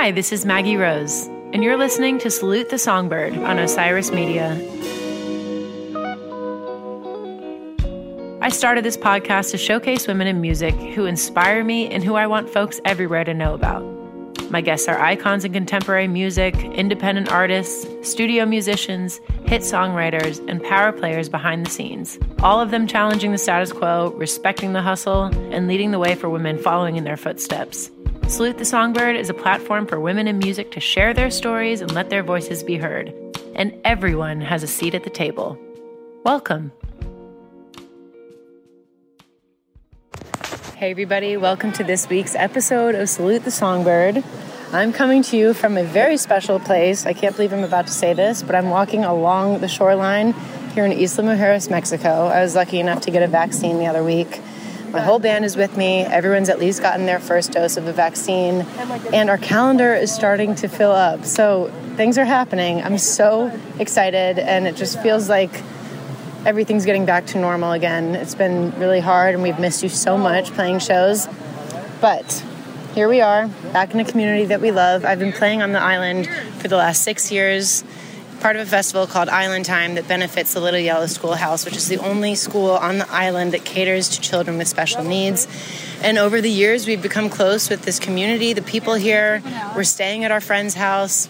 Hi, 0.00 0.12
this 0.12 0.32
is 0.32 0.46
Maggie 0.46 0.78
Rose, 0.78 1.26
and 1.52 1.62
you're 1.62 1.76
listening 1.76 2.18
to 2.20 2.30
Salute 2.30 2.70
the 2.70 2.78
Songbird 2.78 3.36
on 3.36 3.58
Osiris 3.58 4.10
Media. 4.10 4.54
I 8.40 8.48
started 8.48 8.82
this 8.82 8.96
podcast 8.96 9.50
to 9.50 9.58
showcase 9.58 10.08
women 10.08 10.26
in 10.26 10.40
music 10.40 10.74
who 10.74 11.04
inspire 11.04 11.62
me 11.62 11.86
and 11.90 12.02
who 12.02 12.14
I 12.14 12.26
want 12.26 12.48
folks 12.48 12.80
everywhere 12.86 13.24
to 13.24 13.34
know 13.34 13.52
about. 13.52 13.82
My 14.50 14.62
guests 14.62 14.88
are 14.88 14.98
icons 14.98 15.44
in 15.44 15.52
contemporary 15.52 16.08
music, 16.08 16.56
independent 16.56 17.30
artists, 17.30 17.86
studio 18.00 18.46
musicians, 18.46 19.20
hit 19.44 19.60
songwriters, 19.60 20.42
and 20.48 20.64
power 20.64 20.92
players 20.92 21.28
behind 21.28 21.66
the 21.66 21.70
scenes. 21.70 22.18
All 22.38 22.58
of 22.58 22.70
them 22.70 22.86
challenging 22.86 23.32
the 23.32 23.38
status 23.38 23.70
quo, 23.70 24.14
respecting 24.16 24.72
the 24.72 24.80
hustle, 24.80 25.24
and 25.52 25.68
leading 25.68 25.90
the 25.90 25.98
way 25.98 26.14
for 26.14 26.30
women 26.30 26.56
following 26.56 26.96
in 26.96 27.04
their 27.04 27.18
footsteps. 27.18 27.90
Salute 28.30 28.58
the 28.58 28.64
Songbird 28.64 29.16
is 29.16 29.28
a 29.28 29.34
platform 29.34 29.88
for 29.88 29.98
women 29.98 30.28
in 30.28 30.38
music 30.38 30.70
to 30.70 30.78
share 30.78 31.12
their 31.12 31.32
stories 31.32 31.80
and 31.80 31.92
let 31.92 32.10
their 32.10 32.22
voices 32.22 32.62
be 32.62 32.76
heard. 32.76 33.12
And 33.56 33.76
everyone 33.84 34.40
has 34.40 34.62
a 34.62 34.68
seat 34.68 34.94
at 34.94 35.02
the 35.02 35.10
table. 35.10 35.58
Welcome. 36.24 36.70
Hey, 40.76 40.92
everybody, 40.92 41.36
welcome 41.36 41.72
to 41.72 41.82
this 41.82 42.08
week's 42.08 42.36
episode 42.36 42.94
of 42.94 43.08
Salute 43.08 43.42
the 43.42 43.50
Songbird. 43.50 44.22
I'm 44.72 44.92
coming 44.92 45.24
to 45.24 45.36
you 45.36 45.52
from 45.52 45.76
a 45.76 45.82
very 45.82 46.16
special 46.16 46.60
place. 46.60 47.06
I 47.06 47.14
can't 47.14 47.34
believe 47.34 47.52
I'm 47.52 47.64
about 47.64 47.88
to 47.88 47.92
say 47.92 48.12
this, 48.12 48.44
but 48.44 48.54
I'm 48.54 48.70
walking 48.70 49.02
along 49.02 49.58
the 49.58 49.66
shoreline 49.66 50.34
here 50.74 50.84
in 50.84 50.92
Isla 50.92 51.24
Mujeres, 51.24 51.68
Mexico. 51.68 52.28
I 52.28 52.42
was 52.42 52.54
lucky 52.54 52.78
enough 52.78 53.00
to 53.00 53.10
get 53.10 53.24
a 53.24 53.28
vaccine 53.28 53.78
the 53.78 53.86
other 53.86 54.04
week. 54.04 54.40
My 54.92 55.00
whole 55.00 55.20
band 55.20 55.44
is 55.44 55.56
with 55.56 55.76
me. 55.76 56.00
Everyone's 56.00 56.48
at 56.48 56.58
least 56.58 56.82
gotten 56.82 57.06
their 57.06 57.20
first 57.20 57.52
dose 57.52 57.76
of 57.76 57.84
the 57.84 57.92
vaccine, 57.92 58.62
and 59.12 59.30
our 59.30 59.38
calendar 59.38 59.94
is 59.94 60.12
starting 60.12 60.56
to 60.56 60.68
fill 60.68 60.90
up. 60.90 61.24
So 61.24 61.70
things 61.96 62.18
are 62.18 62.24
happening. 62.24 62.82
I'm 62.82 62.98
so 62.98 63.56
excited, 63.78 64.40
and 64.40 64.66
it 64.66 64.74
just 64.74 65.00
feels 65.00 65.28
like 65.28 65.62
everything's 66.44 66.86
getting 66.86 67.06
back 67.06 67.26
to 67.26 67.38
normal 67.38 67.70
again. 67.70 68.16
It's 68.16 68.34
been 68.34 68.72
really 68.80 68.98
hard, 68.98 69.34
and 69.34 69.44
we've 69.44 69.60
missed 69.60 69.84
you 69.84 69.88
so 69.88 70.18
much 70.18 70.50
playing 70.52 70.80
shows. 70.80 71.28
But 72.00 72.44
here 72.94 73.08
we 73.08 73.20
are, 73.20 73.46
back 73.72 73.94
in 73.94 74.00
a 74.00 74.04
community 74.04 74.46
that 74.46 74.60
we 74.60 74.72
love. 74.72 75.04
I've 75.04 75.20
been 75.20 75.32
playing 75.32 75.62
on 75.62 75.70
the 75.70 75.80
island 75.80 76.28
for 76.58 76.66
the 76.66 76.76
last 76.76 77.04
six 77.04 77.30
years, 77.30 77.84
part 78.40 78.56
of 78.56 78.62
a 78.62 78.70
festival 78.70 79.06
called 79.06 79.28
Island 79.28 79.66
Time 79.66 79.94
that 79.94 80.08
benefits 80.08 80.54
the 80.54 80.60
Little 80.60 80.80
Yellow 80.80 81.06
Schoolhouse, 81.06 81.64
which 81.64 81.76
is 81.76 81.88
the 81.88 81.98
only 81.98 82.34
school 82.34 82.70
on 82.70 82.98
the 82.98 83.10
island 83.10 83.52
that 83.52 83.64
caters 83.64 84.08
to 84.10 84.20
children 84.20 84.56
with 84.58 84.66
special 84.66 85.04
needs. 85.04 85.46
And 86.02 86.18
over 86.18 86.40
the 86.40 86.50
years, 86.50 86.86
we've 86.86 87.02
become 87.02 87.28
close 87.28 87.68
with 87.68 87.82
this 87.82 87.98
community, 87.98 88.52
the 88.54 88.62
people 88.62 88.94
here. 88.94 89.42
We're 89.76 89.84
staying 89.84 90.24
at 90.24 90.32
our 90.32 90.40
friend's 90.40 90.74
house 90.74 91.28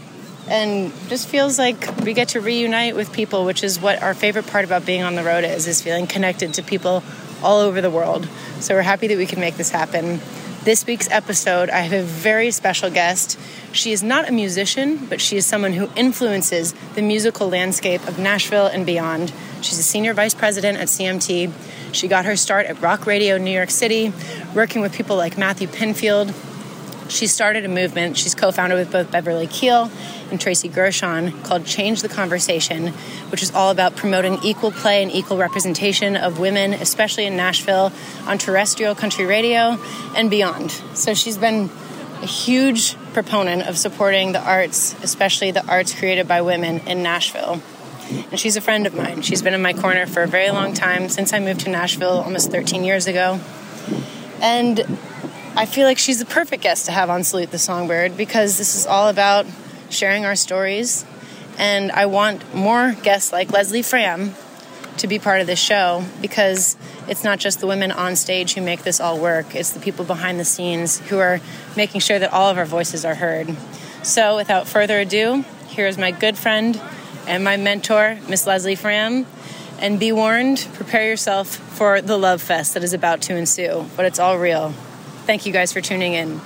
and 0.49 0.93
just 1.09 1.29
feels 1.29 1.59
like 1.59 1.97
we 1.99 2.13
get 2.15 2.29
to 2.29 2.41
reunite 2.41 2.97
with 2.97 3.13
people 3.13 3.45
which 3.45 3.63
is 3.63 3.81
what 3.81 4.03
our 4.03 4.15
favorite 4.15 4.47
part 4.47 4.65
about 4.65 4.85
being 4.87 5.03
on 5.03 5.15
the 5.15 5.23
road 5.23 5.45
is 5.45 5.69
is 5.69 5.81
feeling 5.81 6.07
connected 6.07 6.55
to 6.55 6.63
people 6.63 7.03
all 7.43 7.61
over 7.61 7.81
the 7.81 7.91
world 7.91 8.27
so 8.59 8.75
we're 8.75 8.83
happy 8.83 9.07
that 9.07 9.19
we 9.19 9.27
can 9.27 9.39
make 9.39 9.57
this 9.57 9.71
happen 9.71 10.19
this 10.65 10.87
week's 10.87 11.09
episode 11.11 11.71
i 11.71 11.81
have 11.81 11.93
a 11.93 12.03
very 12.03 12.51
special 12.51 12.91
guest 12.91 13.39
she 13.73 13.93
is 13.93 14.03
not 14.03 14.29
a 14.29 14.33
musician 14.33 15.07
but 15.07 15.21
she 15.21 15.37
is 15.37 15.47
someone 15.47 15.73
who 15.73 15.89
influences 15.97 16.75
the 16.95 17.03
musical 17.03 17.49
landscape 17.49 18.07
of 18.07 18.19
nashville 18.19 18.67
and 18.67 18.87
beyond. 18.87 19.33
She's 19.63 19.79
a 19.79 19.83
senior 19.83 20.15
vice 20.15 20.35
president 20.35 20.79
at 20.79 20.89
cmt 20.89 21.53
she 21.93 22.09
got 22.09 22.25
her 22.25 22.37
start 22.37 22.67
at 22.67 22.81
rock 22.81 23.07
radio 23.07 23.37
new 23.39 23.51
york 23.51 23.71
city 23.71 24.13
working 24.55 24.81
with 24.81 24.93
people 24.93 25.17
like 25.17 25.37
matthew 25.37 25.69
pinfield 25.69 26.35
she 27.11 27.27
started 27.27 27.65
a 27.65 27.69
movement. 27.69 28.17
She's 28.17 28.35
co 28.35 28.53
founded 28.53 28.79
with 28.79 28.91
both 28.91 29.11
beverly 29.11 29.47
keel 29.47 29.91
and 30.31 30.41
Tracy 30.41 30.69
Gershon 30.69 31.33
called 31.43 31.67
Change 31.67 32.03
the 32.03 32.09
Conversation, 32.09 32.89
which 33.31 33.43
is 33.43 33.51
all 33.53 33.71
about 33.71 33.97
promoting 33.97 34.39
equal 34.45 34.71
play 34.71 35.03
and 35.03 35.11
equal 35.11 35.37
representation 35.37 36.17
of 36.17 36.39
women, 36.39 36.73
especially 36.73 37.27
in 37.27 37.37
Nashville, 37.37 37.93
on 38.27 38.39
terrestrial 38.39 38.95
country 38.95 39.27
radio 39.27 39.79
and 40.17 40.31
beyond. 40.31 40.71
So 40.95 41.15
she's 41.15 41.37
been 41.37 41.69
a 42.23 42.27
huge 42.27 42.97
proponent 43.13 43.69
of 43.69 43.79
supporting 43.79 44.33
the 44.33 44.41
arts, 44.41 44.95
especially 45.03 45.51
the 45.51 45.67
arts 45.67 45.95
created 45.95 46.29
by 46.29 46.43
women 46.43 46.79
in 46.87 47.03
Nashville. 47.03 47.63
And 48.31 48.39
she's 48.39 48.57
a 48.57 48.61
friend 48.61 48.87
of 48.87 48.95
mine. 48.95 49.23
She's 49.23 49.41
been 49.41 49.55
in 49.55 49.63
my 49.63 49.73
corner 49.73 50.07
for 50.07 50.23
a 50.23 50.27
very 50.27 50.51
long 50.51 50.75
time 50.75 51.09
since 51.09 51.33
I 51.33 51.39
moved 51.39 51.61
to 51.61 51.71
Nashville 51.71 52.21
almost 52.21 52.51
13 52.51 52.85
years 52.85 53.07
ago. 53.07 53.41
And 54.41 54.81
I 55.57 55.67
feel 55.67 55.87
like 55.87 55.99
she's 55.99 56.19
the 56.19 56.27
perfect 56.27 56.63
guest 56.63 56.87
to 56.87 56.93
have 56.93 57.11
on 57.11 57.25
Salute 57.25 57.51
the 57.51 57.59
Songbird 57.59 58.17
because 58.17 58.59
this 58.59 58.75
is 58.75 58.87
all 58.87 59.09
about 59.09 59.47
sharing 59.91 60.25
our 60.25 60.37
stories. 60.37 61.05
And 61.59 61.93
I 61.93 62.07
want 62.07 62.55
more 62.55 62.95
guests 63.03 63.33
like 63.33 63.51
Leslie 63.53 63.83
Fram 63.83 64.35
to 64.99 65.07
be 65.07 65.19
part 65.19 65.41
of 65.41 65.47
this 65.47 65.59
show 65.59 66.05
because 66.21 66.77
it's 67.09 67.25
not 67.25 67.39
just 67.39 67.61
the 67.61 67.67
women 67.67 67.91
on 67.93 68.17
stage 68.17 68.55
who 68.55 68.61
make 68.61 68.83
this 68.83 69.01
all 69.01 69.19
work, 69.19 69.55
it's 69.55 69.71
the 69.71 69.81
people 69.81 70.05
behind 70.05 70.39
the 70.39 70.45
scenes 70.45 70.99
who 71.09 71.19
are 71.19 71.41
making 71.77 72.01
sure 72.01 72.19
that 72.19 72.33
all 72.33 72.51
of 72.51 72.59
our 72.59 72.65
voices 72.65 73.05
are 73.05 73.15
heard. 73.15 73.57
So, 74.03 74.37
without 74.37 74.67
further 74.67 75.01
ado, 75.01 75.45
here's 75.69 75.99
my 75.99 76.11
good 76.11 76.39
friend 76.39 76.81
and 77.27 77.45
my 77.45 77.57
mentor, 77.57 78.19
Miss 78.29 78.47
Leslie 78.47 78.75
Fram. 78.75 79.27
And 79.79 79.99
be 79.99 80.13
warned, 80.13 80.69
prepare 80.75 81.07
yourself 81.07 81.49
for 81.49 82.03
the 82.03 82.19
love 82.19 82.43
fest 82.43 82.75
that 82.75 82.85
is 82.85 82.93
about 82.93 83.23
to 83.23 83.37
ensue, 83.37 83.87
but 83.97 84.05
it's 84.05 84.19
all 84.19 84.39
real. 84.39 84.71
Thank 85.25 85.47
you 85.47 85.53
guys 85.53 85.73
for 85.73 85.81
tuning 85.81 86.13
in. 86.13 86.41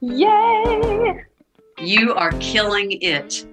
Yay! 0.00 0.93
You 1.84 2.14
are 2.14 2.32
killing 2.40 2.96
it. 3.02 3.46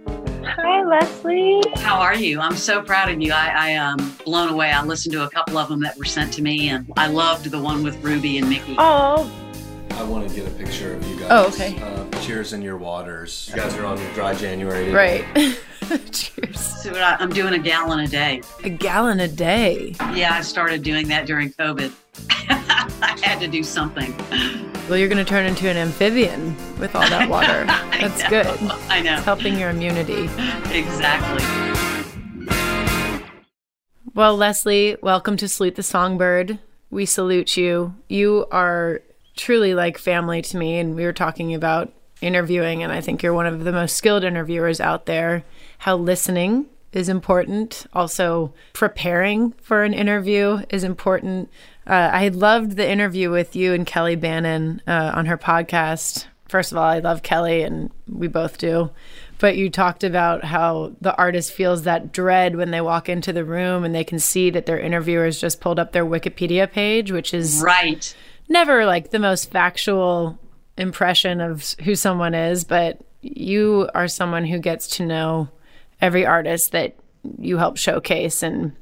Hi, 0.46 0.84
Leslie. 0.84 1.62
How 1.75 2.00
are 2.00 2.16
you? 2.16 2.40
I'm 2.40 2.56
so 2.56 2.81
proud 2.81 3.12
of 3.12 3.22
you. 3.22 3.34
I, 3.34 3.47
I 3.47 3.69
am 3.72 4.00
um, 4.00 4.18
blown 4.24 4.47
away. 4.47 4.72
I 4.72 4.86
listened 4.86 5.12
to 5.14 5.24
a 5.25 5.30
couple 5.30 5.58
of 5.58 5.68
them 5.68 5.81
that 5.81 5.97
were 5.97 6.06
sent 6.06 6.31
to 6.36 6.42
me, 6.42 6.69
and 6.69 6.90
I 6.96 7.08
loved 7.08 7.52
the 7.52 7.62
one 7.62 7.84
with 7.84 8.02
Ruby 8.02 8.38
and 8.38 8.50
Mickey. 8.50 8.75
Oh. 8.78 9.30
I 9.92 10.03
want 10.03 10.30
to 10.30 10.34
get 10.34 10.47
a 10.47 10.52
picture 10.52 10.94
of 10.94 11.06
you 11.09 11.19
guys. 11.19 11.28
Oh, 11.30 11.47
okay. 11.47 11.78
Uh, 11.81 12.06
cheers 12.22 12.53
in 12.53 12.62
your 12.62 12.78
waters. 12.78 13.50
You 13.50 13.58
guys 13.58 13.75
are 13.75 13.86
on 13.86 14.00
your 14.00 14.14
dry 14.14 14.34
January. 14.34 14.86
Today. 14.86 15.25
Right. 15.36 16.12
cheers. 16.13 16.58
So 16.58 16.94
I, 16.94 17.18
I'm 17.19 17.31
doing 17.31 17.53
a 17.53 17.59
gallon 17.59 18.00
a 18.00 18.08
day. 18.08 18.44
A 18.63 18.69
gallon 18.69 19.19
a 19.19 19.28
day? 19.28 19.94
Yeah, 20.13 20.36
I 20.36 20.42
started 20.42 20.84
doing 20.84 21.09
that 21.09 21.25
during 21.25 21.52
COVID. 21.52 21.92
I 23.03 23.19
had 23.23 23.39
to 23.39 23.47
do 23.47 23.63
something. 23.63 24.16
Well, 24.88 24.97
you're 24.97 25.07
going 25.07 25.23
to 25.23 25.29
turn 25.29 25.47
into 25.47 25.67
an 25.67 25.75
amphibian 25.75 26.56
with 26.79 26.95
all 26.95 27.07
that 27.09 27.28
water. 27.29 27.66
That's 27.66 28.22
know, 28.23 28.29
good. 28.29 28.47
I 28.89 29.01
know. 29.01 29.16
It's 29.16 29.25
helping 29.25 29.57
your 29.57 29.72
immunity. 29.72 30.29
Exactly. 30.72 31.44
Well, 34.13 34.38
Leslie, 34.38 34.97
welcome 35.01 35.35
to 35.38 35.47
Salute 35.47 35.75
the 35.75 35.84
Songbird. 35.84 36.59
We 36.91 37.07
salute 37.07 37.57
you. 37.57 37.95
You 38.07 38.45
are 38.51 39.01
truly 39.35 39.73
like 39.73 39.97
family 39.97 40.44
to 40.44 40.57
me. 40.57 40.78
And 40.78 40.95
we 40.95 41.03
were 41.03 41.13
talking 41.13 41.56
about 41.56 41.91
interviewing, 42.22 42.83
and 42.83 42.91
I 42.91 43.01
think 43.01 43.23
you're 43.23 43.33
one 43.33 43.47
of 43.47 43.63
the 43.63 43.72
most 43.72 43.95
skilled 43.95 44.23
interviewers 44.23 44.79
out 44.79 45.07
there. 45.07 45.44
How 45.79 45.95
listening 45.95 46.68
is 46.94 47.09
important. 47.09 47.85
Also, 47.94 48.53
preparing 48.73 49.53
for 49.53 49.83
an 49.83 49.94
interview 49.94 50.62
is 50.69 50.83
important. 50.83 51.50
Uh, 51.91 52.09
I 52.13 52.29
loved 52.29 52.78
the 52.78 52.90
interview 52.90 53.29
with 53.29 53.53
you 53.53 53.74
and 53.74 53.85
Kelleigh 53.85 54.16
Bannen 54.16 54.79
uh, 54.88 55.12
on 55.13 55.25
her 55.25 55.38
podcast. 55.38 56.25
First 56.47 56.72
of 56.72 56.78
all, 56.78 56.85
I 56.85 57.00
love 57.00 57.22
Kelleigh, 57.22 57.66
and 57.66 57.91
we 58.07 58.29
both 58.29 58.57
do. 58.57 58.91
But 59.40 59.57
you 59.57 59.69
talked 59.69 60.06
about 60.06 60.46
how 60.46 60.94
the 61.01 61.13
artist 61.18 61.51
feels 61.51 61.84
that 61.84 62.13
dread 62.13 62.56
when 62.56 62.72
they 62.72 62.80
walk 62.80 63.09
into 63.09 63.34
the 63.34 63.44
room 63.44 63.84
and 63.84 63.94
they 63.94 64.06
can 64.06 64.19
see 64.19 64.50
that 64.51 64.68
their 64.68 64.80
interviewers 64.80 65.41
just 65.41 65.59
pulled 65.59 65.80
up 65.80 65.91
their 65.91 66.06
Wikipedia 66.06 66.72
page, 66.72 67.12
which 67.12 67.33
is 67.33 67.62
right. 67.62 68.16
Never 68.48 68.86
like 68.86 69.10
the 69.10 69.19
most 69.19 69.51
factual 69.51 70.39
impression 70.77 71.42
of 71.42 71.75
who 71.83 71.95
someone 71.95 72.33
is, 72.33 72.63
but 72.63 73.01
you 73.21 73.89
are 73.94 74.07
someone 74.07 74.45
who 74.45 74.60
gets 74.60 74.88
to 74.95 75.06
know 75.06 75.50
every 76.00 76.25
artist 76.25 76.71
that 76.71 76.95
you 77.38 77.57
help 77.57 77.75
showcase. 77.75 78.44
And 78.44 78.77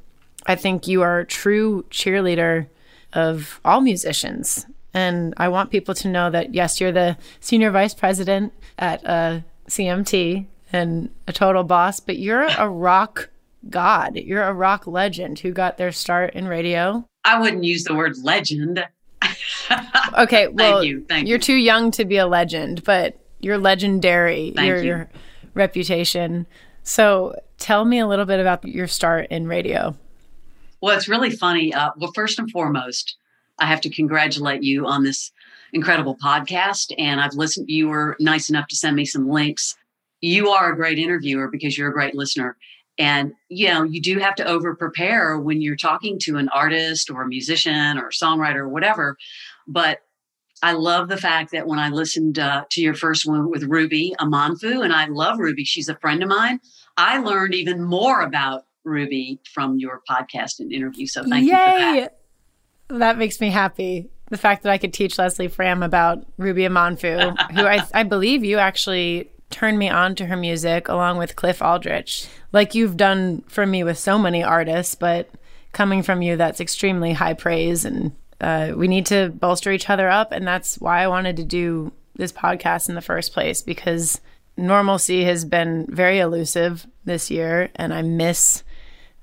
I 0.45 0.53
think 0.53 0.87
you 0.87 1.01
are 1.01 1.19
a 1.19 1.25
true 1.25 1.85
cheerleader 1.89 2.67
of 3.13 3.59
all 3.63 3.81
musicians. 3.81 4.65
And 4.93 5.33
I 5.37 5.49
want 5.49 5.71
people 5.71 5.93
to 5.95 6.07
know 6.07 6.29
that, 6.31 6.53
yes, 6.53 6.81
you're 6.81 6.91
the 6.91 7.17
senior 7.39 7.71
vice 7.71 7.93
president 7.93 8.53
at 8.77 9.05
uh, 9.05 9.41
CMT 9.67 10.45
and 10.73 11.09
a 11.27 11.33
total 11.33 11.63
boss, 11.63 11.99
but 11.99 12.17
you're 12.17 12.47
a 12.57 12.67
rock 12.67 13.29
god. 13.69 14.15
You're 14.15 14.43
a 14.43 14.53
rock 14.53 14.87
legend 14.87 15.39
who 15.39 15.51
got 15.51 15.77
their 15.77 15.91
start 15.91 16.33
in 16.33 16.47
radio. 16.47 17.05
I 17.25 17.39
wouldn't 17.39 17.63
use 17.63 17.83
the 17.83 17.93
word 17.93 18.17
legend. 18.23 18.85
okay, 20.17 20.47
well, 20.47 20.79
Thank 20.79 20.85
you. 20.85 21.05
Thank 21.07 21.27
you're 21.27 21.37
you. 21.37 21.43
too 21.43 21.55
young 21.55 21.91
to 21.91 22.05
be 22.05 22.17
a 22.17 22.27
legend, 22.27 22.83
but 22.83 23.19
you're 23.39 23.57
legendary. 23.57 24.53
Thank 24.55 24.67
your, 24.67 24.77
you. 24.77 24.83
your 24.83 25.09
reputation. 25.53 26.47
So, 26.83 27.35
tell 27.57 27.85
me 27.85 27.99
a 27.99 28.07
little 28.07 28.25
bit 28.25 28.39
about 28.39 28.65
your 28.65 28.87
start 28.87 29.27
in 29.29 29.47
radio. 29.47 29.95
Well, 30.81 30.95
it's 30.95 31.09
really 31.09 31.31
funny. 31.31 31.73
Uh, 31.73 31.91
well, 31.97 32.11
first 32.13 32.39
and 32.39 32.49
foremost, 32.51 33.17
I 33.59 33.65
have 33.65 33.81
to 33.81 33.89
congratulate 33.89 34.63
you 34.63 34.85
on 34.85 35.03
this 35.03 35.31
incredible 35.73 36.17
podcast. 36.17 36.93
And 36.97 37.19
I've 37.19 37.33
listened, 37.33 37.69
you 37.69 37.89
were 37.89 38.15
nice 38.19 38.49
enough 38.49 38.67
to 38.67 38.75
send 38.75 38.95
me 38.95 39.05
some 39.05 39.29
links. 39.29 39.75
You 40.21 40.49
are 40.49 40.71
a 40.71 40.75
great 40.75 40.97
interviewer 40.97 41.49
because 41.49 41.77
you're 41.77 41.89
a 41.89 41.93
great 41.93 42.15
listener. 42.15 42.57
And, 42.97 43.33
you 43.49 43.67
know, 43.69 43.83
you 43.83 44.01
do 44.01 44.19
have 44.19 44.35
to 44.35 44.45
over 44.45 44.75
prepare 44.75 45.37
when 45.39 45.61
you're 45.61 45.77
talking 45.77 46.19
to 46.23 46.37
an 46.37 46.49
artist 46.49 47.09
or 47.09 47.21
a 47.23 47.27
musician 47.27 47.97
or 47.97 48.07
a 48.07 48.11
songwriter 48.11 48.57
or 48.57 48.69
whatever. 48.69 49.17
But 49.67 49.99
I 50.61 50.73
love 50.73 51.07
the 51.07 51.15
fact 51.17 51.51
that 51.51 51.67
when 51.67 51.79
I 51.79 51.89
listened 51.89 52.39
uh, 52.39 52.65
to 52.71 52.81
your 52.81 52.93
first 52.93 53.25
one 53.25 53.49
with 53.49 53.63
Ruby 53.63 54.13
Amanfu, 54.19 54.83
and 54.83 54.91
I 54.91 55.05
love 55.05 55.39
Ruby, 55.39 55.63
she's 55.63 55.87
a 55.87 55.95
friend 55.95 56.21
of 56.21 56.27
mine. 56.27 56.59
I 56.97 57.19
learned 57.19 57.55
even 57.55 57.81
more 57.81 58.19
about 58.19 58.65
Ruby 58.89 59.39
from 59.53 59.77
your 59.77 60.01
podcast 60.09 60.59
and 60.59 60.71
interview. 60.71 61.07
So 61.07 61.23
thank 61.23 61.45
Yay! 61.45 61.51
you 61.51 61.55
for 61.55 62.01
that. 62.01 62.19
That 62.99 63.17
makes 63.17 63.39
me 63.39 63.49
happy. 63.49 64.09
The 64.29 64.37
fact 64.37 64.63
that 64.63 64.71
I 64.71 64.77
could 64.77 64.93
teach 64.93 65.17
Leslie 65.17 65.47
Fram 65.47 65.83
about 65.83 66.25
Ruby 66.37 66.63
Amanfu, 66.63 67.51
who 67.51 67.65
I, 67.65 67.85
I 67.93 68.03
believe 68.03 68.43
you 68.43 68.57
actually 68.57 69.29
turned 69.49 69.79
me 69.79 69.89
on 69.89 70.15
to 70.15 70.25
her 70.25 70.37
music 70.37 70.87
along 70.87 71.17
with 71.17 71.35
Cliff 71.35 71.59
Audretch, 71.59 72.27
like 72.51 72.75
you've 72.75 72.97
done 72.97 73.43
for 73.47 73.65
me 73.65 73.83
with 73.83 73.97
so 73.97 74.17
many 74.17 74.43
artists, 74.43 74.95
but 74.95 75.29
coming 75.71 76.03
from 76.03 76.21
you, 76.21 76.35
that's 76.35 76.59
extremely 76.59 77.13
high 77.13 77.33
praise. 77.33 77.85
And 77.85 78.11
uh, 78.41 78.73
we 78.75 78.87
need 78.87 79.05
to 79.07 79.29
bolster 79.29 79.71
each 79.71 79.89
other 79.89 80.09
up. 80.09 80.31
And 80.31 80.47
that's 80.47 80.79
why 80.79 81.03
I 81.03 81.07
wanted 81.07 81.37
to 81.37 81.43
do 81.43 81.91
this 82.15 82.31
podcast 82.31 82.89
in 82.89 82.95
the 82.95 83.01
first 83.01 83.33
place 83.33 83.61
because 83.61 84.19
normalcy 84.57 85.23
has 85.23 85.45
been 85.45 85.85
very 85.89 86.19
elusive 86.19 86.85
this 87.05 87.31
year. 87.31 87.69
And 87.75 87.93
I 87.93 88.01
miss 88.01 88.63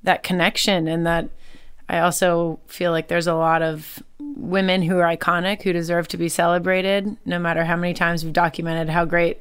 that 0.02 0.22
connection 0.22 0.88
and 0.88 1.06
that 1.06 1.28
I 1.88 2.00
also 2.00 2.58
feel 2.66 2.90
like 2.90 3.08
there's 3.08 3.26
a 3.26 3.34
lot 3.34 3.62
of 3.62 4.02
women 4.18 4.82
who 4.82 4.98
are 4.98 5.16
iconic 5.16 5.62
who 5.62 5.72
deserve 5.72 6.08
to 6.08 6.16
be 6.16 6.28
celebrated 6.28 7.16
no 7.24 7.38
matter 7.38 7.64
how 7.64 7.76
many 7.76 7.94
times 7.94 8.24
we've 8.24 8.32
documented 8.32 8.88
how 8.88 9.04
great 9.04 9.38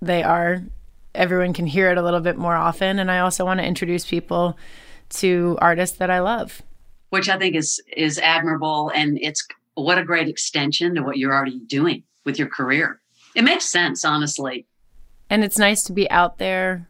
they 0.00 0.22
are. 0.22 0.62
Everyone 1.14 1.52
can 1.52 1.66
hear 1.66 1.90
it 1.90 1.98
a 1.98 2.02
little 2.02 2.20
bit 2.20 2.36
more 2.36 2.54
often. 2.54 2.98
And 2.98 3.10
i 3.10 3.18
also 3.18 3.44
want 3.44 3.58
to 3.58 3.66
introduce 3.66 4.06
people 4.06 4.56
to 5.10 5.58
artists 5.60 5.98
that 5.98 6.10
i 6.10 6.20
love. 6.20 6.62
Which 7.10 7.28
i 7.28 7.36
think 7.36 7.56
is 7.56 7.82
is 7.96 8.18
admirable. 8.18 8.92
And 8.94 9.18
it's 9.20 9.46
what 9.74 9.98
a 9.98 10.04
great 10.04 10.28
extension 10.28 10.94
to 10.94 11.02
what 11.02 11.18
you're 11.18 11.34
already 11.34 11.60
doing 11.66 12.04
with 12.24 12.38
your 12.38 12.48
career. 12.48 13.00
It 13.34 13.42
makes 13.42 13.64
sense 13.64 14.04
honestly. 14.04 14.66
And 15.28 15.42
it's 15.44 15.58
nice 15.58 15.82
to 15.84 15.92
be 15.92 16.08
out 16.10 16.38
there 16.38 16.88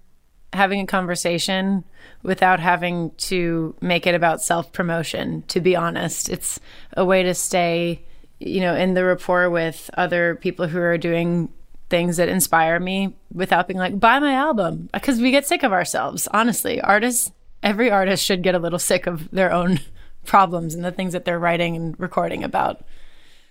having 0.53 0.81
a 0.81 0.87
conversation 0.87 1.85
without 2.23 2.61
having 2.61 3.11
to 3.13 3.75
make 3.81 4.07
it 4.07 4.15
about 4.15 4.43
self 4.43 4.73
promotion, 4.73 5.43
to 5.49 5.61
be 5.61 5.77
honest. 5.77 6.29
It's 6.29 6.61
a 6.97 7.05
way 7.05 7.23
to 7.23 7.35
stay, 7.35 8.05
you 8.39 8.61
know, 8.61 8.75
in 8.75 8.95
the 8.95 9.05
rapport 9.05 9.51
with 9.51 9.91
other 9.97 10.37
people 10.37 10.67
who 10.67 10.81
are 10.81 10.99
doing 10.99 11.51
things 11.89 12.17
that 12.19 12.29
inspire 12.29 12.79
me 12.79 13.15
without 13.33 13.67
being 13.67 13.79
like, 13.79 13.99
buy 13.99 14.19
my 14.19 14.33
album. 14.33 14.89
Because 14.93 15.21
we 15.21 15.31
get 15.31 15.47
sick 15.47 15.63
of 15.63 15.73
ourselves, 15.73 16.29
honestly. 16.33 16.81
Artists, 16.81 17.33
every 17.63 17.91
artist 17.91 18.25
should 18.25 18.43
get 18.43 18.55
a 18.55 18.61
little 18.61 18.79
sick 18.79 19.07
of 19.07 19.31
their 19.31 19.53
own 19.53 19.81
problems 20.25 20.75
and 20.75 20.85
the 20.85 20.93
things 20.93 21.13
that 21.13 21.25
they're 21.25 21.39
writing 21.39 21.77
and 21.77 21.99
recording 21.99 22.45
about. 22.45 22.85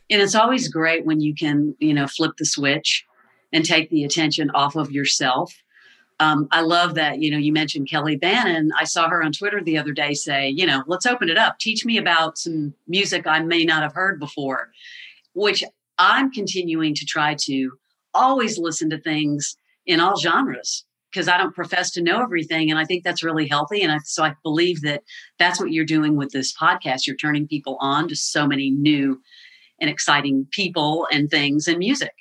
And 0.10 0.22
it's 0.22 0.36
always 0.36 0.69
great 0.69 1.06
when 1.06 1.19
you 1.19 1.36
can, 1.36 1.75
you 1.80 1.94
know, 1.94 2.07
flip 2.07 2.31
the 2.38 2.46
switch 2.46 3.06
and 3.54 3.63
take 3.63 3.90
the 3.90 4.04
attention 4.04 4.50
off 4.51 4.75
of 4.75 4.92
yourself 4.92 5.54
um, 6.19 6.48
I 6.51 6.62
love 6.62 6.95
that, 6.95 7.21
you 7.21 7.31
know, 7.31 7.38
you 7.38 7.54
mentioned 7.54 7.89
Kelleigh 7.89 8.18
Bannen. 8.18 8.69
I 8.77 8.83
saw 8.83 9.07
her 9.10 9.24
on 9.24 9.31
Twitter 9.31 9.62
the 9.63 9.77
other 9.77 9.94
day 9.94 10.13
say, 10.13 10.50
you 10.50 10.66
know, 10.66 10.83
let's 10.86 11.06
open 11.06 11.30
it 11.30 11.38
up. 11.38 11.60
Teach 11.60 11.86
me 11.86 11.98
about 11.98 12.38
some 12.38 12.74
music 12.88 13.25
I 13.25 13.39
may 13.39 13.63
not 13.63 13.83
have 13.83 13.94
heard 13.94 14.19
before, 14.19 14.71
which 15.33 15.63
I'm 15.98 16.31
continuing 16.31 16.94
to 16.95 17.06
try 17.06 17.36
to 17.45 17.71
always 18.13 18.57
listen 18.57 18.89
to 18.89 19.00
things 19.00 19.56
in 19.86 20.01
all 20.01 20.18
genres 20.18 20.86
because 21.12 21.27
I 21.27 21.38
don't 21.38 21.56
profess 21.56 21.92
to 21.92 22.04
know 22.04 22.22
everything. 22.22 22.69
And 22.69 22.77
I 22.77 22.86
think 22.86 23.04
that's 23.04 23.24
really 23.24 23.48
healthy. 23.48 23.81
And 23.81 23.92
I, 23.92 24.00
so 24.04 24.24
I 24.24 24.36
believe 24.44 24.81
that 24.81 25.04
that's 25.39 25.60
what 25.60 25.72
you're 25.72 25.86
doing 25.86 26.18
with 26.18 26.31
this 26.31 26.54
podcast. 26.54 27.07
You're 27.07 27.15
turning 27.15 27.48
people 27.48 27.77
on 27.80 28.10
to 28.10 28.15
so 28.15 28.45
many 28.45 28.69
new 28.69 29.22
and 29.80 29.89
exciting 29.89 30.48
people 30.51 31.07
and 31.12 31.30
things 31.30 31.68
and 31.68 31.77
music. 31.77 32.12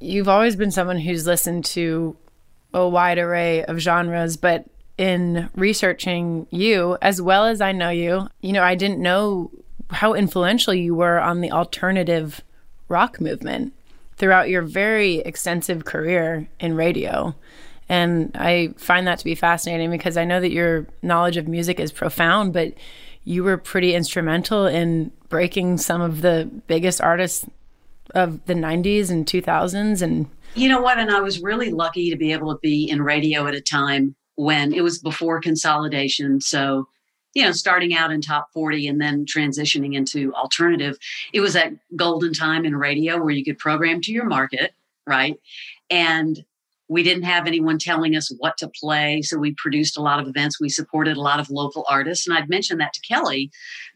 You've 0.00 0.28
always 0.28 0.56
been 0.56 0.72
someone 0.72 0.98
who's 0.98 1.26
listened 1.26 1.64
to 1.66 2.16
a 2.74 2.88
wide 2.88 3.18
array 3.18 3.64
of 3.64 3.78
genres, 3.78 4.36
but 4.36 4.66
in 4.98 5.50
researching 5.54 6.46
you, 6.50 6.96
as 7.02 7.20
well 7.20 7.46
as 7.46 7.60
I 7.60 7.72
know 7.72 7.90
you, 7.90 8.28
you 8.40 8.52
know, 8.52 8.62
I 8.62 8.74
didn't 8.74 9.00
know 9.00 9.50
how 9.90 10.14
influential 10.14 10.74
you 10.74 10.94
were 10.94 11.20
on 11.20 11.40
the 11.40 11.52
alternative 11.52 12.40
rock 12.88 13.20
movement 13.20 13.72
throughout 14.16 14.48
your 14.48 14.62
very 14.62 15.16
extensive 15.18 15.84
career 15.84 16.48
in 16.58 16.74
radio. 16.74 17.34
And 17.88 18.32
I 18.34 18.74
find 18.78 19.06
that 19.06 19.18
to 19.18 19.24
be 19.24 19.34
fascinating 19.34 19.90
because 19.90 20.16
I 20.16 20.24
know 20.24 20.40
that 20.40 20.50
your 20.50 20.86
knowledge 21.02 21.36
of 21.36 21.46
music 21.46 21.78
is 21.78 21.92
profound, 21.92 22.52
but 22.52 22.72
you 23.24 23.44
were 23.44 23.58
pretty 23.58 23.94
instrumental 23.94 24.66
in 24.66 25.12
breaking 25.28 25.78
some 25.78 26.00
of 26.00 26.22
the 26.22 26.50
biggest 26.66 27.00
artists 27.00 27.46
of 28.14 28.44
the 28.46 28.54
90s 28.54 29.10
and 29.10 29.26
2000s 29.26 30.00
and 30.00 30.28
you 30.56 30.68
know 30.70 30.80
what? 30.80 30.98
And 30.98 31.10
I 31.10 31.20
was 31.20 31.42
really 31.42 31.70
lucky 31.70 32.10
to 32.10 32.16
be 32.16 32.32
able 32.32 32.52
to 32.52 32.58
be 32.60 32.88
in 32.88 33.02
radio 33.02 33.46
at 33.46 33.54
a 33.54 33.60
time 33.60 34.16
when 34.36 34.72
it 34.72 34.82
was 34.82 34.98
before 34.98 35.40
consolidation. 35.40 36.40
So, 36.40 36.88
you 37.34 37.44
know, 37.44 37.52
starting 37.52 37.94
out 37.94 38.10
in 38.10 38.22
top 38.22 38.48
40 38.54 38.88
and 38.88 39.00
then 39.00 39.26
transitioning 39.26 39.94
into 39.94 40.32
alternative, 40.34 40.96
it 41.34 41.40
was 41.40 41.52
that 41.52 41.72
golden 41.94 42.32
time 42.32 42.64
in 42.64 42.74
radio 42.74 43.22
where 43.22 43.34
you 43.34 43.44
could 43.44 43.58
program 43.58 44.00
to 44.02 44.12
your 44.12 44.24
market, 44.24 44.72
right? 45.06 45.36
And 45.90 46.42
we 46.88 47.02
didn't 47.02 47.24
have 47.24 47.46
anyone 47.46 47.78
telling 47.78 48.16
us 48.16 48.32
what 48.38 48.56
to 48.58 48.68
play. 48.68 49.20
So 49.20 49.38
we 49.38 49.54
produced 49.58 49.98
a 49.98 50.02
lot 50.02 50.20
of 50.20 50.28
events. 50.28 50.60
We 50.60 50.68
supported 50.68 51.16
a 51.16 51.20
lot 51.20 51.40
of 51.40 51.50
local 51.50 51.84
artists. 51.88 52.26
And 52.26 52.38
I'd 52.38 52.48
mentioned 52.48 52.80
that 52.80 52.92
to 52.94 53.00
Kelleigh 53.00 53.48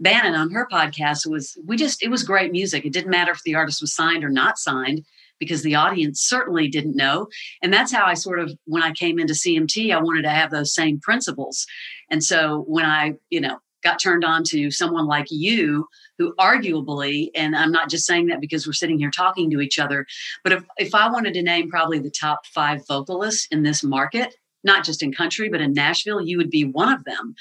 Bannen 0.04 0.36
on 0.36 0.50
her 0.50 0.68
podcast. 0.70 1.24
It 1.24 1.30
was 1.30 1.56
we 1.64 1.76
just 1.76 2.02
it 2.02 2.10
was 2.10 2.24
great 2.24 2.52
music. 2.52 2.84
It 2.84 2.92
didn't 2.92 3.10
matter 3.10 3.32
if 3.32 3.42
the 3.44 3.54
artist 3.54 3.80
was 3.80 3.94
signed 3.94 4.24
or 4.24 4.28
not 4.28 4.58
signed 4.58 5.04
because 5.40 5.62
the 5.62 5.74
audience 5.74 6.20
certainly 6.22 6.68
didn't 6.68 6.94
know. 6.94 7.26
And 7.62 7.72
that's 7.72 7.92
how 7.92 8.04
I 8.04 8.14
sort 8.14 8.38
of, 8.38 8.52
when 8.66 8.82
I 8.82 8.92
came 8.92 9.18
into 9.18 9.32
CMT, 9.32 9.92
I 9.92 10.00
wanted 10.00 10.22
to 10.22 10.30
have 10.30 10.50
those 10.50 10.72
same 10.72 11.00
principles. 11.00 11.66
And 12.10 12.22
so 12.22 12.64
when 12.68 12.84
I, 12.84 13.14
you 13.30 13.40
know, 13.40 13.58
got 13.82 13.98
turned 13.98 14.24
on 14.24 14.42
to 14.44 14.70
someone 14.70 15.06
like 15.06 15.26
you 15.30 15.86
who 16.18 16.34
arguably 16.38 17.30
and 17.34 17.56
i'm 17.56 17.72
not 17.72 17.88
just 17.88 18.06
saying 18.06 18.26
that 18.26 18.40
because 18.40 18.66
we're 18.66 18.74
sitting 18.74 18.98
here 18.98 19.10
talking 19.10 19.50
to 19.50 19.60
each 19.60 19.78
other 19.78 20.06
but 20.44 20.52
if, 20.52 20.62
if 20.76 20.94
i 20.94 21.08
wanted 21.08 21.32
to 21.32 21.42
name 21.42 21.70
probably 21.70 21.98
the 21.98 22.10
top 22.10 22.40
five 22.46 22.86
vocalists 22.86 23.46
in 23.50 23.62
this 23.62 23.82
market 23.82 24.34
not 24.62 24.84
just 24.84 25.02
in 25.02 25.12
country, 25.12 25.48
but 25.48 25.60
in 25.60 25.72
Nashville, 25.72 26.20
you 26.20 26.36
would 26.38 26.50
be 26.50 26.64
one 26.64 26.92
of 26.92 27.04
them. 27.04 27.34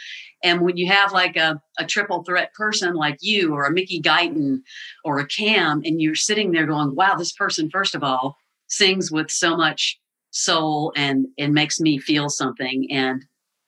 And 0.44 0.62
when 0.62 0.78
you 0.78 0.88
have 0.88 1.12
like 1.12 1.36
a, 1.36 1.62
a 1.78 1.86
triple 1.86 2.24
threat 2.24 2.54
person 2.54 2.94
like 2.94 3.18
you 3.22 3.54
or 3.54 3.66
a 3.66 3.72
Mickey 3.72 4.02
Guyton 4.02 4.62
or 5.04 5.20
a 5.20 5.28
Cam, 5.28 5.82
and 5.84 6.02
you're 6.02 6.16
sitting 6.16 6.52
there 6.52 6.66
going, 6.66 6.96
wow, 6.96 7.16
this 7.16 7.34
person, 7.34 7.70
first 7.70 7.96
of 7.96 8.04
all, 8.04 8.38
sings 8.68 9.12
with 9.12 9.30
so 9.30 9.58
much 9.58 10.00
soul 10.32 10.94
and 10.96 11.26
and 11.38 11.54
makes 11.54 11.80
me 11.80 11.98
feel 11.98 12.30
something. 12.30 12.88
And 12.92 13.26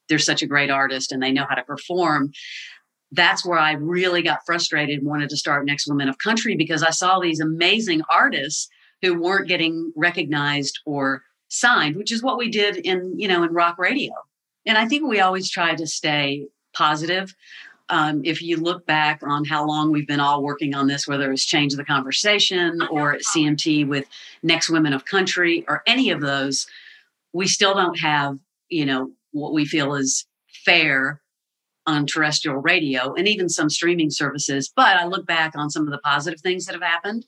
they're 0.08 0.20
such 0.20 0.42
a 0.42 0.48
great 0.48 0.70
artist 0.70 1.12
and 1.12 1.22
they 1.22 1.32
know 1.32 1.46
how 1.48 1.56
to 1.56 1.64
perform. 1.64 2.32
That's 3.12 3.46
where 3.46 3.60
I 3.60 3.74
really 3.74 4.22
got 4.22 4.46
frustrated 4.46 5.00
and 5.00 5.08
wanted 5.08 5.30
to 5.30 5.38
start 5.38 5.66
Next 5.66 5.88
Women 5.88 6.08
of 6.08 6.18
Country 6.18 6.56
because 6.56 6.84
I 6.84 6.92
saw 6.92 7.20
these 7.20 7.40
amazing 7.40 8.02
artists 8.10 8.70
who 9.02 9.20
weren't 9.20 9.48
getting 9.48 9.92
recognized 9.96 10.80
or 10.86 11.24
signed, 11.52 11.98
which 11.98 12.12
is 12.12 12.24
what 12.24 12.38
we 12.38 12.50
did 12.50 12.78
in, 12.78 13.20
you 13.20 13.28
know, 13.28 13.44
in 13.44 13.54
rock 13.54 13.78
radio. 13.78 14.14
And 14.66 14.78
I 14.78 14.88
think 14.88 15.08
we 15.08 15.20
always 15.20 15.50
try 15.50 15.76
to 15.76 15.86
stay 15.86 16.48
positive. 16.74 17.36
Um, 17.90 18.22
if 18.24 18.42
you 18.42 18.56
look 18.56 18.86
back 18.86 19.22
on 19.22 19.44
how 19.44 19.66
long 19.66 19.92
we've 19.92 20.08
been 20.08 20.22
all 20.22 20.42
working 20.42 20.74
on 20.74 20.88
this, 20.88 21.08
whether 21.08 21.30
it's 21.32 21.46
Change 21.46 21.76
the 21.76 21.84
Conversation 21.84 22.82
or 22.90 23.18
CMT 23.36 23.86
with 23.86 24.06
Next 24.44 24.70
Women 24.70 24.94
of 24.94 25.04
Country 25.04 25.66
or 25.68 25.84
any 25.86 26.10
of 26.10 26.22
those, 26.22 26.68
we 27.34 27.48
still 27.48 27.74
don't 27.74 28.00
have, 28.00 28.40
you 28.70 28.86
know, 28.86 29.12
what 29.32 29.54
we 29.54 29.66
feel 29.66 29.94
is 29.94 30.26
fair 30.64 31.22
on 31.86 32.06
terrestrial 32.06 32.58
radio 32.58 33.14
and 33.14 33.28
even 33.28 33.50
some 33.50 33.70
streaming 33.70 34.10
services. 34.10 34.72
But 34.74 34.96
I 34.96 35.06
look 35.06 35.26
back 35.26 35.54
on 35.56 35.70
some 35.70 35.84
of 35.84 35.92
the 35.92 35.98
positive 35.98 36.40
things 36.40 36.66
that 36.66 36.74
have 36.74 36.82
happened. 36.82 37.26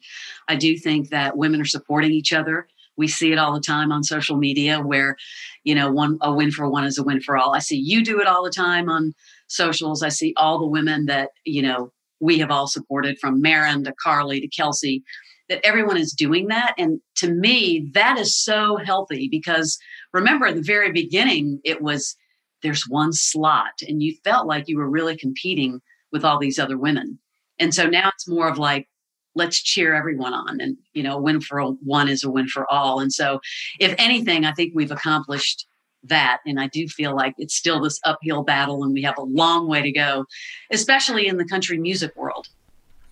I 0.48 0.56
do 0.56 0.78
think 0.78 1.10
that 1.10 1.36
women 1.36 1.60
are 1.60 1.66
supporting 1.66 2.12
each 2.12 2.32
other 2.32 2.68
we 2.98 3.08
see 3.08 3.32
it 3.32 3.40
all 3.40 3.54
the 3.54 3.60
time 3.60 3.92
on 3.92 4.04
social 4.04 4.38
media 4.38 4.80
where 4.80 5.16
you 5.64 5.76
know 5.76 5.92
one 5.92 6.18
a 6.22 6.34
win 6.34 6.52
for 6.52 6.70
one 6.70 6.86
is 6.86 6.98
a 6.98 7.04
win 7.04 7.22
for 7.22 7.38
all. 7.38 7.56
I 7.56 7.60
see 7.60 7.78
you 7.78 8.04
do 8.04 8.20
it 8.20 8.28
all 8.28 8.44
the 8.44 8.52
time 8.52 8.90
on 8.90 9.14
socials. 9.48 10.04
I 10.04 10.10
see 10.10 10.34
all 10.38 10.60
the 10.60 10.68
women 10.68 11.06
that 11.06 11.30
you 11.46 11.62
know 11.62 11.92
we 12.20 12.40
have 12.40 12.52
all 12.52 12.68
supported 12.68 13.18
from 13.20 13.42
maren 13.42 13.84
to 13.84 13.94
carly 14.02 14.40
to 14.40 14.48
kelsea 14.48 15.04
that 15.50 15.66
everyone 15.66 15.98
is 15.98 16.14
doing 16.14 16.48
that. 16.48 16.74
And 16.78 17.00
to 17.18 17.32
me 17.32 17.90
that 17.94 18.18
is 18.18 18.36
so 18.36 18.78
healthy 18.78 19.28
because 19.30 19.78
remember 20.14 20.46
at 20.46 20.56
the 20.56 20.62
very 20.62 20.92
beginning 20.92 21.60
it 21.64 21.82
was 21.82 22.16
there's 22.62 22.88
one 22.88 23.12
slot 23.12 23.74
and 23.88 24.02
you 24.02 24.16
felt 24.24 24.48
like 24.48 24.68
you 24.68 24.78
were 24.78 24.90
really 24.90 25.18
competing 25.18 25.82
with 26.12 26.24
all 26.24 26.40
these 26.40 26.58
other 26.58 26.78
women. 26.78 27.20
And 27.60 27.74
so 27.74 27.86
now 27.86 28.10
it's 28.14 28.28
more 28.28 28.48
of 28.48 28.58
like, 28.58 28.88
let's 29.36 29.62
cheer 29.62 29.94
everyone 29.94 30.34
on 30.34 30.60
and 30.60 30.78
you 30.94 31.04
know 31.04 31.18
win 31.18 31.42
for 31.42 31.62
one 31.62 32.08
is 32.08 32.24
a 32.24 32.30
win 32.30 32.48
for 32.48 32.72
all. 32.72 33.00
And 33.00 33.12
so 33.12 33.40
if 33.80 33.94
anything 33.98 34.46
i 34.46 34.52
think 34.52 34.74
we've 34.76 34.92
accomplished 34.92 35.68
that. 36.04 36.40
And 36.46 36.60
i 36.60 36.68
do 36.68 36.88
feel 36.88 37.16
like 37.16 37.34
it's 37.38 37.56
still 37.56 37.82
this 37.82 38.00
uphill 38.04 38.44
battle 38.44 38.84
and 38.84 38.94
we 38.94 39.02
have 39.04 39.18
a 39.18 39.24
long 39.24 39.68
way 39.68 39.82
to 39.82 39.92
go 39.92 40.26
especially 40.72 41.28
in 41.28 41.38
the 41.38 41.46
country 41.46 41.78
music 41.78 42.16
world. 42.16 42.48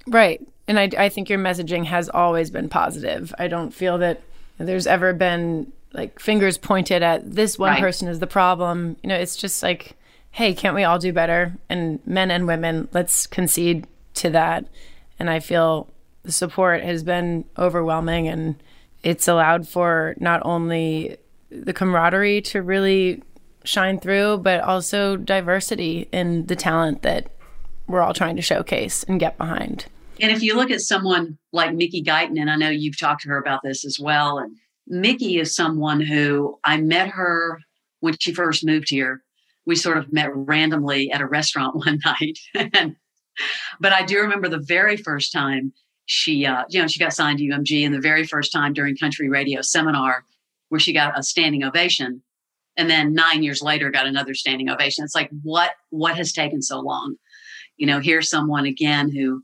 Right. 0.07 0.45
And 0.67 0.79
i, 0.79 0.89
I 0.97 1.09
think 1.09 1.29
your 1.29 1.39
messaging 1.39 1.85
has 1.85 2.09
always 2.09 2.49
been 2.49 2.69
positive. 2.69 3.33
I 3.39 3.47
don't 3.47 3.71
feel 3.71 3.97
that 3.99 4.21
there's 4.57 4.87
ever 4.87 5.13
been 5.13 5.71
like 5.93 6.19
fingers 6.19 6.57
pointed 6.57 7.03
at 7.03 7.29
this 7.29 7.59
one 7.59 7.71
right. 7.71 7.79
person 7.79 8.07
is 8.07 8.19
the 8.19 8.27
problem. 8.27 8.97
You 9.03 9.09
know 9.09 9.15
it's 9.15 9.35
just 9.35 9.63
like 9.63 9.95
hey 10.31 10.53
can't 10.53 10.75
we 10.75 10.83
all 10.83 10.99
do 10.99 11.11
better? 11.13 11.57
And 11.69 11.99
men 12.05 12.31
and 12.31 12.47
women 12.47 12.87
let's 12.93 13.25
concede 13.27 13.87
to 14.15 14.29
that. 14.31 14.65
And 15.17 15.29
i 15.29 15.39
feel 15.39 15.87
the 16.23 16.31
support 16.31 16.83
has 16.83 17.03
been 17.03 17.45
overwhelming 17.57 18.27
and 18.27 18.61
it's 19.03 19.27
allowed 19.27 19.67
for 19.67 20.15
not 20.19 20.41
only 20.45 21.17
the 21.49 21.73
camaraderie 21.73 22.41
to 22.41 22.61
really 22.61 23.23
shine 23.63 23.99
through, 23.99 24.37
but 24.39 24.61
also 24.61 25.17
diversity 25.17 26.07
in 26.11 26.45
the 26.45 26.55
talent 26.55 27.01
that 27.01 27.31
we're 27.87 28.01
all 28.01 28.13
trying 28.13 28.35
to 28.35 28.41
showcase 28.41 29.03
and 29.03 29.19
get 29.19 29.37
behind. 29.37 29.85
And 30.19 30.31
if 30.31 30.43
you 30.43 30.55
look 30.55 30.71
at 30.71 30.81
someone 30.81 31.37
like 31.51 31.73
Mickey 31.73 32.03
Guyton, 32.03 32.39
and 32.39 32.49
I 32.49 32.55
know 32.55 32.69
you've 32.69 32.99
talked 32.99 33.23
to 33.23 33.29
her 33.29 33.37
about 33.37 33.61
this 33.63 33.85
as 33.85 33.99
well, 33.99 34.37
and 34.37 34.55
Mickey 34.87 35.39
is 35.39 35.55
someone 35.55 35.99
who 35.99 36.59
I 36.63 36.77
met 36.77 37.09
her 37.09 37.59
when 37.99 38.15
she 38.19 38.33
first 38.33 38.65
moved 38.65 38.89
here. 38.89 39.23
We 39.65 39.75
sort 39.75 39.97
of 39.97 40.11
met 40.11 40.35
randomly 40.35 41.11
at 41.11 41.21
a 41.21 41.25
restaurant 41.25 41.75
one 41.85 41.99
night. 42.05 42.39
and, 42.73 42.95
but 43.79 43.93
I 43.93 44.03
do 44.03 44.19
remember 44.19 44.47
the 44.47 44.59
very 44.59 44.97
first 44.97 45.31
time 45.31 45.73
she 46.11 46.45
uh, 46.45 46.65
you 46.69 46.81
know 46.81 46.87
she 46.87 46.99
got 46.99 47.13
signed 47.13 47.39
to 47.39 47.45
umg 47.45 47.85
and 47.85 47.93
the 47.93 48.01
very 48.01 48.25
first 48.25 48.51
time 48.51 48.73
during 48.73 48.97
country 48.97 49.29
radio 49.29 49.61
seminar 49.61 50.25
where 50.67 50.79
she 50.79 50.91
got 50.91 51.17
a 51.17 51.23
standing 51.23 51.63
ovation. 51.63 52.21
And 52.77 52.89
then 52.89 53.13
nine 53.13 53.43
years 53.43 53.61
later 53.61 53.91
got 53.91 54.07
another 54.07 54.33
standing 54.33 54.69
ovation. 54.69 55.05
It's 55.05 55.15
like 55.15 55.29
what 55.41 55.71
what 55.89 56.17
has 56.17 56.33
taken 56.33 56.61
so 56.61 56.81
long? 56.81 57.15
You 57.77 57.87
know 57.87 58.01
here's 58.01 58.29
someone 58.29 58.65
again 58.65 59.09
who 59.09 59.41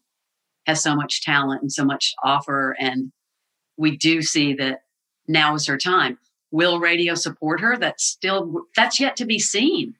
has 0.65 0.83
so 0.83 0.93
much 0.93 1.23
talent 1.23 1.61
and 1.61 1.71
so 1.71 1.85
much 1.85 2.11
to 2.11 2.17
offer. 2.23 2.75
And 2.77 3.13
we 3.77 3.95
do 3.95 4.21
see 4.21 4.53
that 4.55 4.81
now 5.25 5.55
is 5.55 5.67
her 5.67 5.77
time. 5.77 6.17
Will 6.51 6.81
radio 6.81 7.15
support 7.15 7.61
her? 7.61 7.77
That's 7.77 8.03
still 8.03 8.65
that's 8.75 8.99
yet 8.99 9.15
to 9.17 9.25
be 9.25 9.39
seen. 9.39 9.95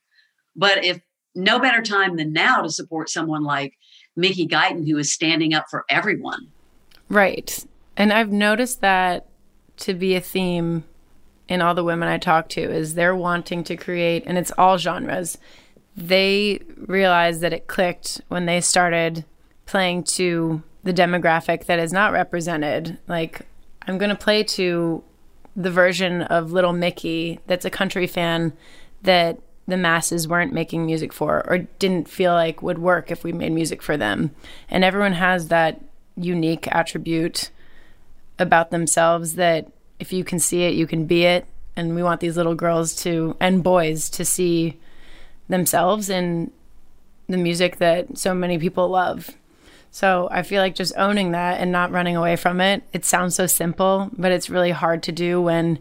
But 0.53 0.83
if 0.83 0.99
no 1.33 1.59
better 1.59 1.81
time 1.81 2.17
than 2.17 2.33
now 2.33 2.61
to 2.61 2.69
support 2.69 3.09
someone 3.09 3.43
like 3.43 3.75
Mickey 4.17 4.47
Guyton, 4.47 4.85
who 4.89 4.97
is 4.97 5.13
standing 5.13 5.53
up 5.53 5.67
for 5.69 5.85
everyone. 5.89 6.51
Right. 7.09 7.65
And 7.95 8.13
I've 8.13 8.31
noticed 8.31 8.81
that 8.81 9.25
to 9.77 9.93
be 9.93 10.15
a 10.15 10.21
theme 10.21 10.83
in 11.47 11.61
all 11.61 11.73
the 11.73 11.83
women 11.83 12.09
I 12.09 12.17
talk 12.17 12.49
to 12.49 12.61
is 12.61 12.95
they're 12.95 13.15
wanting 13.15 13.63
to 13.65 13.77
create, 13.77 14.23
and 14.25 14.37
it's 14.37 14.51
all 14.57 14.77
genres. 14.77 15.37
They 15.95 16.59
realized 16.75 17.41
that 17.41 17.53
it 17.53 17.67
clicked 17.67 18.21
when 18.27 18.45
they 18.45 18.61
started 18.61 19.25
playing 19.65 20.03
to 20.03 20.61
the 20.83 20.93
demographic 20.93 21.65
that 21.65 21.79
is 21.79 21.93
not 21.93 22.11
represented. 22.11 22.97
Like, 23.07 23.41
I'm 23.87 23.97
going 23.97 24.09
to 24.09 24.15
play 24.15 24.43
to 24.43 25.03
the 25.55 25.71
version 25.71 26.21
of 26.23 26.51
Little 26.51 26.73
Mickey 26.73 27.39
that's 27.47 27.65
a 27.65 27.69
country 27.69 28.07
fan 28.07 28.53
that 29.01 29.39
the 29.67 29.77
masses 29.77 30.27
weren't 30.27 30.53
making 30.53 30.85
music 30.85 31.11
for 31.11 31.45
or 31.49 31.59
didn't 31.79 32.07
feel 32.07 32.33
like 32.33 32.61
would 32.61 32.77
work 32.77 33.11
if 33.11 33.23
we 33.23 33.33
made 33.33 33.51
music 33.51 33.81
for 33.81 33.97
them. 33.97 34.31
And 34.69 34.83
everyone 34.83 35.13
has 35.13 35.47
that 35.47 35.81
unique 36.17 36.67
attribute 36.71 37.51
about 38.39 38.71
themselves 38.71 39.35
that 39.35 39.71
if 39.99 40.13
you 40.13 40.23
can 40.23 40.39
see 40.39 40.63
it, 40.63 40.73
you 40.73 40.87
can 40.87 41.05
be 41.05 41.23
it. 41.23 41.45
And 41.75 41.95
we 41.95 42.03
want 42.03 42.21
these 42.21 42.37
little 42.37 42.55
girls 42.55 42.95
to 43.03 43.37
and 43.39 43.63
boys 43.63 44.09
to 44.11 44.25
see 44.25 44.77
themselves 45.47 46.09
in 46.09 46.51
the 47.27 47.37
music 47.37 47.77
that 47.77 48.17
so 48.17 48.33
many 48.33 48.57
people 48.57 48.89
love. 48.89 49.29
So 49.91 50.27
I 50.31 50.43
feel 50.43 50.61
like 50.61 50.75
just 50.75 50.97
owning 50.97 51.31
that 51.31 51.59
and 51.59 51.71
not 51.71 51.91
running 51.91 52.15
away 52.15 52.35
from 52.35 52.61
it. 52.61 52.83
It 52.93 53.05
sounds 53.05 53.35
so 53.35 53.47
simple, 53.47 54.09
but 54.17 54.31
it's 54.31 54.49
really 54.49 54.71
hard 54.71 55.03
to 55.03 55.11
do 55.11 55.41
when 55.41 55.79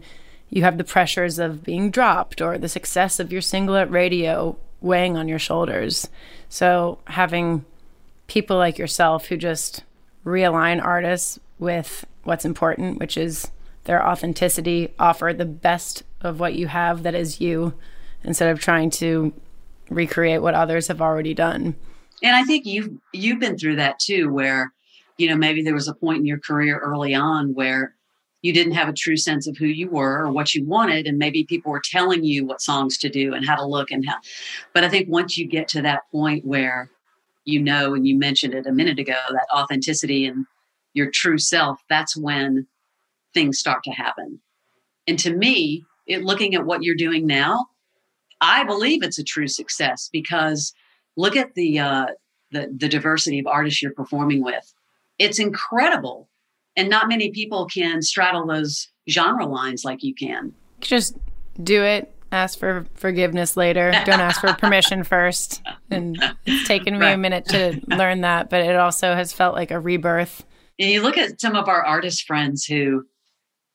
you 0.49 0.63
have 0.63 0.77
the 0.77 0.83
pressures 0.83 1.39
of 1.39 1.63
being 1.63 1.91
dropped 1.91 2.41
or 2.41 2.57
the 2.57 2.69
success 2.69 3.19
of 3.19 3.31
your 3.31 3.41
single 3.41 3.75
at 3.75 3.91
radio 3.91 4.57
weighing 4.81 5.17
on 5.17 5.27
your 5.27 5.39
shoulders. 5.39 6.07
So 6.49 6.99
having 7.05 7.65
people 8.27 8.57
like 8.57 8.77
yourself 8.77 9.27
who 9.27 9.37
just 9.37 9.83
realign 10.27 10.83
artists 10.83 11.39
with 11.57 12.05
what's 12.23 12.45
important, 12.45 12.99
which 12.99 13.17
is 13.17 13.49
their 13.85 14.05
authenticity, 14.05 14.93
offer 14.99 15.33
the 15.33 15.45
best 15.45 16.03
of 16.21 16.39
what 16.39 16.55
you 16.55 16.67
have 16.67 17.03
that 17.03 17.15
is 17.15 17.39
you 17.39 17.73
instead 18.23 18.49
of 18.49 18.59
trying 18.59 18.89
to 18.89 19.33
recreate 19.89 20.41
what 20.41 20.53
others 20.53 20.87
have 20.89 21.01
already 21.01 21.33
done. 21.33 21.75
And 22.21 22.35
I 22.35 22.43
think 22.43 22.65
you've 22.65 22.89
you've 23.13 23.39
been 23.39 23.57
through 23.57 23.77
that 23.77 23.99
too 23.99 24.31
where 24.31 24.73
you 25.17 25.29
know 25.29 25.35
maybe 25.35 25.61
there 25.61 25.73
was 25.73 25.87
a 25.87 25.93
point 25.93 26.19
in 26.19 26.25
your 26.25 26.39
career 26.39 26.77
early 26.77 27.13
on 27.15 27.53
where 27.53 27.93
you 28.41 28.53
didn't 28.53 28.73
have 28.73 28.89
a 28.89 28.93
true 28.93 29.17
sense 29.17 29.47
of 29.47 29.57
who 29.57 29.65
you 29.65 29.89
were 29.89 30.25
or 30.25 30.31
what 30.31 30.53
you 30.53 30.65
wanted 30.65 31.07
and 31.07 31.17
maybe 31.17 31.43
people 31.43 31.71
were 31.71 31.81
telling 31.83 32.23
you 32.23 32.45
what 32.45 32.61
songs 32.61 32.97
to 32.99 33.09
do 33.09 33.33
and 33.33 33.45
how 33.45 33.55
to 33.55 33.65
look 33.65 33.91
and 33.91 34.07
how 34.07 34.15
but 34.73 34.83
i 34.83 34.89
think 34.89 35.09
once 35.09 35.37
you 35.37 35.47
get 35.47 35.67
to 35.67 35.81
that 35.81 36.01
point 36.11 36.45
where 36.45 36.89
you 37.47 37.59
know 37.59 37.93
and 37.93 38.07
you 38.07 38.17
mentioned 38.17 38.53
it 38.53 38.67
a 38.67 38.71
minute 38.71 38.99
ago 38.99 39.17
that 39.29 39.47
authenticity 39.53 40.25
and 40.25 40.45
your 40.93 41.09
true 41.09 41.37
self 41.37 41.79
that's 41.89 42.15
when 42.15 42.67
things 43.33 43.57
start 43.57 43.83
to 43.83 43.91
happen 43.91 44.39
and 45.07 45.17
to 45.19 45.35
me 45.35 45.83
it, 46.05 46.23
looking 46.23 46.55
at 46.55 46.65
what 46.65 46.83
you're 46.83 46.95
doing 46.95 47.25
now 47.25 47.65
i 48.41 48.63
believe 48.63 49.03
it's 49.03 49.19
a 49.19 49.23
true 49.23 49.47
success 49.47 50.09
because 50.11 50.73
look 51.15 51.35
at 51.35 51.53
the 51.55 51.79
uh, 51.79 52.07
the, 52.51 52.73
the 52.77 52.87
diversity 52.87 53.39
of 53.39 53.47
artists 53.47 53.81
you're 53.81 53.93
performing 53.93 54.43
with 54.43 54.73
it's 55.19 55.39
incredible 55.39 56.29
and 56.77 56.89
not 56.89 57.09
many 57.09 57.31
people 57.31 57.65
can 57.65 58.01
straddle 58.01 58.45
those 58.45 58.87
genre 59.09 59.45
lines 59.45 59.83
like 59.83 60.03
you 60.03 60.13
can. 60.13 60.53
Just 60.79 61.17
do 61.61 61.83
it. 61.83 62.13
Ask 62.31 62.59
for 62.59 62.85
forgiveness 62.93 63.55
later. 63.55 63.91
Don't 64.05 64.19
ask 64.19 64.41
for 64.41 64.53
permission 64.53 65.03
first. 65.05 65.61
And 65.89 66.21
it's 66.45 66.67
taken 66.67 66.99
me 66.99 67.05
right. 67.05 67.11
a 67.11 67.17
minute 67.17 67.45
to 67.45 67.79
learn 67.87 68.21
that, 68.21 68.49
but 68.49 68.61
it 68.61 68.75
also 68.75 69.15
has 69.15 69.31
felt 69.31 69.55
like 69.55 69.71
a 69.71 69.79
rebirth. 69.79 70.45
And 70.79 70.89
you 70.89 71.01
look 71.01 71.17
at 71.17 71.39
some 71.39 71.55
of 71.55 71.67
our 71.67 71.83
artist 71.83 72.25
friends 72.27 72.65
who 72.65 73.05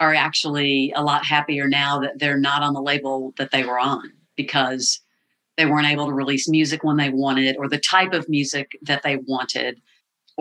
are 0.00 0.14
actually 0.14 0.92
a 0.94 1.02
lot 1.02 1.24
happier 1.24 1.68
now 1.68 2.00
that 2.00 2.18
they're 2.18 2.38
not 2.38 2.62
on 2.62 2.74
the 2.74 2.82
label 2.82 3.32
that 3.38 3.50
they 3.50 3.64
were 3.64 3.78
on 3.78 4.12
because 4.36 5.00
they 5.56 5.66
weren't 5.66 5.86
able 5.86 6.06
to 6.06 6.12
release 6.12 6.48
music 6.48 6.82
when 6.82 6.96
they 6.96 7.10
wanted 7.10 7.56
or 7.56 7.68
the 7.68 7.78
type 7.78 8.12
of 8.12 8.28
music 8.28 8.72
that 8.82 9.02
they 9.02 9.16
wanted 9.16 9.80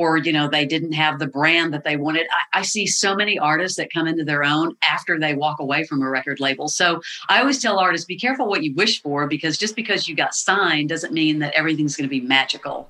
or 0.01 0.17
you 0.17 0.34
know 0.34 0.48
they 0.48 0.65
didn't 0.65 0.93
have 0.93 1.20
the 1.20 1.27
brand 1.27 1.72
that 1.74 1.84
they 1.84 1.96
wanted. 1.96 2.25
I, 2.31 2.60
I, 2.60 2.62
see 2.63 2.88
so 2.88 3.15
many 3.15 3.38
artists 3.38 3.77
that 3.77 3.93
come 3.93 4.08
into 4.08 4.24
their 4.24 4.43
own 4.43 4.75
after 4.88 5.20
they 5.20 5.36
walk 5.36 5.60
away 5.60 5.84
from 5.84 6.01
a 6.01 6.10
record 6.10 6.39
label. 6.39 6.67
So 6.67 7.01
i 7.29 7.39
always 7.39 7.62
tell 7.62 7.77
artists 7.77 8.05
be 8.05 8.17
careful 8.17 8.48
what 8.48 8.63
you 8.63 8.74
wish 8.74 9.00
for 9.01 9.27
because 9.27 9.60
just 9.60 9.75
because 9.75 10.08
you 10.08 10.15
got 10.15 10.34
signed 10.34 10.89
doesn't 10.89 11.13
mean 11.13 11.38
that 11.39 11.53
everything's 11.53 11.96
going 11.96 12.10
to 12.10 12.10
be 12.10 12.22
magical. 12.22 12.89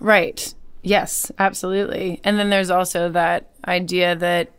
Right. 0.00 0.54
Yes 0.82 1.30
absolutely. 1.38 2.20
And 2.24 2.38
then 2.38 2.48
there's 2.48 2.70
also 2.70 3.10
that 3.10 3.50
idea 3.66 4.16
that 4.16 4.50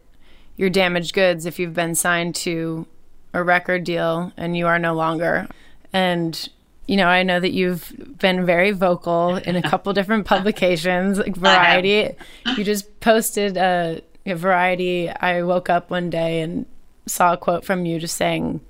you're 0.56 0.70
damaged 0.70 1.14
goods 1.14 1.48
if 1.48 1.58
you've 1.58 1.74
been 1.74 1.96
signed 1.96 2.36
to 2.36 2.86
a 3.34 3.44
record 3.44 3.84
deal 3.84 4.32
and 4.38 4.56
you 4.56 4.68
are 4.68 4.78
no 4.78 4.94
longer 4.94 5.48
and 5.92 6.50
you 6.88 6.96
know, 6.96 7.08
I 7.08 7.24
know 7.24 7.40
that 7.40 7.52
you've 7.52 8.18
been 8.18 8.46
very 8.46 8.72
vocal 8.72 9.36
in 9.36 9.56
a 9.56 9.62
couple 9.62 9.92
different 9.94 10.26
publications, 10.34 11.20
like 11.20 11.36
Variety. 11.36 12.16
You 12.56 12.64
just 12.64 13.00
posted 13.02 13.58
a, 13.58 14.02
a, 14.26 14.36
Variety. 14.36 15.10
I 15.10 15.44
woke 15.44 15.70
up 15.70 15.90
one 15.90 16.10
day 16.10 16.42
and 16.42 16.66
saw 17.06 17.34
a 17.34 17.38
quote 17.38 17.66
from 17.66 17.86
you 17.86 18.00
just 18.00 18.16
saying, 18.16 18.62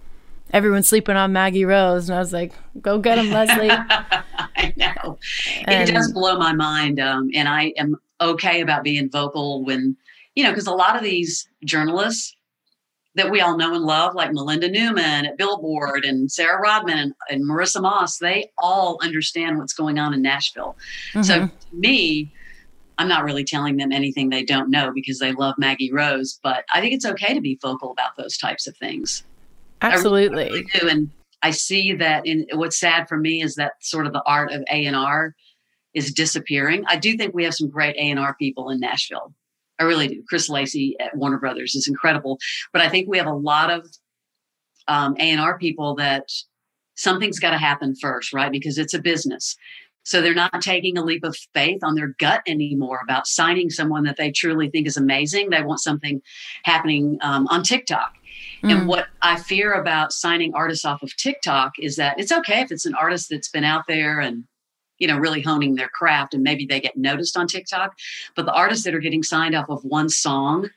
"Everyone's 0.51 0.87
sleeping 0.87 1.15
on 1.15 1.31
Maggie 1.31 1.65
Rose," 1.65 2.09
and 2.09 2.15
I 2.15 2.19
was 2.19 2.33
like, 2.33 2.53
"Go 2.81 2.97
get 2.97 3.19
him, 3.19 3.29
Leslie." 3.31 3.69
I 3.69 4.73
know 4.75 5.19
and, 5.65 5.87
it 5.87 5.93
does 5.93 6.11
blow 6.11 6.37
my 6.37 6.53
mind, 6.53 6.99
um, 6.99 7.29
and 7.35 7.47
I 7.47 7.73
am 7.77 7.95
okay 8.19 8.61
about 8.61 8.83
being 8.83 9.09
vocal 9.09 9.63
when 9.63 9.95
you 10.37 10.43
know, 10.43 10.51
because 10.51 10.67
a 10.67 10.71
lot 10.71 10.95
of 10.95 11.01
these 11.01 11.49
journalists 11.65 12.35
that 13.17 13.31
we 13.31 13.41
all 13.41 13.57
know 13.57 13.73
and 13.73 13.83
love, 13.83 14.15
like 14.15 14.31
Melinda 14.31 14.69
Newman 14.69 15.25
at 15.25 15.37
Billboard 15.37 16.05
and 16.05 16.31
Sarah 16.31 16.61
Rodman 16.61 16.97
and, 16.97 17.13
and 17.29 17.43
Marissa 17.43 17.81
Moss, 17.81 18.19
they 18.19 18.51
all 18.59 18.99
understand 19.03 19.57
what's 19.57 19.73
going 19.73 19.97
on 19.97 20.13
in 20.13 20.21
Nashville. 20.21 20.77
Mm-hmm. 21.13 21.23
So 21.23 21.47
to 21.47 21.51
me, 21.73 22.31
I'm 22.99 23.07
not 23.07 23.23
really 23.23 23.43
telling 23.43 23.77
them 23.77 23.91
anything 23.91 24.29
they 24.29 24.43
don't 24.43 24.69
know 24.69 24.91
because 24.93 25.19
they 25.19 25.33
love 25.33 25.55
Maggie 25.57 25.91
Rose, 25.91 26.39
but 26.41 26.63
I 26.73 26.79
think 26.79 26.93
it's 26.93 27.05
okay 27.05 27.33
to 27.33 27.41
be 27.41 27.59
vocal 27.61 27.91
about 27.91 28.15
those 28.17 28.37
types 28.37 28.67
of 28.67 28.77
things. 28.77 29.23
Absolutely. 29.81 30.45
I 30.45 30.49
really, 30.49 30.63
do. 30.79 30.87
And 30.87 31.09
I 31.41 31.51
see 31.51 31.93
that 31.93 32.25
in 32.25 32.45
what's 32.53 32.79
sad 32.79 33.07
for 33.07 33.17
me 33.17 33.41
is 33.41 33.55
that 33.55 33.73
sort 33.81 34.07
of 34.07 34.13
the 34.13 34.23
art 34.25 34.51
of 34.51 34.61
A 34.71 34.85
and 34.85 34.95
R 34.95 35.35
is 35.93 36.13
disappearing. 36.13 36.83
I 36.87 36.97
do 36.97 37.17
think 37.17 37.33
we 37.33 37.43
have 37.45 37.55
some 37.55 37.69
great 37.69 37.95
A&R 37.97 38.35
people 38.35 38.69
in 38.69 38.79
Nashville. 38.79 39.33
I 39.79 39.83
really 39.83 40.07
do. 40.07 40.23
Cris 40.27 40.49
Lacy 40.49 40.95
at 40.99 41.15
Warner 41.15 41.37
Brothers 41.37 41.75
is 41.75 41.87
incredible, 41.87 42.39
but 42.73 42.81
I 42.81 42.89
think 42.89 43.07
we 43.07 43.17
have 43.17 43.27
a 43.27 43.33
lot 43.33 43.69
of 43.69 43.87
um, 44.87 45.15
A&R 45.19 45.57
people 45.57 45.95
that 45.95 46.23
something's 46.95 47.39
got 47.39 47.51
to 47.51 47.57
happen 47.57 47.95
first, 47.95 48.33
right? 48.33 48.51
Because 48.51 48.77
it's 48.77 48.93
a 48.93 49.01
business. 49.01 49.55
So 50.03 50.21
they're 50.21 50.33
not 50.33 50.61
taking 50.61 50.97
a 50.97 51.03
leap 51.03 51.25
of 51.25 51.35
faith 51.53 51.83
on 51.83 51.95
their 51.95 52.15
gut 52.17 52.41
anymore 52.47 53.01
about 53.03 53.27
signing 53.27 53.69
someone 53.69 54.05
that 54.05 54.15
they 54.15 54.31
truly 54.31 54.69
think 54.69 54.87
is 54.87 54.95
amazing. 54.95 55.49
They 55.49 55.61
want 55.61 55.81
something 55.81 56.21
happening 56.63 57.17
um, 57.21 57.45
on 57.49 57.61
TikTok. 57.61 58.13
Mm. 58.63 58.71
And 58.71 58.87
what 58.87 59.07
I 59.21 59.37
fear 59.37 59.73
about 59.73 60.13
signing 60.13 60.53
artists 60.55 60.85
off 60.85 61.03
of 61.03 61.15
TikTok 61.17 61.73
is 61.77 61.97
that 61.97 62.17
it's 62.19 62.31
okay 62.31 62.61
if 62.61 62.71
it's 62.71 62.85
an 62.85 62.95
artist 62.95 63.27
that's 63.29 63.49
been 63.49 63.65
out 63.65 63.83
there 63.87 64.21
and 64.21 64.45
you 64.99 65.07
know 65.07 65.17
really 65.17 65.41
honing 65.41 65.75
their 65.75 65.89
craft 65.89 66.33
and 66.33 66.43
maybe 66.43 66.65
they 66.65 66.79
get 66.79 66.97
noticed 66.97 67.37
on 67.37 67.47
TikTok, 67.47 67.97
but 68.35 68.45
the 68.45 68.53
artists 68.53 68.85
that 68.85 68.95
are 68.95 68.99
getting 68.99 69.23
signed 69.23 69.55
off 69.55 69.69
of 69.69 69.83
one 69.83 70.09
song 70.09 70.69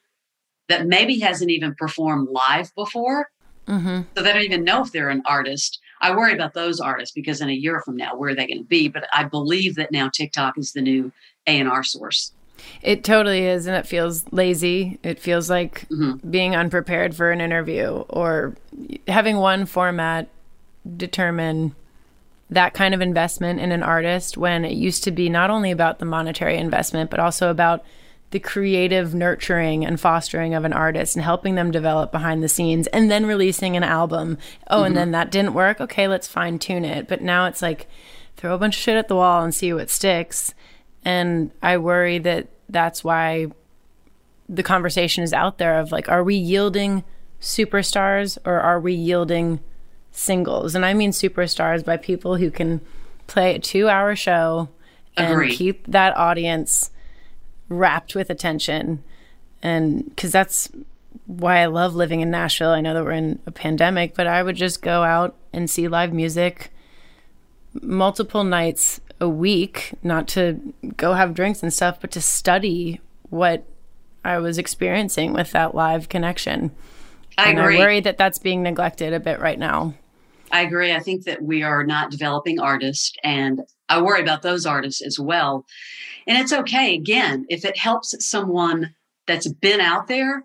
that 0.68 0.86
maybe 0.86 1.18
hasn't 1.18 1.50
even 1.50 1.74
performed 1.74 2.28
live 2.30 2.74
before, 2.74 3.30
mm-hmm. 3.66 4.02
so 4.16 4.22
they 4.22 4.32
don't 4.32 4.42
even 4.42 4.64
know 4.64 4.82
if 4.82 4.92
they're 4.92 5.10
an 5.10 5.22
artist 5.26 5.80
I 6.00 6.16
worry 6.16 6.32
about 6.32 6.54
those 6.54 6.80
artists 6.80 7.14
because 7.14 7.40
in 7.40 7.50
a 7.50 7.54
year 7.54 7.80
from 7.80 7.96
now, 7.96 8.16
where 8.16 8.30
are 8.30 8.34
they 8.34 8.46
going 8.46 8.58
to 8.58 8.64
be? 8.64 8.88
But 8.88 9.06
I 9.12 9.24
believe 9.24 9.74
that 9.76 9.92
now 9.92 10.08
TikTok 10.08 10.56
is 10.56 10.72
the 10.72 10.80
new 10.80 11.12
A 11.46 11.60
and 11.60 11.68
R 11.68 11.84
source. 11.84 12.32
It 12.82 13.04
totally 13.04 13.46
is, 13.46 13.66
and 13.66 13.76
it 13.76 13.86
feels 13.86 14.24
lazy. 14.32 14.98
It 15.02 15.18
feels 15.18 15.48
like 15.48 15.88
mm-hmm. 15.88 16.28
being 16.30 16.54
unprepared 16.54 17.14
for 17.14 17.30
an 17.30 17.40
interview 17.40 18.04
or 18.08 18.54
having 19.08 19.38
one 19.38 19.66
format 19.66 20.28
determine 20.96 21.74
that 22.50 22.74
kind 22.74 22.94
of 22.94 23.00
investment 23.00 23.60
in 23.60 23.72
an 23.72 23.82
artist 23.82 24.36
when 24.36 24.64
it 24.64 24.72
used 24.72 25.04
to 25.04 25.10
be 25.10 25.28
not 25.28 25.50
only 25.50 25.70
about 25.70 25.98
the 25.98 26.04
monetary 26.04 26.56
investment, 26.56 27.10
but 27.10 27.20
also 27.20 27.50
about 27.50 27.84
the 28.30 28.40
creative 28.40 29.14
nurturing 29.14 29.84
and 29.84 30.00
fostering 30.00 30.54
of 30.54 30.64
an 30.64 30.72
artist 30.72 31.16
and 31.16 31.24
helping 31.24 31.54
them 31.56 31.70
develop 31.70 32.12
behind 32.12 32.42
the 32.42 32.48
scenes 32.48 32.86
and 32.88 33.10
then 33.10 33.26
releasing 33.26 33.76
an 33.76 33.82
album. 33.82 34.38
Oh, 34.68 34.78
mm-hmm. 34.78 34.86
and 34.86 34.96
then 34.96 35.10
that 35.12 35.30
didn't 35.30 35.54
work. 35.54 35.80
Okay, 35.80 36.06
let's 36.06 36.28
fine 36.28 36.58
tune 36.58 36.84
it. 36.84 37.08
But 37.08 37.22
now 37.22 37.46
it's 37.46 37.62
like 37.62 37.88
throw 38.36 38.54
a 38.54 38.58
bunch 38.58 38.76
of 38.76 38.82
shit 38.82 38.96
at 38.96 39.08
the 39.08 39.16
wall 39.16 39.42
and 39.42 39.54
see 39.54 39.72
what 39.72 39.90
sticks. 39.90 40.54
And 41.04 41.50
I 41.62 41.78
worry 41.78 42.18
that 42.18 42.48
that's 42.68 43.02
why 43.02 43.48
the 44.48 44.62
conversation 44.62 45.24
is 45.24 45.32
out 45.32 45.58
there 45.58 45.78
of 45.78 45.92
like, 45.92 46.08
are 46.08 46.24
we 46.24 46.36
yielding 46.36 47.04
superstars 47.40 48.38
or 48.44 48.60
are 48.60 48.80
we 48.80 48.92
yielding 48.92 49.60
singles? 50.12 50.74
And 50.74 50.84
I 50.84 50.94
mean 50.94 51.10
superstars 51.12 51.84
by 51.84 51.96
people 51.96 52.36
who 52.36 52.50
can 52.50 52.80
play 53.26 53.54
a 53.54 53.58
two 53.58 53.88
hour 53.88 54.16
show 54.16 54.68
and 55.16 55.50
keep 55.50 55.86
that 55.86 56.16
audience 56.16 56.90
wrapped 57.68 58.14
with 58.14 58.30
attention. 58.30 59.02
And 59.62 60.08
because 60.08 60.32
that's 60.32 60.70
why 61.26 61.58
I 61.58 61.66
love 61.66 61.94
living 61.94 62.20
in 62.20 62.30
Nashville. 62.30 62.70
I 62.70 62.80
know 62.80 62.94
that 62.94 63.04
we're 63.04 63.12
in 63.12 63.38
a 63.46 63.50
pandemic, 63.50 64.14
but 64.14 64.26
I 64.26 64.42
would 64.42 64.56
just 64.56 64.82
go 64.82 65.02
out 65.04 65.36
and 65.52 65.70
see 65.70 65.88
live 65.88 66.12
music 66.12 66.72
multiple 67.82 68.42
nights 68.42 69.00
a 69.20 69.28
week, 69.28 69.92
not 70.02 70.26
to 70.28 70.74
go 70.96 71.14
have 71.14 71.34
drinks 71.34 71.62
and 71.62 71.72
stuff, 71.72 72.00
but 72.00 72.10
to 72.12 72.20
study 72.20 73.00
what 73.28 73.64
I 74.24 74.38
was 74.38 74.58
experiencing 74.58 75.32
with 75.32 75.52
that 75.52 75.74
live 75.74 76.08
connection. 76.08 76.72
I 77.38 77.50
and 77.50 77.58
agree. 77.58 77.76
I 77.76 77.78
worry 77.78 78.00
that 78.00 78.18
that's 78.18 78.38
being 78.38 78.62
neglected 78.62 79.12
a 79.12 79.20
bit 79.20 79.40
right 79.40 79.58
now. 79.58 79.94
I 80.50 80.62
agree. 80.62 80.92
I 80.92 81.00
think 81.00 81.24
that 81.24 81.42
we 81.42 81.62
are 81.62 81.84
not 81.84 82.10
developing 82.10 82.58
artists, 82.58 83.12
and 83.22 83.60
I 83.88 84.02
worry 84.02 84.20
about 84.20 84.42
those 84.42 84.66
artists 84.66 85.02
as 85.02 85.18
well. 85.18 85.64
And 86.26 86.38
it's 86.38 86.52
okay, 86.52 86.94
again, 86.94 87.46
if 87.48 87.64
it 87.64 87.78
helps 87.78 88.14
someone 88.24 88.94
that's 89.26 89.48
been 89.48 89.80
out 89.80 90.06
there 90.08 90.44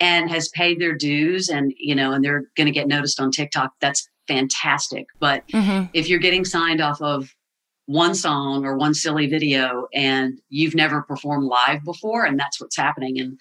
and 0.00 0.30
has 0.30 0.48
paid 0.48 0.80
their 0.80 0.94
dues 0.94 1.48
and, 1.48 1.72
you 1.76 1.94
know, 1.94 2.12
and 2.12 2.24
they're 2.24 2.44
going 2.56 2.66
to 2.66 2.72
get 2.72 2.86
noticed 2.86 3.20
on 3.20 3.30
TikTok, 3.30 3.72
that's 3.80 4.08
fantastic. 4.26 5.06
But 5.18 5.46
mm-hmm. 5.48 5.86
if 5.94 6.08
you're 6.08 6.18
getting 6.18 6.44
signed 6.44 6.80
off 6.80 7.00
of 7.00 7.34
one 7.86 8.14
song 8.14 8.66
or 8.66 8.76
one 8.76 8.92
silly 8.92 9.26
video 9.26 9.88
and 9.94 10.38
you've 10.50 10.74
never 10.74 11.02
performed 11.02 11.44
live 11.44 11.82
before, 11.84 12.24
and 12.24 12.38
that's 12.38 12.60
what's 12.60 12.76
happening. 12.76 13.18
And 13.18 13.40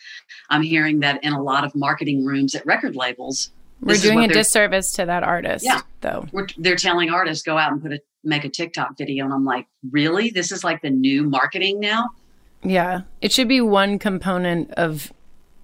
I'm 0.49 0.63
hearing 0.63 1.01
that 1.01 1.23
in 1.23 1.33
a 1.33 1.43
lot 1.43 1.65
of 1.65 1.75
marketing 1.75 2.25
rooms 2.25 2.55
at 2.55 2.65
record 2.65 2.95
labels. 2.95 3.51
We're 3.81 3.97
doing 3.97 4.23
a 4.23 4.27
disservice 4.27 4.91
to 4.93 5.05
that 5.05 5.23
artist, 5.23 5.63
yeah, 5.63 5.81
though. 6.01 6.27
they're 6.57 6.75
telling 6.75 7.09
artists 7.09 7.43
go 7.43 7.57
out 7.57 7.71
and 7.71 7.81
put 7.81 7.93
a 7.93 7.99
make 8.27 8.43
a 8.43 8.49
TikTok 8.49 8.97
video. 8.97 9.25
And 9.25 9.33
I'm 9.33 9.45
like, 9.45 9.67
really? 9.89 10.29
This 10.29 10.51
is 10.51 10.63
like 10.63 10.81
the 10.81 10.89
new 10.89 11.23
marketing 11.23 11.79
now? 11.79 12.09
Yeah. 12.63 13.01
It 13.21 13.31
should 13.31 13.47
be 13.47 13.61
one 13.61 13.97
component 13.97 14.71
of 14.71 15.11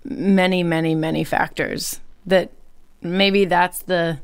many, 0.04 0.64
many, 0.64 0.96
many 0.96 1.24
factors 1.24 2.00
that 2.26 2.52
maybe 3.02 3.46
that's 3.46 3.80
the 3.84 4.20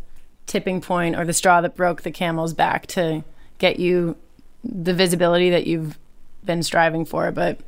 tipping 0.48 0.82
point 0.82 1.16
or 1.16 1.26
the 1.26 1.34
straw 1.34 1.62
that 1.62 1.76
broke 1.76 2.02
the 2.02 2.12
camel's 2.12 2.54
back 2.54 2.88
to 2.88 3.24
get 3.60 3.80
you 3.80 4.16
the 4.64 4.94
visibility 4.94 5.50
that 5.50 5.68
you've 5.68 5.98
been 6.44 6.64
striving 6.64 7.06
for. 7.06 7.32
But 7.32 7.60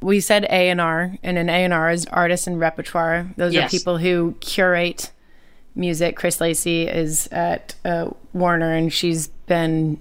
we 0.00 0.20
said 0.20 0.44
A 0.44 0.70
and 0.70 0.80
R, 0.80 1.16
and 1.22 1.38
an 1.38 1.48
A 1.48 1.64
and 1.64 1.72
R 1.72 1.90
is 1.90 2.06
artist 2.06 2.46
and 2.46 2.58
repertoire. 2.58 3.28
Those 3.36 3.54
yes. 3.54 3.66
are 3.66 3.76
people 3.76 3.98
who 3.98 4.36
curate 4.40 5.12
music. 5.74 6.16
Cris 6.16 6.40
Lacy 6.40 6.86
is 6.86 7.28
at 7.32 7.74
uh, 7.84 8.10
Warner, 8.32 8.74
and 8.74 8.92
she's 8.92 9.28
been 9.46 9.98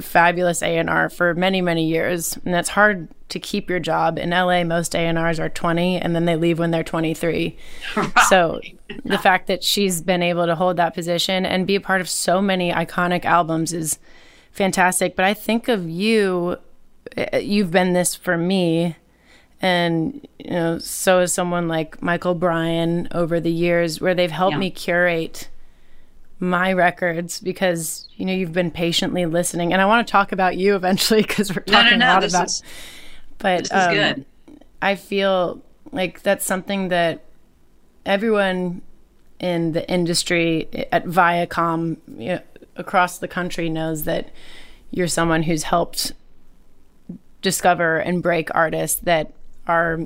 fabulous 0.00 0.62
A&R 0.62 1.08
for 1.08 1.34
many, 1.34 1.60
many 1.60 1.86
years. 1.86 2.36
And 2.44 2.52
that's 2.52 2.70
hard 2.70 3.08
to 3.30 3.40
keep 3.40 3.70
your 3.70 3.80
job. 3.80 4.18
In 4.18 4.30
LA, 4.30 4.64
most 4.64 4.94
A&Rs 4.94 5.40
are 5.40 5.48
20 5.48 5.96
and 5.98 6.14
then 6.14 6.24
they 6.24 6.36
leave 6.36 6.58
when 6.58 6.70
they're 6.70 6.84
23. 6.84 7.56
Right. 7.96 8.12
So 8.28 8.60
the 9.04 9.18
fact 9.18 9.46
that 9.46 9.64
she's 9.64 10.02
been 10.02 10.22
able 10.22 10.46
to 10.46 10.54
hold 10.54 10.76
that 10.76 10.94
position 10.94 11.46
and 11.46 11.66
be 11.66 11.76
a 11.76 11.80
part 11.80 12.00
of 12.00 12.08
so 12.08 12.42
many 12.42 12.72
iconic 12.72 13.24
albums 13.24 13.72
is 13.72 13.98
fantastic. 14.52 15.16
But 15.16 15.24
I 15.24 15.34
think 15.34 15.68
of 15.68 15.88
you, 15.88 16.58
eh, 17.16 17.38
you've 17.38 17.70
been 17.70 17.92
this 17.92 18.14
for 18.14 18.36
me. 18.36 18.96
And, 19.62 20.26
you 20.38 20.50
know, 20.50 20.78
so 20.78 21.20
is 21.20 21.32
someone 21.32 21.68
like 21.68 22.00
Michael 22.02 22.34
Bryan 22.34 23.08
over 23.12 23.40
the 23.40 23.52
years 23.52 24.00
where 24.00 24.14
they've 24.14 24.30
helped 24.30 24.54
yeah. 24.54 24.58
me 24.58 24.70
curate 24.70 25.48
my 26.40 26.72
records 26.72 27.38
because 27.38 28.08
you 28.16 28.24
know 28.24 28.32
you've 28.32 28.52
been 28.54 28.70
patiently 28.70 29.26
listening 29.26 29.74
and 29.74 29.82
i 29.82 29.84
want 29.84 30.06
to 30.06 30.10
talk 30.10 30.32
about 30.32 30.56
you 30.56 30.74
eventually 30.74 31.20
because 31.26 31.54
we're 31.54 31.62
talking 31.62 31.98
no, 31.98 32.06
no, 32.06 32.06
no, 32.06 32.12
a 32.12 32.14
lot 32.14 32.24
about 32.24 32.46
is, 32.46 32.62
but 33.36 33.70
um, 33.72 34.24
i 34.80 34.94
feel 34.94 35.62
like 35.92 36.22
that's 36.22 36.46
something 36.46 36.88
that 36.88 37.22
everyone 38.06 38.80
in 39.38 39.72
the 39.72 39.88
industry 39.90 40.66
at 40.90 41.04
viacom 41.04 41.98
you 42.16 42.30
know, 42.30 42.40
across 42.76 43.18
the 43.18 43.28
country 43.28 43.68
knows 43.68 44.04
that 44.04 44.30
you're 44.90 45.08
someone 45.08 45.42
who's 45.42 45.64
helped 45.64 46.12
discover 47.42 47.98
and 47.98 48.22
break 48.22 48.48
artists 48.54 49.00
that 49.00 49.32
are 49.66 50.00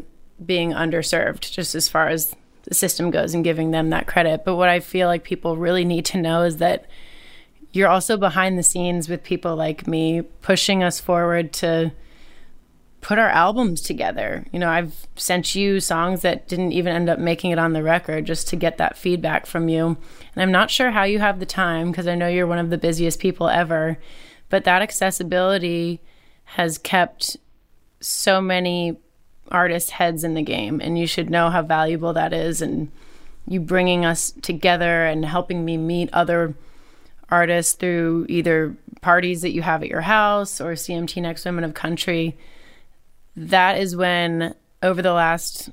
being 0.44 0.72
underserved 0.72 1.50
just 1.50 1.74
as 1.74 1.88
far 1.88 2.08
as 2.08 2.34
the 2.64 2.74
system 2.74 3.10
goes 3.10 3.34
and 3.34 3.44
giving 3.44 3.70
them 3.70 3.90
that 3.90 4.06
credit. 4.06 4.44
But 4.44 4.56
what 4.56 4.68
I 4.68 4.80
feel 4.80 5.08
like 5.08 5.24
people 5.24 5.56
really 5.56 5.84
need 5.84 6.04
to 6.06 6.20
know 6.20 6.42
is 6.42 6.56
that 6.58 6.86
you're 7.72 7.88
also 7.88 8.16
behind 8.16 8.58
the 8.58 8.62
scenes 8.62 9.08
with 9.08 9.22
people 9.22 9.56
like 9.56 9.86
me 9.86 10.22
pushing 10.22 10.82
us 10.82 11.00
forward 11.00 11.52
to 11.54 11.92
put 13.00 13.18
our 13.18 13.28
albums 13.28 13.82
together. 13.82 14.46
You 14.50 14.58
know, 14.58 14.70
I've 14.70 15.06
sent 15.16 15.54
you 15.54 15.78
songs 15.78 16.22
that 16.22 16.48
didn't 16.48 16.72
even 16.72 16.94
end 16.94 17.10
up 17.10 17.18
making 17.18 17.50
it 17.50 17.58
on 17.58 17.74
the 17.74 17.82
record 17.82 18.24
just 18.24 18.48
to 18.48 18.56
get 18.56 18.78
that 18.78 18.96
feedback 18.96 19.44
from 19.44 19.68
you. 19.68 19.98
And 20.34 20.42
I'm 20.42 20.52
not 20.52 20.70
sure 20.70 20.90
how 20.90 21.02
you 21.02 21.18
have 21.18 21.38
the 21.38 21.46
time 21.46 21.90
because 21.90 22.06
I 22.06 22.14
know 22.14 22.28
you're 22.28 22.46
one 22.46 22.58
of 22.58 22.70
the 22.70 22.78
busiest 22.78 23.18
people 23.18 23.48
ever, 23.48 23.98
but 24.48 24.64
that 24.64 24.80
accessibility 24.80 26.00
has 26.44 26.78
kept 26.78 27.36
so 28.00 28.40
many 28.40 28.96
artists' 29.50 29.90
heads 29.90 30.24
in 30.24 30.34
the 30.34 30.42
game, 30.42 30.80
and 30.80 30.98
you 30.98 31.06
should 31.06 31.30
know 31.30 31.50
how 31.50 31.62
valuable 31.62 32.12
that 32.12 32.32
is. 32.32 32.62
And 32.62 32.90
you 33.46 33.60
bringing 33.60 34.04
us 34.04 34.32
together 34.42 35.04
and 35.04 35.24
helping 35.24 35.64
me 35.64 35.76
meet 35.76 36.08
other 36.12 36.54
artists 37.30 37.74
through 37.74 38.26
either 38.28 38.76
parties 39.00 39.42
that 39.42 39.50
you 39.50 39.62
have 39.62 39.82
at 39.82 39.88
your 39.88 40.02
house 40.02 40.60
or 40.60 40.72
CMT 40.72 41.20
Next 41.20 41.44
Women 41.44 41.64
of 41.64 41.74
Country. 41.74 42.36
That 43.36 43.78
is 43.78 43.96
when, 43.96 44.54
over 44.82 45.02
the 45.02 45.12
last 45.12 45.70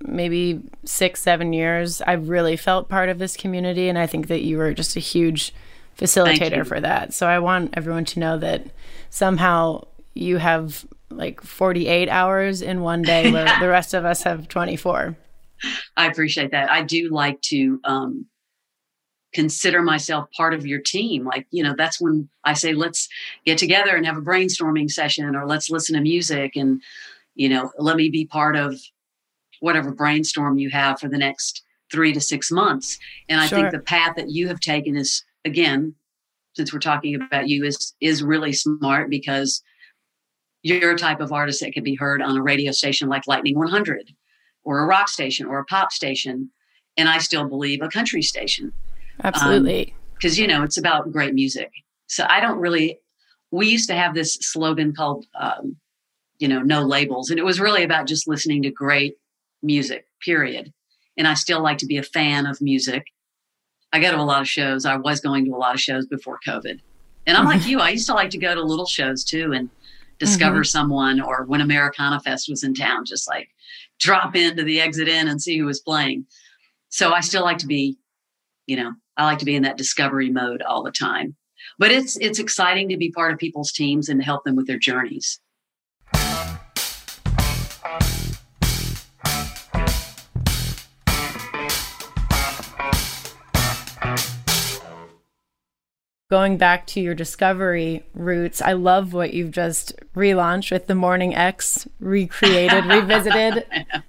maybe 0.00 0.62
six, 0.84 1.22
seven 1.22 1.52
years, 1.52 2.02
I've 2.02 2.28
really 2.28 2.56
felt 2.56 2.88
part 2.88 3.08
of 3.08 3.18
this 3.18 3.36
community. 3.36 3.88
And 3.88 3.98
I 3.98 4.06
think 4.06 4.28
that 4.28 4.42
you 4.42 4.58
were 4.58 4.74
just 4.74 4.96
a 4.96 5.00
huge 5.00 5.54
facilitator 5.98 6.66
for 6.66 6.80
that. 6.80 7.14
So 7.14 7.26
I 7.26 7.38
want 7.38 7.74
everyone 7.74 8.04
to 8.06 8.20
know 8.20 8.38
that 8.38 8.66
somehow 9.10 9.86
you 10.14 10.36
have 10.36 10.84
like 11.10 11.40
48 11.40 12.08
hours 12.08 12.62
in 12.62 12.80
one 12.80 13.02
day 13.02 13.30
where 13.30 13.44
the 13.60 13.68
rest 13.68 13.94
of 13.94 14.04
us 14.04 14.22
have 14.22 14.48
24 14.48 15.16
i 15.96 16.06
appreciate 16.06 16.50
that 16.50 16.70
i 16.70 16.82
do 16.82 17.08
like 17.10 17.40
to 17.42 17.80
um, 17.84 18.26
consider 19.36 19.82
myself 19.82 20.30
part 20.34 20.54
of 20.54 20.66
your 20.66 20.80
team. 20.80 21.26
Like, 21.26 21.46
you 21.50 21.62
know, 21.62 21.74
that's 21.76 22.00
when 22.00 22.26
I 22.44 22.54
say, 22.54 22.72
let's 22.72 23.06
get 23.44 23.58
together 23.58 23.94
and 23.94 24.06
have 24.06 24.16
a 24.16 24.22
brainstorming 24.22 24.90
session 24.90 25.36
or 25.36 25.46
let's 25.46 25.68
listen 25.68 25.94
to 25.94 26.00
music 26.00 26.56
and, 26.56 26.80
you 27.34 27.50
know, 27.50 27.70
let 27.78 27.96
me 27.96 28.08
be 28.08 28.24
part 28.24 28.56
of 28.56 28.80
whatever 29.60 29.92
brainstorm 29.92 30.56
you 30.56 30.70
have 30.70 30.98
for 30.98 31.10
the 31.10 31.18
next 31.18 31.62
three 31.92 32.14
to 32.14 32.20
six 32.20 32.50
months. 32.50 32.98
And 33.28 33.38
I 33.38 33.46
sure. 33.46 33.58
think 33.58 33.72
the 33.72 33.78
path 33.78 34.16
that 34.16 34.30
you 34.30 34.48
have 34.48 34.60
taken 34.60 34.96
is, 34.96 35.22
again, 35.44 35.94
since 36.54 36.72
we're 36.72 36.78
talking 36.78 37.14
about 37.14 37.46
you, 37.46 37.66
is 37.66 37.94
is 38.00 38.22
really 38.22 38.54
smart 38.54 39.10
because 39.10 39.62
you're 40.74 40.92
a 40.92 40.98
type 40.98 41.20
of 41.20 41.32
artist 41.32 41.60
that 41.60 41.72
can 41.72 41.84
be 41.84 41.94
heard 41.94 42.20
on 42.20 42.36
a 42.36 42.42
radio 42.42 42.72
station 42.72 43.08
like 43.08 43.26
Lightning 43.28 43.56
100 43.56 44.12
or 44.64 44.80
a 44.80 44.86
rock 44.86 45.08
station 45.08 45.46
or 45.46 45.60
a 45.60 45.64
pop 45.64 45.92
station. 45.92 46.50
And 46.96 47.08
I 47.08 47.18
still 47.18 47.48
believe 47.48 47.82
a 47.82 47.88
country 47.88 48.22
station. 48.22 48.72
Absolutely. 49.22 49.94
Because, 50.14 50.36
um, 50.36 50.42
you 50.42 50.48
know, 50.48 50.64
it's 50.64 50.76
about 50.76 51.12
great 51.12 51.34
music. 51.34 51.70
So 52.08 52.26
I 52.28 52.40
don't 52.40 52.58
really, 52.58 52.98
we 53.52 53.68
used 53.68 53.88
to 53.90 53.94
have 53.94 54.14
this 54.14 54.34
slogan 54.40 54.92
called, 54.92 55.26
um, 55.38 55.76
you 56.38 56.48
know, 56.48 56.62
no 56.62 56.82
labels. 56.82 57.30
And 57.30 57.38
it 57.38 57.44
was 57.44 57.60
really 57.60 57.84
about 57.84 58.08
just 58.08 58.26
listening 58.26 58.62
to 58.62 58.70
great 58.70 59.16
music, 59.62 60.06
period. 60.20 60.72
And 61.16 61.28
I 61.28 61.34
still 61.34 61.62
like 61.62 61.78
to 61.78 61.86
be 61.86 61.96
a 61.96 62.02
fan 62.02 62.44
of 62.44 62.60
music. 62.60 63.04
I 63.92 64.00
go 64.00 64.10
to 64.10 64.18
a 64.18 64.22
lot 64.22 64.40
of 64.40 64.48
shows. 64.48 64.84
I 64.84 64.96
was 64.96 65.20
going 65.20 65.44
to 65.44 65.52
a 65.52 65.56
lot 65.56 65.74
of 65.74 65.80
shows 65.80 66.06
before 66.06 66.40
COVID. 66.46 66.80
And 67.26 67.36
I'm 67.36 67.44
like 67.44 67.66
you, 67.68 67.78
I 67.78 67.90
used 67.90 68.06
to 68.06 68.14
like 68.14 68.30
to 68.30 68.38
go 68.38 68.54
to 68.54 68.62
little 68.62 68.86
shows 68.86 69.22
too 69.22 69.52
and 69.52 69.70
discover 70.18 70.58
mm-hmm. 70.58 70.64
someone 70.64 71.20
or 71.20 71.44
when 71.44 71.60
Americana 71.60 72.20
Fest 72.20 72.48
was 72.48 72.62
in 72.62 72.74
town, 72.74 73.04
just 73.04 73.28
like 73.28 73.48
drop 73.98 74.36
into 74.36 74.62
the 74.62 74.80
exit 74.80 75.08
in 75.08 75.28
and 75.28 75.40
see 75.40 75.58
who 75.58 75.66
was 75.66 75.80
playing. 75.80 76.26
So 76.88 77.12
I 77.12 77.20
still 77.20 77.42
like 77.42 77.58
to 77.58 77.66
be, 77.66 77.98
you 78.66 78.76
know, 78.76 78.92
I 79.16 79.24
like 79.24 79.38
to 79.38 79.44
be 79.44 79.56
in 79.56 79.62
that 79.62 79.78
discovery 79.78 80.30
mode 80.30 80.62
all 80.62 80.82
the 80.82 80.92
time. 80.92 81.36
But 81.78 81.90
it's 81.90 82.16
it's 82.18 82.38
exciting 82.38 82.88
to 82.88 82.96
be 82.96 83.10
part 83.10 83.32
of 83.32 83.38
people's 83.38 83.72
teams 83.72 84.08
and 84.08 84.20
to 84.20 84.24
help 84.24 84.44
them 84.44 84.56
with 84.56 84.66
their 84.66 84.78
journeys. 84.78 85.40
Going 96.28 96.56
back 96.56 96.86
to 96.88 97.00
your 97.00 97.14
discovery 97.14 98.04
roots, 98.14 98.60
I 98.60 98.72
love 98.72 99.12
what 99.12 99.32
you've 99.32 99.52
just 99.52 99.94
relaunched 100.14 100.72
with 100.72 100.86
the 100.86 100.94
Morning 100.94 101.34
X, 101.34 101.86
recreated, 102.00 102.84
revisited 102.86 103.64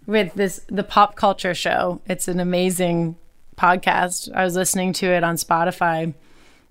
with 0.06 0.34
this 0.34 0.62
the 0.68 0.84
pop 0.84 1.16
culture 1.16 1.54
show. 1.54 2.02
It's 2.08 2.28
an 2.28 2.40
amazing 2.40 3.16
podcast. 3.56 4.34
I 4.34 4.44
was 4.44 4.56
listening 4.56 4.94
to 4.94 5.08
it 5.08 5.24
on 5.24 5.36
Spotify 5.36 6.14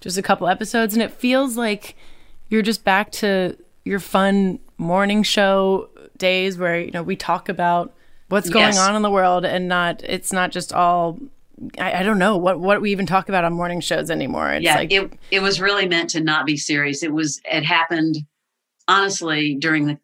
just 0.01 0.19
a 0.19 0.23
couple 0.23 0.47
episodes 0.47 0.95
and 0.95 1.03
it 1.03 1.11
feels 1.11 1.57
like 1.57 1.97
you're 2.49 2.63
just 2.63 2.85
back 2.85 3.11
to 3.11 3.57
your 3.85 3.99
fun 3.99 4.59
morning 4.77 5.23
show 5.23 5.89
days 6.19 6.59
where 6.59 6.79
you 6.79 6.91
know 6.91 7.03
we 7.03 7.17
talk 7.17 7.49
about 7.49 7.95
what's 8.29 8.51
going 8.51 8.67
yes. 8.67 8.79
on 8.79 8.95
in 8.95 9.01
the 9.01 9.11
world 9.11 9.45
and 9.45 9.69
not 9.69 10.03
it's 10.05 10.33
not 10.35 10.53
just 10.53 10.73
all 10.73 11.19
I, 11.79 12.01
I, 12.01 12.03
don't 12.03 12.19
know 12.19 12.37
what 12.37 12.61
what 12.61 12.81
we 12.81 12.91
even 12.93 13.07
talk 13.07 13.29
about 13.29 13.45
on 13.45 13.55
morning 13.55 13.81
shows 13.81 14.11
anymore. 14.11 14.51
It's 14.51 14.65
yeah, 14.65 14.77
like, 14.77 14.93
it 14.93 15.13
it 15.31 15.41
was 15.41 15.61
really 15.61 15.89
meant 15.89 16.11
to 16.11 16.21
not 16.21 16.45
be 16.45 16.57
serious. 16.57 17.03
It 17.03 17.13
was 17.13 17.41
it 17.51 17.65
happened 17.65 18.19
honestly 18.89 19.55
during 19.55 19.87
the 19.87 19.99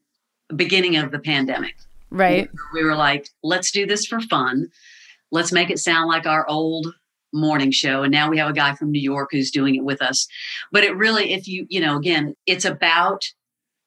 beginning 0.54 0.96
of 0.96 1.10
the 1.10 1.18
pandemic. 1.18 1.74
Right. 2.10 2.48
We 2.74 2.84
were 2.84 2.94
like, 2.94 3.28
let's 3.42 3.70
do 3.70 3.86
this 3.86 4.06
for 4.06 4.20
fun. 4.20 4.68
Let's 5.30 5.52
make 5.52 5.70
it 5.70 5.78
sound 5.78 6.08
like 6.08 6.26
our 6.26 6.46
old 6.48 6.94
morning 7.32 7.70
show. 7.70 8.02
And 8.02 8.12
now 8.12 8.28
we 8.28 8.38
have 8.38 8.50
a 8.50 8.54
guy 8.54 8.74
from 8.74 8.90
New 8.90 9.00
York 9.00 9.30
who's 9.32 9.50
doing 9.50 9.74
it 9.74 9.84
with 9.84 10.02
us. 10.02 10.28
But 10.70 10.84
it 10.84 10.94
really, 10.94 11.32
if 11.32 11.48
you, 11.48 11.66
you 11.70 11.80
know, 11.80 11.96
again, 11.96 12.34
it's 12.46 12.66
about 12.66 13.24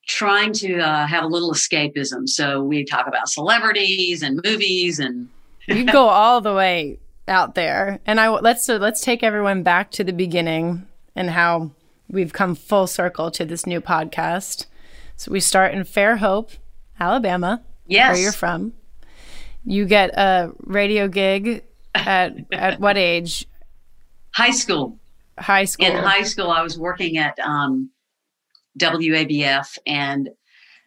trying 0.08 0.54
to 0.54 0.80
uh, 0.80 1.06
have 1.06 1.24
a 1.24 1.28
little 1.28 1.52
escapism. 1.52 2.28
So 2.28 2.64
we 2.64 2.84
talk 2.84 3.08
about 3.08 3.30
celebrities 3.30 4.24
and 4.24 4.42
movies 4.44 5.00
and 5.00 5.30
you 5.68 5.84
go 5.86 6.08
all 6.08 6.42
the 6.42 6.54
way 6.54 7.00
out 7.28 7.56
there. 7.56 8.00
And 8.06 8.20
I 8.20 8.30
let's 8.30 8.66
so 8.66 8.78
let's 8.78 9.02
take 9.02 9.24
everyone 9.24 9.64
back 9.64 9.92
to 9.92 10.04
the 10.04 10.14
beginning 10.14 10.88
and 11.16 11.30
how 11.30 11.72
we've 12.10 12.34
come 12.34 12.56
full 12.56 12.88
circle 12.88 13.32
to 13.32 13.46
this 13.46 13.66
new 13.66 13.82
podcast. 13.82 14.66
So 15.18 15.32
we 15.32 15.40
start 15.40 15.74
in 15.74 15.84
Fairhope, 15.84 16.58
Alabama. 17.00 17.64
Yes. 17.88 18.16
Where 18.16 18.24
you're 18.24 18.32
from. 18.32 18.74
You 19.64 19.86
get 19.86 20.12
a 20.18 20.52
radio 20.60 21.08
gig 21.08 21.64
at 21.94 22.36
at 22.52 22.80
what 22.80 22.98
age? 22.98 23.48
High 24.32 24.52
school. 24.52 25.00
High 25.40 25.66
school. 25.66 25.88
In 25.88 25.96
high 25.96 26.24
school, 26.24 26.50
I 26.50 26.62
was 26.62 26.78
working 26.78 27.18
at 27.18 27.38
um, 27.40 27.90
WABF, 28.80 29.78
and 29.86 30.30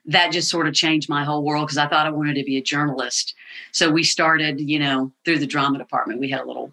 that 0.07 0.33
just 0.33 0.49
sort 0.49 0.67
of 0.67 0.75
changed 0.75 1.09
my 1.09 1.25
whole 1.25 1.45
world 1.45 1.67
because 1.67 1.79
I 1.79 1.87
thought 1.87 2.07
I 2.07 2.11
wanted 2.11 2.35
to 2.35 2.45
be 2.45 2.57
a 2.57 2.63
journalist. 2.63 3.35
So 3.73 3.91
we 3.91 4.03
started, 4.05 4.61
you 4.61 4.79
know, 4.79 5.13
through 5.25 5.39
the 5.39 5.47
drama 5.47 5.79
department. 5.79 6.21
We 6.21 6.31
had 6.31 6.41
a 6.41 6.47
little 6.47 6.73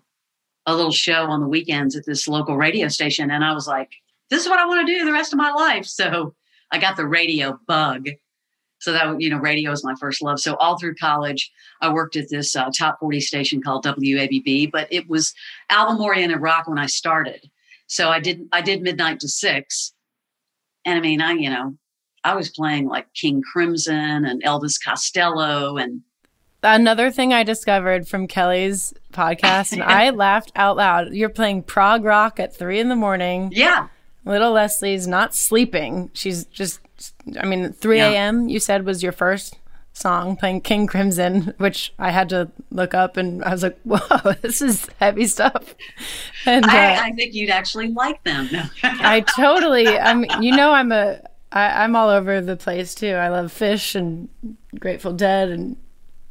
a 0.66 0.76
little 0.76 0.92
show 0.92 1.26
on 1.26 1.42
the 1.42 1.48
weekends 1.48 1.96
at 1.96 2.06
this 2.06 2.28
local 2.28 2.58
radio 2.58 2.88
station 2.88 3.30
and 3.30 3.44
I 3.44 3.54
was 3.54 3.68
like, 3.68 3.92
this 4.30 4.44
is 4.44 4.50
what 4.50 4.60
I 4.60 4.66
want 4.66 4.88
to 4.88 4.94
do 4.94 5.06
the 5.06 5.14
rest 5.14 5.32
of 5.32 5.38
my 5.38 5.52
life. 5.52 5.86
So 5.86 6.34
I 6.72 6.80
got 6.80 6.98
the 6.98 7.06
radio 7.06 7.60
bug. 7.68 8.10
So 8.80 8.92
that 8.92 9.20
you 9.22 9.30
know, 9.30 9.38
radio 9.38 9.72
is 9.72 9.84
my 9.84 9.96
first 9.96 10.22
love. 10.22 10.40
So 10.40 10.56
all 10.58 10.78
through 10.78 10.96
college, 10.96 11.52
I 11.82 11.92
worked 11.92 12.16
at 12.18 12.30
this 12.30 12.56
uh, 12.56 12.70
top 12.78 13.00
40 13.00 13.22
station 13.22 13.62
called 13.62 13.86
WABB, 13.86 14.72
but 14.72 14.88
it 14.92 15.10
was 15.10 15.34
album 15.70 16.02
oriented 16.02 16.42
rock 16.42 16.68
when 16.68 16.78
I 16.78 16.86
started. 16.86 17.50
So 17.88 18.10
I 18.10 18.20
did 18.20 18.48
I 18.52 18.62
did 18.62 18.82
midnight 18.82 19.22
to 19.22 19.30
six, 19.30 19.94
and 20.84 20.98
I 20.98 21.02
mean, 21.02 21.22
I 21.22 21.32
you 21.34 21.50
know, 21.50 21.78
I 22.24 22.36
was 22.36 22.50
playing 22.50 22.88
like 22.88 23.14
King 23.14 23.42
Crimson 23.42 24.26
and 24.26 24.44
Elvis 24.44 24.76
Costello 24.84 25.78
and 25.78 26.02
another 26.66 27.12
thing 27.12 27.34
I 27.34 27.44
discovered 27.44 28.08
from 28.08 28.28
Kelleigh's 28.28 28.94
podcast, 29.14 29.72
and 29.74 29.84
I 29.84 30.10
laughed 30.12 30.52
out 30.56 30.78
loud. 30.78 31.14
You're 31.14 31.30
playing 31.30 31.64
prog 31.64 32.04
rock 32.04 32.40
at 32.40 32.56
three 32.56 32.80
in 32.80 32.90
the 32.90 32.96
morning. 32.96 33.52
Yeah. 33.54 33.88
Little 34.26 34.54
Leslie's 34.54 35.08
not 35.08 35.36
sleeping. 35.36 36.10
She's 36.14 36.46
just, 36.46 36.80
I 37.40 37.46
mean, 37.46 37.74
3 37.74 38.00
a.m. 38.00 38.50
you 38.50 38.60
said 38.60 38.84
was 38.84 39.04
your 39.04 39.12
first 39.12 39.60
song 39.94 40.36
playing 40.36 40.62
King 40.62 40.88
Crimson, 40.88 41.54
which 41.58 41.94
I 41.98 42.10
had 42.12 42.30
to 42.30 42.52
look 42.72 42.94
up 42.94 43.18
and 43.18 43.44
I 43.44 43.52
was 43.52 43.64
like, 43.64 43.80
whoa, 43.84 44.34
this 44.42 44.62
is 44.62 44.88
heavy 45.00 45.28
stuff. 45.28 45.76
And 46.46 46.66
I, 46.66 46.96
uh, 46.96 47.04
I 47.04 47.12
think 47.12 47.34
you'd 47.34 47.50
actually 47.50 47.90
like 47.90 48.24
them. 48.24 48.50
I 48.84 49.22
totally, 49.22 49.88
I 49.88 50.14
mean, 50.14 50.42
you 50.42 50.56
know, 50.56 50.72
I'm 50.72 50.92
a, 50.92 51.22
I, 51.52 51.84
I'm 51.84 51.96
all 51.96 52.10
over 52.10 52.42
the 52.42 52.58
place 52.58 52.94
too. 52.96 53.14
I 53.14 53.30
love 53.30 53.54
Phish 53.54 53.96
and 53.96 54.28
Grateful 54.80 55.14
Dead 55.14 55.50
and 55.50 55.78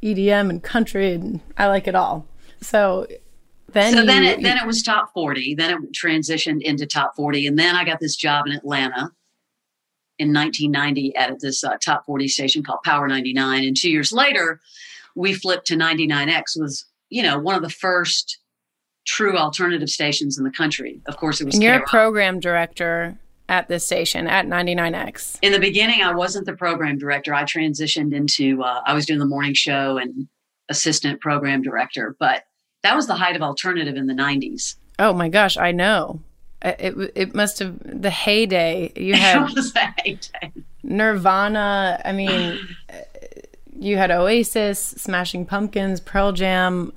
EDM 0.05 0.49
and 0.49 0.63
country, 0.63 1.13
and 1.13 1.41
I 1.57 1.67
like 1.67 1.87
it 1.87 1.95
all. 1.95 2.27
So 2.61 3.07
then, 3.69 3.93
so 3.93 3.99
you, 4.01 4.05
then 4.05 4.23
it 4.23 4.41
then 4.43 4.57
it 4.57 4.67
was 4.67 4.83
top 4.83 5.11
forty. 5.13 5.55
Then 5.55 5.71
it 5.71 5.91
transitioned 5.91 6.61
into 6.61 6.85
top 6.85 7.15
forty, 7.15 7.47
and 7.47 7.57
then 7.57 7.75
I 7.75 7.83
got 7.83 7.99
this 7.99 8.15
job 8.15 8.45
in 8.45 8.53
Atlanta 8.53 9.11
in 10.17 10.33
1990 10.33 11.15
at 11.17 11.41
this 11.41 11.61
uh, 11.61 11.75
top 11.83 12.05
40 12.05 12.29
station 12.29 12.63
called 12.63 12.79
Power 12.85 13.05
99. 13.05 13.65
And 13.65 13.75
two 13.75 13.91
years 13.91 14.13
later, 14.13 14.61
we 15.13 15.33
flipped 15.33 15.67
to 15.67 15.75
99X. 15.75 16.57
Was 16.59 16.85
you 17.09 17.23
know 17.23 17.39
one 17.39 17.55
of 17.55 17.63
the 17.63 17.69
first 17.69 18.39
true 19.05 19.37
alternative 19.37 19.89
stations 19.89 20.37
in 20.37 20.43
the 20.43 20.51
country. 20.51 21.01
Of 21.07 21.17
course, 21.17 21.41
it 21.41 21.45
was. 21.45 21.55
And 21.55 21.63
you're 21.63 21.75
a 21.75 21.85
program 21.85 22.39
director 22.39 23.19
at 23.49 23.67
this 23.67 23.85
station 23.85 24.27
at 24.27 24.45
99X? 24.47 25.39
In 25.41 25.51
the 25.51 25.59
beginning, 25.59 26.01
I 26.01 26.13
wasn't 26.13 26.45
the 26.45 26.55
program 26.55 26.97
director. 26.97 27.33
I 27.33 27.43
transitioned 27.43 28.13
into, 28.13 28.63
uh, 28.63 28.81
I 28.85 28.93
was 28.93 29.05
doing 29.05 29.19
the 29.19 29.25
morning 29.25 29.53
show 29.53 29.97
and 29.97 30.27
assistant 30.69 31.21
program 31.21 31.61
director, 31.61 32.15
but 32.19 32.43
that 32.83 32.95
was 32.95 33.07
the 33.07 33.15
height 33.15 33.35
of 33.35 33.41
alternative 33.41 33.95
in 33.95 34.07
the 34.07 34.13
90s. 34.13 34.75
Oh 34.99 35.13
my 35.13 35.29
gosh, 35.29 35.57
I 35.57 35.71
know. 35.71 36.21
It, 36.61 37.11
it 37.15 37.35
must 37.35 37.59
have, 37.59 37.77
the 37.83 38.09
heyday. 38.09 38.91
You 38.95 39.13
had 39.15 39.47
heyday. 40.03 40.51
Nirvana. 40.83 42.01
I 42.03 42.11
mean, 42.11 42.59
you 43.77 43.97
had 43.97 44.11
Oasis, 44.11 44.79
Smashing 44.79 45.45
Pumpkins, 45.45 45.99
Pearl 45.99 46.31
Jam, 46.31 46.93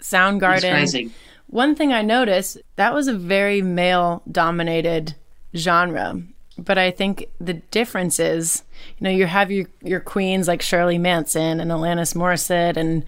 Soundgarden. 0.00 1.10
One 1.48 1.74
thing 1.74 1.92
I 1.92 2.02
noticed, 2.02 2.58
that 2.74 2.92
was 2.92 3.08
a 3.08 3.14
very 3.14 3.62
male 3.62 4.22
dominated 4.30 5.14
genre. 5.56 6.22
But 6.58 6.78
I 6.78 6.90
think 6.90 7.26
the 7.38 7.54
difference 7.54 8.18
is, 8.18 8.62
you 8.98 9.04
know, 9.04 9.10
you 9.10 9.26
have 9.26 9.50
your, 9.50 9.66
your 9.82 10.00
queens 10.00 10.48
like 10.48 10.62
Shirley 10.62 10.98
Manson 10.98 11.60
and 11.60 11.70
Alanis 11.70 12.14
Morissette 12.14 12.76
and 12.76 13.04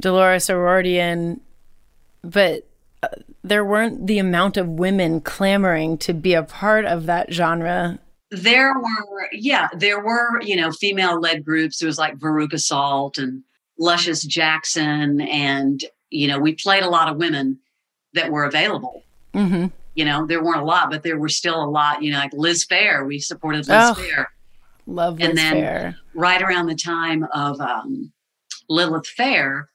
Dolores 0.00 0.48
O'Riordan, 0.48 1.40
but 2.22 2.66
uh, 3.02 3.08
there 3.42 3.64
weren't 3.64 4.06
the 4.06 4.18
amount 4.18 4.56
of 4.56 4.66
women 4.66 5.20
clamoring 5.20 5.98
to 5.98 6.14
be 6.14 6.32
a 6.32 6.42
part 6.42 6.86
of 6.86 7.06
that 7.06 7.32
genre 7.32 7.98
there 8.30 8.74
were 8.74 9.28
yeah 9.32 9.68
there 9.76 10.02
were 10.02 10.40
you 10.42 10.56
know 10.56 10.72
female 10.72 11.20
led 11.20 11.44
groups 11.44 11.80
it 11.80 11.86
was 11.86 11.98
like 11.98 12.18
veruca 12.18 12.58
salt 12.58 13.16
and 13.16 13.44
luscious 13.78 14.24
jackson 14.24 15.20
and 15.20 15.84
you 16.10 16.26
know 16.26 16.38
we 16.38 16.52
played 16.54 16.82
a 16.82 16.88
lot 16.88 17.08
of 17.08 17.16
women 17.16 17.58
that 18.14 18.32
were 18.32 18.44
available 18.44 19.04
Mm-hmm. 19.34 19.66
You 19.94 20.04
know, 20.04 20.26
there 20.26 20.42
weren't 20.42 20.60
a 20.60 20.64
lot, 20.64 20.90
but 20.90 21.02
there 21.02 21.18
were 21.18 21.28
still 21.28 21.62
a 21.62 21.66
lot. 21.66 22.02
You 22.02 22.12
know, 22.12 22.18
like 22.18 22.32
Liz 22.32 22.66
Phair, 22.66 23.06
we 23.06 23.18
supported 23.18 23.68
Liz 23.68 23.68
oh, 23.70 23.94
Phair. 23.96 24.26
Love 24.86 25.18
Liz 25.18 25.28
and 25.28 25.38
then 25.38 25.54
Phair. 25.54 25.96
right 26.14 26.42
around 26.42 26.66
the 26.66 26.74
time 26.74 27.26
of 27.32 27.60
um, 27.60 28.12
Lilith 28.68 29.06
Fair, 29.06 29.70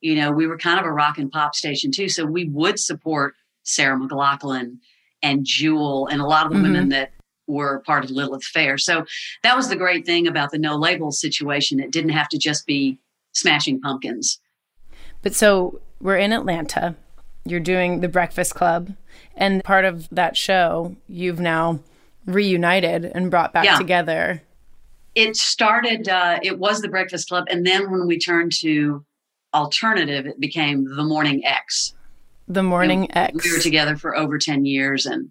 you 0.00 0.14
know, 0.14 0.30
we 0.30 0.46
were 0.46 0.58
kind 0.58 0.78
of 0.78 0.86
a 0.86 0.92
rock 0.92 1.18
and 1.18 1.30
pop 1.30 1.54
station 1.54 1.90
too. 1.90 2.08
So 2.08 2.24
we 2.24 2.48
would 2.48 2.78
support 2.78 3.34
Sarah 3.62 3.98
McLachlan 3.98 4.78
and 5.22 5.44
Jewel 5.44 6.06
and 6.06 6.20
a 6.20 6.26
lot 6.26 6.46
of 6.46 6.52
the 6.52 6.58
mm-hmm. 6.58 6.72
women 6.72 6.88
that 6.90 7.12
were 7.46 7.80
part 7.80 8.04
of 8.04 8.10
Lilith 8.10 8.44
Fair. 8.44 8.78
So 8.78 9.04
that 9.42 9.56
was 9.56 9.68
the 9.68 9.76
great 9.76 10.04
thing 10.04 10.26
about 10.26 10.50
the 10.50 10.58
no 10.58 10.76
label 10.76 11.12
situation. 11.12 11.80
It 11.80 11.92
didn't 11.92 12.10
have 12.10 12.28
to 12.30 12.38
just 12.38 12.66
be 12.66 12.98
smashing 13.32 13.80
pumpkins. 13.80 14.40
But 15.22 15.34
so 15.34 15.80
we're 16.00 16.16
in 16.16 16.32
Atlanta. 16.32 16.96
You're 17.46 17.60
doing 17.60 18.00
the 18.00 18.08
Breakfast 18.08 18.54
Club. 18.54 18.94
And 19.36 19.62
part 19.62 19.84
of 19.84 20.08
that 20.10 20.36
show, 20.36 20.96
you've 21.08 21.40
now 21.40 21.80
reunited 22.26 23.04
and 23.04 23.30
brought 23.30 23.52
back 23.52 23.64
yeah. 23.64 23.78
together. 23.78 24.42
It 25.14 25.36
started, 25.36 26.08
uh, 26.08 26.38
it 26.42 26.58
was 26.58 26.82
the 26.82 26.88
Breakfast 26.88 27.28
Club. 27.28 27.46
And 27.50 27.66
then 27.66 27.90
when 27.90 28.06
we 28.06 28.18
turned 28.18 28.52
to 28.60 29.04
alternative, 29.54 30.26
it 30.26 30.38
became 30.38 30.84
the 30.84 31.04
Morning 31.04 31.44
X. 31.44 31.94
The 32.48 32.62
Morning 32.62 33.10
X. 33.16 33.44
We 33.44 33.52
were 33.52 33.58
together 33.58 33.96
for 33.96 34.16
over 34.16 34.38
10 34.38 34.64
years. 34.66 35.06
And, 35.06 35.30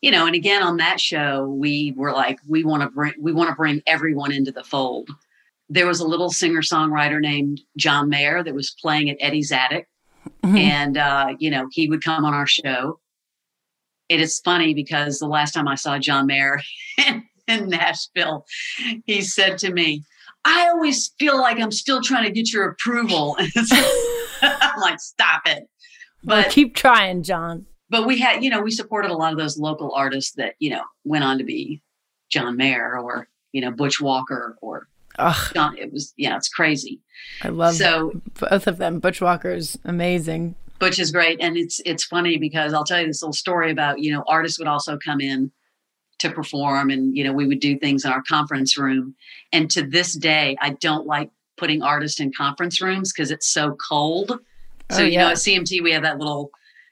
you 0.00 0.10
know, 0.10 0.26
and 0.26 0.34
again 0.34 0.62
on 0.62 0.76
that 0.78 1.00
show, 1.00 1.48
we 1.48 1.92
were 1.96 2.12
like, 2.12 2.38
we 2.46 2.64
want 2.64 2.82
to 2.82 2.88
bring, 2.88 3.14
we 3.18 3.32
want 3.32 3.50
to 3.50 3.56
bring 3.56 3.82
everyone 3.86 4.32
into 4.32 4.52
the 4.52 4.64
fold. 4.64 5.10
There 5.68 5.86
was 5.86 6.00
a 6.00 6.06
little 6.06 6.30
singer 6.30 6.62
songwriter 6.62 7.20
named 7.20 7.60
John 7.76 8.08
Mayer 8.08 8.42
that 8.42 8.54
was 8.54 8.70
playing 8.80 9.10
at 9.10 9.18
Eddie's 9.20 9.52
Attic. 9.52 9.88
Mm-hmm. 10.42 10.56
And, 10.56 10.96
uh, 10.96 11.34
you 11.38 11.50
know, 11.50 11.68
he 11.70 11.88
would 11.88 12.02
come 12.02 12.24
on 12.24 12.34
our 12.34 12.46
show. 12.46 13.00
It 14.08 14.20
is 14.20 14.40
funny 14.40 14.74
because 14.74 15.18
the 15.18 15.26
last 15.26 15.52
time 15.52 15.68
I 15.68 15.74
saw 15.74 15.98
John 15.98 16.26
Mayer 16.26 16.60
in, 17.06 17.24
in 17.46 17.68
Nashville, 17.68 18.46
he 19.04 19.20
said 19.20 19.58
to 19.58 19.72
me, 19.72 20.04
I 20.44 20.68
always 20.68 21.08
feel 21.18 21.38
like 21.38 21.60
I'm 21.60 21.72
still 21.72 22.00
trying 22.00 22.24
to 22.24 22.30
get 22.30 22.52
your 22.52 22.68
approval. 22.68 23.36
I'm 24.42 24.80
like, 24.80 25.00
stop 25.00 25.42
it. 25.46 25.68
But 26.24 26.44
well, 26.44 26.50
keep 26.50 26.74
trying, 26.74 27.22
John. 27.22 27.66
But 27.90 28.06
we 28.06 28.18
had, 28.18 28.42
you 28.42 28.50
know, 28.50 28.60
we 28.60 28.70
supported 28.70 29.10
a 29.10 29.14
lot 29.16 29.32
of 29.32 29.38
those 29.38 29.58
local 29.58 29.92
artists 29.94 30.32
that, 30.32 30.54
you 30.58 30.70
know, 30.70 30.82
went 31.04 31.24
on 31.24 31.38
to 31.38 31.44
be 31.44 31.82
John 32.30 32.56
Mayer 32.56 32.98
or, 32.98 33.28
you 33.52 33.60
know, 33.60 33.70
Butch 33.70 34.00
Walker 34.00 34.56
or 34.60 34.88
Ugh. 35.18 35.76
It 35.76 35.92
was, 35.92 36.14
yeah, 36.16 36.36
it's 36.36 36.48
crazy. 36.48 37.00
I 37.42 37.48
love 37.48 37.74
so 37.74 38.20
both 38.38 38.66
of 38.66 38.78
them. 38.78 39.00
Butch 39.00 39.20
Walker's 39.20 39.78
amazing. 39.84 40.54
Butch 40.78 40.98
is 40.98 41.10
great. 41.10 41.38
And 41.40 41.56
it's, 41.56 41.80
it's 41.84 42.04
funny 42.04 42.38
because 42.38 42.72
I'll 42.72 42.84
tell 42.84 43.00
you 43.00 43.06
this 43.06 43.22
little 43.22 43.32
story 43.32 43.70
about, 43.72 43.98
you 43.98 44.12
know, 44.12 44.24
artists 44.28 44.58
would 44.58 44.68
also 44.68 44.96
come 45.04 45.20
in 45.20 45.50
to 46.18 46.30
perform 46.30 46.90
and 46.90 47.16
you 47.16 47.24
know 47.24 47.32
we 47.32 47.46
would 47.46 47.60
do 47.60 47.78
things 47.78 48.04
in 48.04 48.10
our 48.10 48.22
conference 48.22 48.76
room 48.76 49.14
and 49.52 49.70
to 49.70 49.86
this 49.86 50.14
day 50.14 50.56
i 50.60 50.70
don't 50.70 51.06
like 51.06 51.30
putting 51.56 51.82
artists 51.82 52.20
in 52.20 52.32
conference 52.32 52.80
rooms 52.80 53.12
because 53.12 53.30
it's 53.30 53.48
so 53.48 53.76
cold 53.88 54.32
oh, 54.32 54.94
so 54.94 55.02
oh, 55.02 55.06
you 55.06 55.18
know 55.18 55.28
at 55.28 55.36
cmt 55.36 55.82
we 55.82 55.92
have 55.92 56.02
that 56.02 56.18
little 56.18 56.50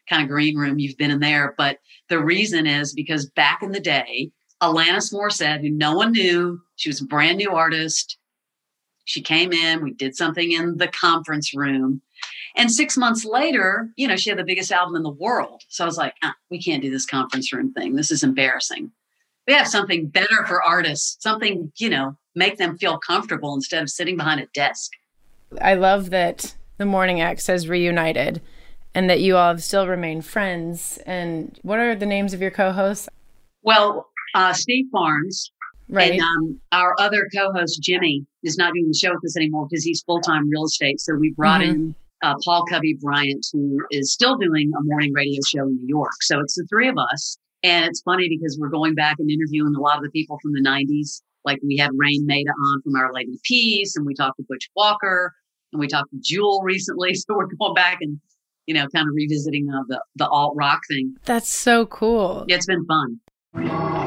kind 0.08 0.22
of 0.22 0.28
green 0.28 0.56
room 0.56 0.78
you've 0.78 0.96
been 0.96 1.10
in 1.10 1.20
there 1.20 1.54
but 1.58 1.78
the 2.08 2.22
reason 2.22 2.66
is 2.66 2.92
because 2.92 3.26
back 3.30 3.62
in 3.62 3.72
the 3.72 3.80
day 3.80 4.30
alanis 4.62 5.12
morissette 5.12 5.60
who 5.60 5.70
no 5.70 5.94
one 5.94 6.12
knew 6.12 6.60
she 6.76 6.88
was 6.88 7.00
a 7.00 7.06
brand 7.06 7.38
new 7.38 7.50
artist 7.50 8.18
she 9.04 9.20
came 9.20 9.52
in 9.52 9.82
we 9.82 9.92
did 9.92 10.16
something 10.16 10.52
in 10.52 10.76
the 10.78 10.88
conference 10.88 11.54
room 11.54 12.00
and 12.56 12.70
six 12.70 12.96
months 12.96 13.24
later 13.24 13.90
you 13.96 14.08
know 14.08 14.16
she 14.16 14.30
had 14.30 14.38
the 14.38 14.44
biggest 14.44 14.72
album 14.72 14.96
in 14.96 15.02
the 15.02 15.10
world 15.10 15.62
so 15.68 15.84
i 15.84 15.86
was 15.86 15.98
like 15.98 16.14
ah, 16.22 16.34
we 16.50 16.60
can't 16.62 16.82
do 16.82 16.90
this 16.90 17.06
conference 17.06 17.52
room 17.52 17.72
thing 17.72 17.94
this 17.94 18.10
is 18.10 18.22
embarrassing 18.22 18.90
we 19.46 19.54
have 19.54 19.68
something 19.68 20.06
better 20.08 20.44
for 20.46 20.62
artists, 20.62 21.22
something, 21.22 21.72
you 21.76 21.88
know, 21.88 22.16
make 22.34 22.58
them 22.58 22.76
feel 22.76 22.98
comfortable 22.98 23.54
instead 23.54 23.82
of 23.82 23.90
sitting 23.90 24.16
behind 24.16 24.40
a 24.40 24.46
desk. 24.46 24.92
I 25.60 25.74
love 25.74 26.10
that 26.10 26.56
the 26.78 26.86
Morning 26.86 27.20
X 27.20 27.46
has 27.46 27.68
reunited 27.68 28.42
and 28.94 29.08
that 29.08 29.20
you 29.20 29.36
all 29.36 29.48
have 29.48 29.62
still 29.62 29.86
remained 29.86 30.26
friends. 30.26 30.98
And 31.06 31.58
what 31.62 31.78
are 31.78 31.94
the 31.94 32.06
names 32.06 32.34
of 32.34 32.40
your 32.40 32.50
co 32.50 32.72
hosts? 32.72 33.08
Well, 33.62 34.08
uh, 34.36 34.52
Steve 34.52 34.90
Barnes. 34.92 35.50
Right. 35.88 36.12
And 36.12 36.20
um, 36.20 36.60
our 36.72 36.94
other 36.98 37.28
co 37.34 37.52
host, 37.52 37.80
Jimmy, 37.82 38.26
is 38.42 38.58
not 38.58 38.74
doing 38.74 38.88
the 38.88 38.98
show 38.98 39.10
with 39.10 39.24
us 39.24 39.36
anymore 39.36 39.66
because 39.70 39.84
he's 39.84 40.02
full 40.02 40.20
time 40.20 40.48
real 40.50 40.64
estate. 40.64 41.00
So 41.00 41.14
we 41.14 41.32
brought 41.36 41.60
mm-hmm. 41.60 41.70
in 41.70 41.94
uh, 42.22 42.34
Paul 42.44 42.64
Cubby 42.68 42.96
Bryant, 43.00 43.46
who 43.52 43.78
is 43.90 44.12
still 44.12 44.36
doing 44.36 44.72
a 44.76 44.82
morning 44.84 45.12
radio 45.12 45.40
show 45.46 45.62
in 45.62 45.76
New 45.76 45.86
York. 45.86 46.22
So 46.22 46.40
it's 46.40 46.54
the 46.54 46.66
three 46.68 46.88
of 46.88 46.96
us. 47.12 47.38
And 47.62 47.86
it's 47.86 48.02
funny 48.02 48.28
because 48.28 48.58
we're 48.60 48.68
going 48.68 48.94
back 48.94 49.16
and 49.18 49.30
interviewing 49.30 49.74
a 49.76 49.80
lot 49.80 49.96
of 49.96 50.02
the 50.02 50.10
people 50.10 50.38
from 50.42 50.52
the 50.52 50.60
90s. 50.60 51.22
Like 51.44 51.60
we 51.64 51.76
had 51.76 51.90
Raine 51.94 52.26
Maida 52.26 52.50
on 52.50 52.82
from 52.82 52.96
Our 52.96 53.12
Lady 53.12 53.38
Peace, 53.44 53.94
and 53.96 54.04
we 54.04 54.14
talked 54.14 54.36
to 54.38 54.44
Butch 54.48 54.68
Walker, 54.74 55.32
and 55.72 55.78
we 55.78 55.86
talked 55.86 56.10
to 56.10 56.18
Jewel 56.20 56.62
recently. 56.64 57.14
So 57.14 57.36
we're 57.36 57.46
going 57.46 57.74
back 57.74 57.98
and, 58.00 58.20
you 58.66 58.74
know, 58.74 58.88
kind 58.88 59.08
of 59.08 59.14
revisiting 59.14 59.68
uh, 59.72 59.82
the, 59.86 60.02
the 60.16 60.28
alt 60.28 60.54
rock 60.56 60.80
thing. 60.90 61.14
That's 61.24 61.48
so 61.48 61.86
cool. 61.86 62.44
Yeah, 62.48 62.56
it's 62.56 62.66
been 62.66 62.84
fun. 62.86 64.05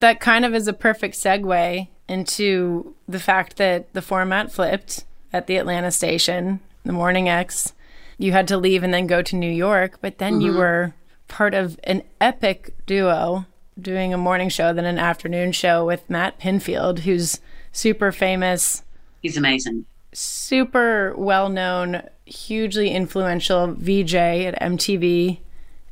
That 0.00 0.20
kind 0.20 0.44
of 0.44 0.54
is 0.54 0.68
a 0.68 0.72
perfect 0.72 1.14
segue 1.14 1.88
into 2.08 2.94
the 3.08 3.18
fact 3.18 3.56
that 3.56 3.92
the 3.94 4.02
format 4.02 4.52
flipped 4.52 5.04
at 5.32 5.46
the 5.46 5.56
Atlanta 5.56 5.90
station, 5.90 6.60
the 6.84 6.92
Morning 6.92 7.28
X. 7.28 7.72
You 8.18 8.32
had 8.32 8.48
to 8.48 8.58
leave 8.58 8.82
and 8.82 8.92
then 8.92 9.06
go 9.06 9.22
to 9.22 9.36
New 9.36 9.50
York, 9.50 9.98
but 10.00 10.18
then 10.18 10.34
mm-hmm. 10.34 10.42
you 10.42 10.54
were 10.54 10.94
part 11.28 11.54
of 11.54 11.78
an 11.84 12.02
epic 12.20 12.74
duo 12.86 13.46
doing 13.80 14.14
a 14.14 14.18
morning 14.18 14.48
show, 14.48 14.72
then 14.72 14.84
an 14.84 14.98
afternoon 14.98 15.52
show 15.52 15.84
with 15.84 16.08
Matt 16.08 16.38
Pinfield, 16.38 17.00
who's 17.00 17.40
super 17.72 18.12
famous. 18.12 18.82
He's 19.22 19.36
amazing. 19.36 19.86
Super 20.12 21.14
well 21.16 21.48
known, 21.48 22.02
hugely 22.24 22.90
influential 22.90 23.74
VJ 23.74 24.14
at 24.14 24.60
MTV 24.60 25.40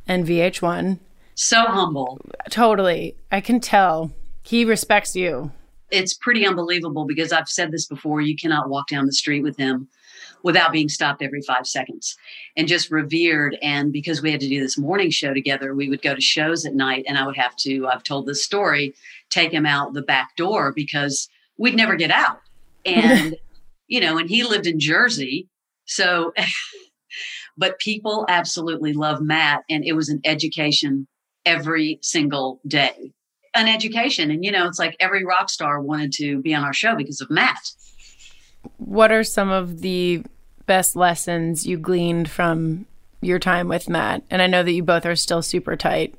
and 0.08 0.26
VH1. 0.26 0.98
So 1.34 1.62
humble. 1.62 2.20
Totally. 2.50 3.16
I 3.32 3.40
can 3.40 3.60
tell. 3.60 4.12
He 4.42 4.64
respects 4.64 5.16
you 5.16 5.52
it's 5.94 6.14
pretty 6.14 6.46
unbelievable 6.46 7.04
because 7.06 7.32
I've 7.32 7.48
said 7.48 7.70
this 7.70 7.86
before. 7.86 8.20
You 8.20 8.36
cannot 8.36 8.68
walk 8.68 8.88
down 8.88 9.06
the 9.06 9.12
street 9.12 9.42
with 9.42 9.56
him 9.56 9.88
without 10.42 10.72
being 10.72 10.88
stopped 10.88 11.22
every 11.22 11.40
five 11.40 11.66
seconds 11.66 12.16
and 12.56 12.68
just 12.68 12.90
revered. 12.90 13.56
And 13.62 13.92
because 13.92 14.20
we 14.20 14.30
had 14.30 14.40
to 14.40 14.48
do 14.48 14.60
this 14.60 14.76
morning 14.76 15.10
show 15.10 15.32
together, 15.32 15.74
we 15.74 15.88
would 15.88 16.02
go 16.02 16.14
to 16.14 16.20
shows 16.20 16.66
at 16.66 16.74
night 16.74 17.04
and 17.08 17.16
I 17.16 17.24
would 17.24 17.36
have 17.36 17.56
to, 17.56 17.86
I've 17.86 18.02
told 18.02 18.26
this 18.26 18.44
story, 18.44 18.94
take 19.30 19.52
him 19.52 19.64
out 19.64 19.94
the 19.94 20.02
back 20.02 20.36
door 20.36 20.72
because 20.72 21.28
we'd 21.56 21.76
never 21.76 21.96
get 21.96 22.10
out. 22.10 22.40
And, 22.86 23.36
you 23.86 23.98
know, 23.98 24.18
and 24.18 24.28
he 24.28 24.44
lived 24.44 24.66
in 24.66 24.78
Jersey. 24.78 25.48
So, 25.86 26.34
but 27.56 27.78
people 27.78 28.26
absolutely 28.28 28.92
love 28.92 29.22
Matt. 29.22 29.62
And 29.70 29.86
it 29.86 29.94
was 29.94 30.10
an 30.10 30.20
education 30.26 31.06
every 31.46 31.98
single 32.02 32.60
day 32.66 33.12
an 33.54 33.68
education. 33.68 34.30
And, 34.30 34.44
you 34.44 34.50
know, 34.50 34.66
it's 34.66 34.78
like 34.78 34.96
every 35.00 35.24
rock 35.24 35.48
star 35.48 35.80
wanted 35.80 36.12
to 36.14 36.40
be 36.42 36.54
on 36.54 36.64
our 36.64 36.72
show 36.72 36.96
because 36.96 37.20
of 37.20 37.30
Matt. 37.30 37.70
What 38.78 39.12
are 39.12 39.24
some 39.24 39.50
of 39.50 39.80
the 39.80 40.24
best 40.66 40.96
lessons 40.96 41.66
you 41.66 41.78
gleaned 41.78 42.30
from 42.30 42.86
your 43.20 43.38
time 43.38 43.68
with 43.68 43.88
Matt? 43.88 44.22
And 44.30 44.42
I 44.42 44.46
know 44.46 44.62
that 44.62 44.72
you 44.72 44.82
both 44.82 45.06
are 45.06 45.16
still 45.16 45.42
super 45.42 45.76
tight. 45.76 46.14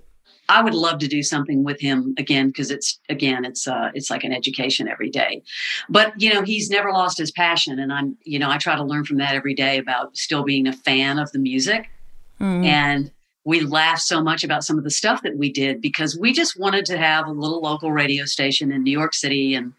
I 0.48 0.62
would 0.62 0.76
love 0.76 1.00
to 1.00 1.08
do 1.08 1.24
something 1.24 1.64
with 1.64 1.82
him 1.82 2.14
again 2.20 2.48
because 2.48 2.70
it's 2.70 3.00
again 3.10 3.46
it's 3.46 3.68
uh 3.68 3.90
it's 3.96 4.12
like 4.12 4.24
an 4.24 4.32
education 4.32 4.88
every 4.88 5.10
day. 5.10 5.42
But 5.90 6.14
you 6.22 6.32
know, 6.32 6.44
he's 6.44 6.70
never 6.70 6.92
lost 6.92 7.18
his 7.18 7.32
passion 7.32 7.80
and 7.80 7.92
I'm 7.92 8.16
you 8.26 8.38
know, 8.38 8.52
I 8.52 8.60
try 8.60 8.76
to 8.76 8.84
learn 8.84 9.06
from 9.06 9.18
that 9.18 9.34
every 9.34 9.56
day 9.56 9.80
about 9.80 10.16
still 10.16 10.44
being 10.44 10.68
a 10.68 10.74
fan 10.74 11.18
of 11.18 11.32
the 11.32 11.40
music. 11.40 11.90
Mm-hmm. 12.40 12.64
And 12.64 13.12
we 13.46 13.62
laughed 13.62 14.02
so 14.02 14.24
much 14.24 14.44
about 14.44 14.64
some 14.64 14.78
of 14.78 14.84
the 14.84 14.92
stuff 14.92 15.22
that 15.22 15.38
we 15.38 15.52
did 15.52 15.80
because 15.80 16.18
we 16.18 16.34
just 16.34 16.60
wanted 16.60 16.84
to 16.86 16.98
have 16.98 17.28
a 17.28 17.32
little 17.32 17.62
local 17.62 17.92
radio 17.92 18.26
station 18.26 18.72
in 18.72 18.84
New 18.84 18.92
York 18.92 19.14
City 19.14 19.54
and 19.54 19.72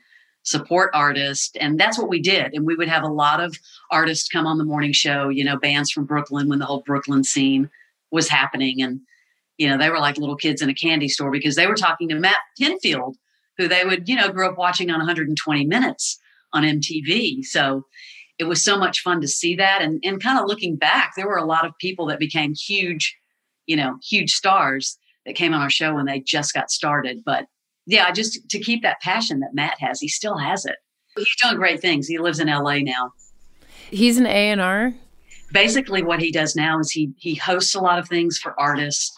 support 0.45 0.91
artists. 0.95 1.51
And 1.61 1.79
that's 1.79 1.99
what 1.99 2.09
we 2.09 2.23
did. 2.23 2.55
And 2.55 2.65
we 2.65 2.77
would 2.77 2.89
have 2.89 3.03
a 3.03 3.09
lot 3.09 3.41
of 3.41 3.59
artists 3.91 4.29
come 4.29 4.47
on 4.47 4.59
the 4.59 4.65
morning 4.65 4.93
show, 4.93 5.29
you 5.29 5.43
know, 5.43 5.59
bands 5.59 5.91
from 5.91 6.05
Brooklyn 6.05 6.49
when 6.49 6.61
the 6.61 6.65
whole 6.65 6.85
Brooklyn 6.87 7.25
scene 7.25 7.69
was 8.13 8.29
happening. 8.29 8.81
And, 8.81 9.01
you 9.59 9.69
know, 9.69 9.77
they 9.77 9.91
were 9.91 9.99
like 9.99 10.17
little 10.17 10.37
kids 10.37 10.63
in 10.63 10.71
a 10.71 10.75
candy 10.75 11.09
store 11.09 11.33
because 11.33 11.57
they 11.57 11.67
were 11.67 11.75
talking 11.75 12.09
to 12.11 12.15
Matt 12.15 12.39
Pinfield, 12.61 13.17
who 13.59 13.67
they 13.67 13.85
would, 13.85 14.09
you 14.09 14.15
know, 14.15 14.31
grew 14.31 14.49
up 14.49 14.57
watching 14.57 14.93
on 14.93 15.01
120 15.01 15.67
Minutes 15.67 16.21
on 16.53 16.63
MTV. 16.63 17.45
So 17.45 17.85
it 18.39 18.45
was 18.45 18.63
so 18.63 18.79
much 18.79 19.01
fun 19.01 19.21
to 19.23 19.29
see 19.29 19.57
that. 19.57 19.83
And, 19.83 19.99
and 20.05 20.23
kind 20.23 20.39
of 20.39 20.47
looking 20.47 20.77
back, 20.77 21.15
there 21.17 21.27
were 21.27 21.37
a 21.37 21.45
lot 21.45 21.67
of 21.67 21.77
people 21.81 22.07
that 22.07 22.21
became 22.21 22.55
huge 22.55 23.17
you 23.67 23.77
know, 23.77 23.99
huge 24.03 24.33
stars 24.33 24.99
that 25.25 25.35
came 25.35 25.53
on 25.53 25.61
our 25.61 25.71
show 25.71 25.95
when 25.95 26.07
they 26.07 26.21
just 26.21 26.55
got 26.55 26.71
started. 26.71 27.23
But 27.25 27.47
yeah, 27.87 28.11
just 28.11 28.49
to 28.51 28.59
keep 28.59 28.83
that 28.83 29.01
passion 29.01 29.41
that 29.41 29.55
Matt 29.55 29.77
has. 29.81 30.01
He 30.01 30.09
still 30.09 30.37
has 30.39 30.65
it. 30.65 30.77
He's 31.17 31.37
doing 31.43 31.57
great 31.57 31.81
things. 31.81 32.07
He 32.07 32.19
lives 32.19 32.41
in 32.41 32.49
LA 32.49 32.79
now. 32.79 33.13
He's 33.91 34.19
an 34.19 34.27
A 34.27 34.51
and 34.51 34.61
R. 34.61 34.95
Basically, 35.53 36.03
what 36.03 36.21
he 36.21 36.33
does 36.33 36.57
now 36.57 36.79
is 36.81 36.91
he 36.91 37.13
he 37.19 37.35
hosts 37.35 37.75
a 37.75 37.81
lot 37.81 37.99
of 37.99 38.09
things 38.09 38.39
for 38.39 38.59
artists. 38.59 39.15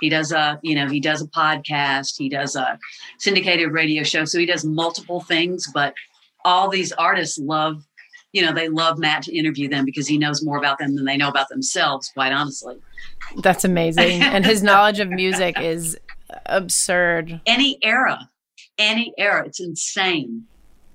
He 0.00 0.08
does 0.08 0.32
a 0.32 0.58
you 0.62 0.74
know 0.74 0.88
he 0.88 1.00
does 1.00 1.20
a 1.20 1.26
podcast. 1.26 2.14
He 2.16 2.28
does 2.28 2.54
a 2.54 2.78
syndicated 3.18 3.72
radio 3.72 4.04
show. 4.04 4.24
So 4.24 4.38
he 4.38 4.46
does 4.46 4.64
multiple 4.64 5.20
things. 5.20 5.66
But 5.74 5.94
all 6.44 6.68
these 6.68 6.92
artists 6.92 7.38
love 7.38 7.84
you 8.32 8.42
know 8.42 8.52
they 8.52 8.68
love 8.68 8.98
Matt 8.98 9.22
to 9.24 9.36
interview 9.36 9.68
them 9.68 9.84
because 9.84 10.06
he 10.06 10.18
knows 10.18 10.42
more 10.42 10.58
about 10.58 10.78
them 10.78 10.96
than 10.96 11.04
they 11.04 11.16
know 11.16 11.28
about 11.28 11.48
themselves. 11.48 12.08
Quite 12.08 12.32
honestly, 12.32 12.76
that's 13.42 13.64
amazing. 13.64 14.22
and 14.22 14.44
his 14.44 14.62
knowledge 14.62 15.00
of 15.00 15.08
music 15.08 15.60
is 15.60 15.98
absurd. 16.46 17.40
Any 17.46 17.78
era, 17.82 18.30
any 18.78 19.12
era, 19.18 19.44
it's 19.46 19.60
insane. 19.60 20.46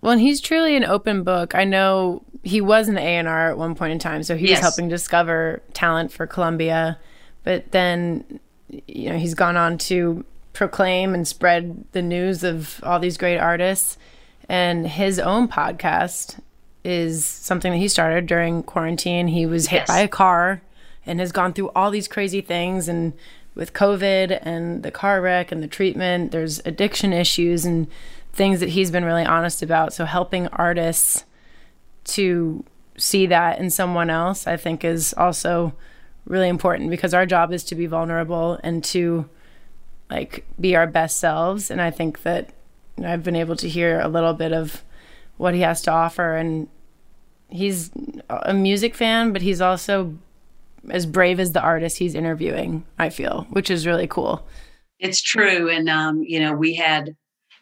Well, 0.02 0.14
and 0.14 0.22
he's 0.22 0.42
truly 0.42 0.76
an 0.76 0.84
open 0.84 1.24
book. 1.24 1.56
I 1.56 1.64
know 1.64 2.24
he 2.44 2.62
was 2.62 2.88
an 2.88 2.98
A&R 2.98 3.50
at 3.50 3.58
one 3.58 3.76
point 3.76 3.92
in 3.92 4.00
time, 4.00 4.24
so 4.24 4.38
he 4.38 4.48
yes. 4.48 4.58
was 4.58 4.62
helping 4.62 4.90
discover 4.90 5.62
talent 5.74 6.12
for 6.12 6.28
Columbia. 6.28 7.00
But 7.44 7.72
then, 7.72 8.40
you 8.88 9.10
know, 9.10 9.18
he's 9.18 9.34
gone 9.34 9.58
on 9.58 9.78
to 9.80 10.24
proclaim 10.54 11.14
and 11.14 11.28
spread 11.28 11.84
the 11.92 12.02
news 12.02 12.44
of 12.44 12.80
all 12.84 13.00
these 13.00 13.18
great 13.18 13.38
artists. 13.38 13.98
And 14.50 14.88
his 14.88 15.20
own 15.20 15.48
podcast 15.48 16.40
is 16.88 17.26
something 17.26 17.74
that 17.74 17.78
he 17.78 17.88
started 17.88 18.26
during 18.26 18.64
quarantine. 18.64 19.28
He 19.28 19.46
was 19.46 19.68
hit 19.68 19.80
yes. 19.82 19.88
by 19.88 20.00
a 20.00 20.08
car 20.08 20.62
and 21.06 21.20
has 21.20 21.32
gone 21.32 21.54
through 21.54 21.70
all 21.76 21.92
these 21.92 22.08
crazy 22.08 22.42
things 22.42 22.88
and 22.88 23.14
with 23.58 23.74
COVID 23.74 24.40
and 24.44 24.84
the 24.84 24.92
car 24.92 25.20
wreck 25.20 25.52
and 25.52 25.64
the 25.64 25.68
treatment, 25.68 26.32
there's 26.32 26.60
addiction 26.64 27.12
issues 27.12 27.66
and 27.66 27.88
things 28.32 28.60
that 28.60 28.70
he's 28.70 28.92
been 28.92 29.04
really 29.04 29.26
honest 29.26 29.64
about. 29.64 29.94
So 29.94 30.06
helping 30.06 30.48
artists 30.50 31.26
to 32.06 32.64
see 32.98 33.26
that 33.26 33.60
in 33.60 33.72
someone 33.72 34.12
else, 34.12 34.46
I 34.46 34.58
think, 34.58 34.86
is 34.86 35.14
also 35.18 35.74
really 36.26 36.48
important 36.48 36.92
because 36.92 37.16
our 37.16 37.26
job 37.26 37.52
is 37.52 37.64
to 37.66 37.76
be 37.76 37.88
vulnerable 37.88 38.60
and 38.64 38.84
to 38.86 39.28
like 40.10 40.46
be 40.60 40.76
our 40.76 40.88
best 40.88 41.20
selves. 41.20 41.72
And 41.72 41.82
I 41.82 41.90
think 41.90 42.22
that 42.22 42.52
you 42.96 43.04
know, 43.04 43.12
I've 43.12 43.24
been 43.24 43.36
able 43.36 43.56
to 43.58 43.68
hear 43.68 44.00
a 44.00 44.08
little 44.08 44.34
bit 44.34 44.54
of 44.54 44.84
what 45.38 45.56
he 45.56 45.62
has 45.62 45.82
to 45.84 45.92
offer. 45.92 46.36
And 46.36 46.70
he's 47.50 47.92
a 48.30 48.54
music 48.54 48.96
fan, 48.96 49.34
but 49.34 49.42
he's 49.42 49.62
also 49.62 50.16
as 50.90 51.06
brave 51.06 51.40
as 51.40 51.52
the 51.52 51.62
artist 51.62 51.98
he's 51.98 52.16
interviewing, 52.16 52.86
I 52.98 53.10
feel, 53.10 53.48
which 53.50 53.70
is 53.70 53.86
really 53.86 54.08
cool. 54.08 54.46
It's 55.00 55.22
true. 55.22 55.70
And, 55.70 55.90
um, 55.90 56.24
you 56.24 56.40
know, 56.40 56.54
we 56.54 56.74
had, 56.74 57.16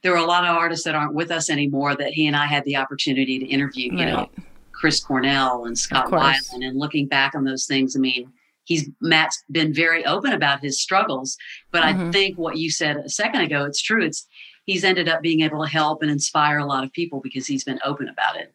there 0.04 0.12
were 0.12 0.18
a 0.18 0.26
lot 0.26 0.46
of 0.46 0.56
artists 0.56 0.86
that 0.86 0.96
aren't 0.96 1.14
with 1.14 1.32
us 1.32 1.50
anymore 1.50 1.96
that 1.96 2.14
he 2.14 2.28
and 2.28 2.36
I 2.36 2.46
had 2.46 2.64
the 2.66 2.76
opportunity 2.76 3.40
to 3.40 3.46
interview, 3.46 3.92
you 3.92 4.00
right. 4.00 4.08
know, 4.08 4.30
Chris 4.72 5.04
Cornell 5.04 5.66
and 5.66 5.78
Scott 5.78 6.12
Weiland. 6.12 6.66
And 6.66 6.78
looking 6.78 7.08
back 7.08 7.34
on 7.36 7.44
those 7.44 7.66
things, 7.66 7.96
I 7.96 8.00
mean, 8.00 8.32
he's, 8.64 8.90
Matt's 9.02 9.44
been 9.52 9.74
very 9.74 10.06
open 10.06 10.34
about 10.34 10.62
his 10.62 10.80
struggles. 10.80 11.36
But 11.72 11.84
mm-hmm. 11.84 12.10
I 12.10 12.12
think 12.12 12.38
what 12.38 12.58
you 12.58 12.70
said 12.70 12.98
a 12.98 13.10
second 13.10 13.42
ago, 13.42 13.66
it's 13.66 13.82
true. 13.82 14.04
It's, 14.04 14.28
he's 14.66 14.84
ended 14.84 15.10
up 15.10 15.22
being 15.22 15.42
able 15.42 15.64
to 15.64 15.70
help 15.70 16.02
and 16.02 16.12
inspire 16.12 16.60
a 16.60 16.66
lot 16.66 16.84
of 16.84 16.94
people 16.94 17.22
because 17.22 17.48
he's 17.48 17.64
been 17.64 17.80
open 17.84 18.08
about 18.08 18.36
it 18.36 18.54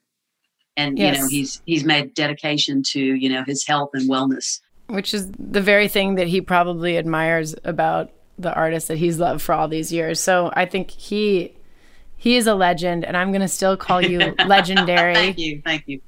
and 0.81 0.99
yes. 0.99 1.17
you 1.17 1.23
know 1.23 1.29
he's 1.29 1.63
he's 1.67 1.85
made 1.85 2.15
dedication 2.15 2.83
to 2.83 3.01
you 3.01 3.29
know 3.29 3.45
his 3.45 3.67
health 3.67 3.91
and 3.95 4.09
wellness. 4.09 4.61
Which 4.87 5.15
is 5.15 5.31
the 5.39 5.61
very 5.61 5.87
thing 5.89 6.17
that 6.17 6.27
he 6.27 6.41
probably 6.41 6.99
admires 6.99 7.55
about 7.65 8.11
the 8.39 8.53
artist 8.53 8.89
that 8.89 8.97
he's 8.97 9.21
loved 9.21 9.43
for 9.43 9.55
all 9.55 9.69
these 9.69 9.93
years. 9.93 10.21
So 10.21 10.51
i 10.55 10.65
think 10.65 10.91
he 10.91 11.55
he 12.17 12.37
is 12.37 12.47
a 12.47 12.55
legend 12.55 13.05
and 13.05 13.17
i'm 13.17 13.31
going 13.31 13.41
to 13.41 13.49
still 13.49 13.77
call 13.77 14.03
you 14.03 14.19
legendary. 14.47 15.15
Thank 15.15 15.39
you 15.39 15.63
thank 15.65 15.85
you. 15.87 16.01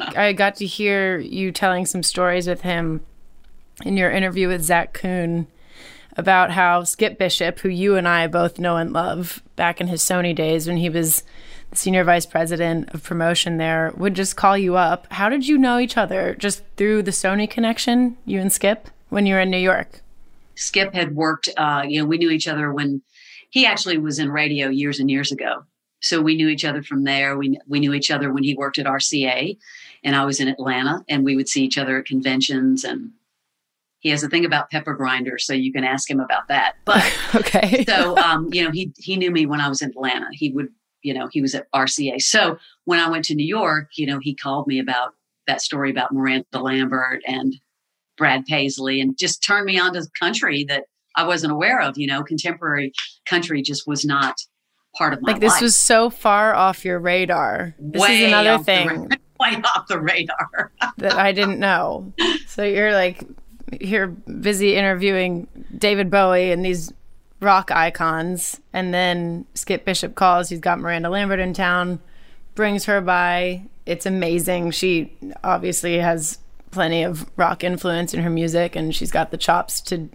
I 0.00 0.32
got 0.32 0.56
to 0.56 0.66
hear 0.66 1.18
you 1.18 1.52
telling 1.52 1.86
some 1.86 2.02
stories 2.02 2.46
with 2.46 2.62
him 2.62 3.00
in 3.84 3.96
your 3.96 4.10
interview 4.10 4.48
with 4.48 4.62
zach 4.62 4.92
kuhn 4.92 5.46
about 6.16 6.50
how 6.50 6.82
skip 6.82 7.16
bishop 7.16 7.60
who 7.60 7.68
you 7.68 7.94
and 7.94 8.08
i 8.08 8.26
both 8.26 8.58
know 8.58 8.76
and 8.76 8.92
love 8.92 9.40
back 9.54 9.80
in 9.80 9.86
his 9.86 10.02
sony 10.02 10.34
days 10.34 10.66
when 10.66 10.76
he 10.76 10.90
was 10.90 11.22
the 11.70 11.76
senior 11.76 12.04
vice 12.04 12.26
president 12.26 12.94
of 12.94 13.02
promotion 13.02 13.58
there, 13.58 13.92
would 13.96 14.14
just 14.14 14.36
call 14.36 14.56
you 14.56 14.76
up. 14.76 15.06
How 15.12 15.28
did 15.28 15.46
you 15.46 15.58
know 15.58 15.78
each 15.78 15.96
other? 15.96 16.34
Just 16.38 16.62
through 16.76 17.02
the 17.02 17.10
Sony 17.10 17.48
connection, 17.48 18.16
you 18.24 18.40
and 18.40 18.52
Skip, 18.52 18.88
when 19.08 19.26
you 19.26 19.34
were 19.34 19.40
in 19.40 19.50
New 19.50 19.58
York? 19.58 20.00
Skip 20.54 20.94
had 20.94 21.14
worked, 21.14 21.48
uh, 21.56 21.84
you 21.86 22.00
know, 22.00 22.06
we 22.06 22.18
knew 22.18 22.30
each 22.30 22.48
other 22.48 22.72
when 22.72 23.02
he 23.50 23.64
actually 23.64 23.98
was 23.98 24.18
in 24.18 24.30
radio 24.30 24.68
years 24.68 24.98
and 24.98 25.10
years 25.10 25.30
ago. 25.30 25.64
So 26.00 26.20
we 26.20 26.36
knew 26.36 26.48
each 26.48 26.64
other 26.64 26.82
from 26.82 27.04
there. 27.04 27.36
We, 27.36 27.58
we 27.66 27.80
knew 27.80 27.92
each 27.92 28.10
other 28.10 28.32
when 28.32 28.44
he 28.44 28.54
worked 28.54 28.78
at 28.78 28.86
RCA 28.86 29.56
and 30.04 30.16
I 30.16 30.24
was 30.24 30.40
in 30.40 30.48
Atlanta 30.48 31.04
and 31.08 31.24
we 31.24 31.36
would 31.36 31.48
see 31.48 31.64
each 31.64 31.78
other 31.78 31.98
at 31.98 32.06
conventions 32.06 32.84
and 32.84 33.12
he 34.00 34.10
has 34.10 34.22
a 34.22 34.28
thing 34.28 34.44
about 34.44 34.70
pepper 34.70 34.94
grinders, 34.94 35.44
so 35.44 35.52
you 35.52 35.72
can 35.72 35.84
ask 35.84 36.08
him 36.08 36.20
about 36.20 36.48
that. 36.48 36.74
But 36.84 37.04
okay, 37.34 37.84
so 37.84 38.16
um, 38.16 38.48
you 38.52 38.64
know, 38.64 38.70
he 38.70 38.92
he 38.96 39.16
knew 39.16 39.30
me 39.30 39.46
when 39.46 39.60
I 39.60 39.68
was 39.68 39.82
in 39.82 39.90
Atlanta. 39.90 40.26
He 40.32 40.52
would 40.52 40.68
you 41.08 41.14
know, 41.14 41.26
he 41.32 41.40
was 41.40 41.54
at 41.54 41.72
RCA. 41.74 42.20
So 42.20 42.58
when 42.84 43.00
I 43.00 43.08
went 43.08 43.24
to 43.24 43.34
New 43.34 43.46
York, 43.46 43.88
you 43.96 44.06
know, 44.06 44.18
he 44.20 44.34
called 44.34 44.66
me 44.66 44.78
about 44.78 45.14
that 45.46 45.62
story 45.62 45.90
about 45.90 46.12
Miranda 46.12 46.44
Lambert 46.60 47.22
and 47.26 47.54
Brad 48.18 48.44
Paisley 48.44 49.00
and 49.00 49.16
just 49.16 49.42
turned 49.42 49.64
me 49.64 49.78
on 49.78 49.94
to 49.94 50.06
country 50.20 50.66
that 50.68 50.84
I 51.16 51.26
wasn't 51.26 51.54
aware 51.54 51.80
of. 51.80 51.96
You 51.96 52.08
know, 52.08 52.22
contemporary 52.22 52.92
country 53.24 53.62
just 53.62 53.86
was 53.86 54.04
not 54.04 54.34
part 54.94 55.14
of 55.14 55.22
my 55.22 55.28
life. 55.28 55.34
like 55.36 55.40
this 55.40 55.52
life. 55.54 55.62
was 55.62 55.76
so 55.78 56.10
far 56.10 56.54
off 56.54 56.84
your 56.84 56.98
radar. 56.98 57.74
This 57.78 58.02
way 58.02 58.24
is 58.24 58.28
another 58.28 58.62
thing. 58.62 59.08
Way 59.40 59.62
off 59.76 59.86
the 59.86 60.00
radar 60.00 60.72
that 60.98 61.14
I 61.14 61.30
didn't 61.30 61.60
know. 61.60 62.12
So 62.48 62.64
you're 62.64 62.92
like 62.92 63.24
you're 63.80 64.08
busy 64.08 64.74
interviewing 64.74 65.46
David 65.78 66.10
Bowie 66.10 66.50
and 66.50 66.64
these 66.64 66.92
rock 67.40 67.70
icons. 67.70 68.60
And 68.72 68.92
then 68.92 69.46
Skip 69.54 69.84
Bishop 69.84 70.14
calls. 70.14 70.48
He's 70.48 70.60
got 70.60 70.78
Miranda 70.78 71.08
Lambert 71.08 71.40
in 71.40 71.52
town, 71.52 72.00
brings 72.54 72.84
her 72.86 73.00
by. 73.00 73.62
It's 73.86 74.06
amazing. 74.06 74.72
She 74.72 75.12
obviously 75.42 75.98
has 75.98 76.38
plenty 76.70 77.02
of 77.02 77.28
rock 77.36 77.64
influence 77.64 78.12
in 78.12 78.20
her 78.20 78.30
music, 78.30 78.76
and 78.76 78.94
she's 78.94 79.10
got 79.10 79.30
the 79.30 79.36
chops 79.36 79.80
to 79.82 80.08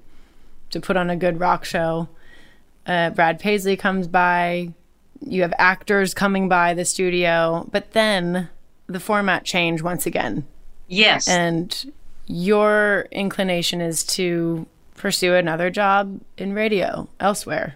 to 0.69 0.79
put 0.79 0.97
on 0.97 1.09
a 1.09 1.15
good 1.15 1.39
rock 1.39 1.65
show. 1.65 2.09
Uh, 2.85 3.09
Brad 3.11 3.39
Paisley 3.39 3.75
comes 3.75 4.07
by. 4.07 4.73
You 5.25 5.41
have 5.43 5.53
actors 5.57 6.13
coming 6.13 6.49
by 6.49 6.73
the 6.73 6.83
studio, 6.83 7.67
but 7.71 7.93
then 7.93 8.49
the 8.87 8.99
format 8.99 9.45
change 9.45 9.81
once 9.81 10.05
again. 10.05 10.45
Yes, 10.87 11.27
and 11.27 11.91
your 12.27 13.07
inclination 13.11 13.81
is 13.81 14.03
to 14.03 14.67
pursue 14.95 15.33
another 15.33 15.69
job 15.69 16.21
in 16.37 16.53
radio 16.53 17.07
elsewhere. 17.19 17.75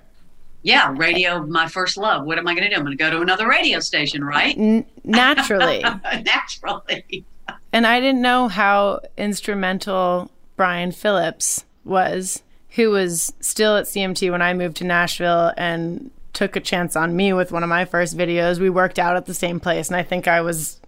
Yeah, 0.64 0.94
radio, 0.98 1.46
my 1.46 1.68
first 1.68 1.98
love. 1.98 2.26
What 2.26 2.38
am 2.38 2.48
I 2.48 2.54
going 2.54 2.64
to 2.64 2.70
do? 2.70 2.76
I'm 2.76 2.84
going 2.84 2.98
to 2.98 3.02
go 3.02 3.10
to 3.10 3.22
another 3.22 3.48
radio 3.48 3.80
station, 3.80 4.24
right? 4.24 4.58
N- 4.58 4.86
naturally. 5.04 5.80
naturally. 6.26 7.26
and 7.72 7.88
I 7.88 8.00
didn't 8.00 8.22
know 8.22 8.48
how 8.48 9.00
instrumental 9.18 10.30
Brian 10.56 10.92
Phillips 10.92 11.64
was, 11.86 12.44
who 12.72 12.90
was 12.90 13.34
still 13.40 13.78
at 13.78 13.86
CMT 13.86 14.30
when 14.32 14.42
I 14.42 14.54
moved 14.54 14.78
to 14.78 14.84
Nashville 14.84 15.54
and 15.56 16.12
took 16.34 16.56
a 16.56 16.60
chance 16.60 16.96
on 16.96 17.16
me 17.16 17.34
with 17.34 17.52
one 17.52 17.64
of 17.64 17.70
my 17.70 17.86
first 17.86 18.18
videos. 18.18 18.60
We 18.60 18.70
worked 18.70 19.00
out 19.00 19.16
at 19.16 19.26
the 19.26 19.34
same 19.34 19.60
place, 19.60 19.88
and 19.88 19.96
I 19.96 20.04
think 20.04 20.28
I 20.28 20.42
was 20.42 20.80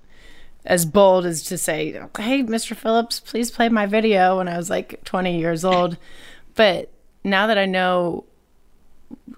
as 0.65 0.85
bold 0.85 1.25
as 1.25 1.43
to 1.43 1.57
say, 1.57 1.91
"Hey, 2.17 2.43
Mr. 2.43 2.75
Phillips, 2.75 3.19
please 3.19 3.51
play 3.51 3.69
my 3.69 3.85
video." 3.85 4.37
When 4.37 4.47
I 4.47 4.57
was 4.57 4.69
like 4.69 5.03
20 5.03 5.39
years 5.39 5.63
old, 5.65 5.97
but 6.55 6.91
now 7.23 7.47
that 7.47 7.57
I 7.57 7.65
know 7.65 8.25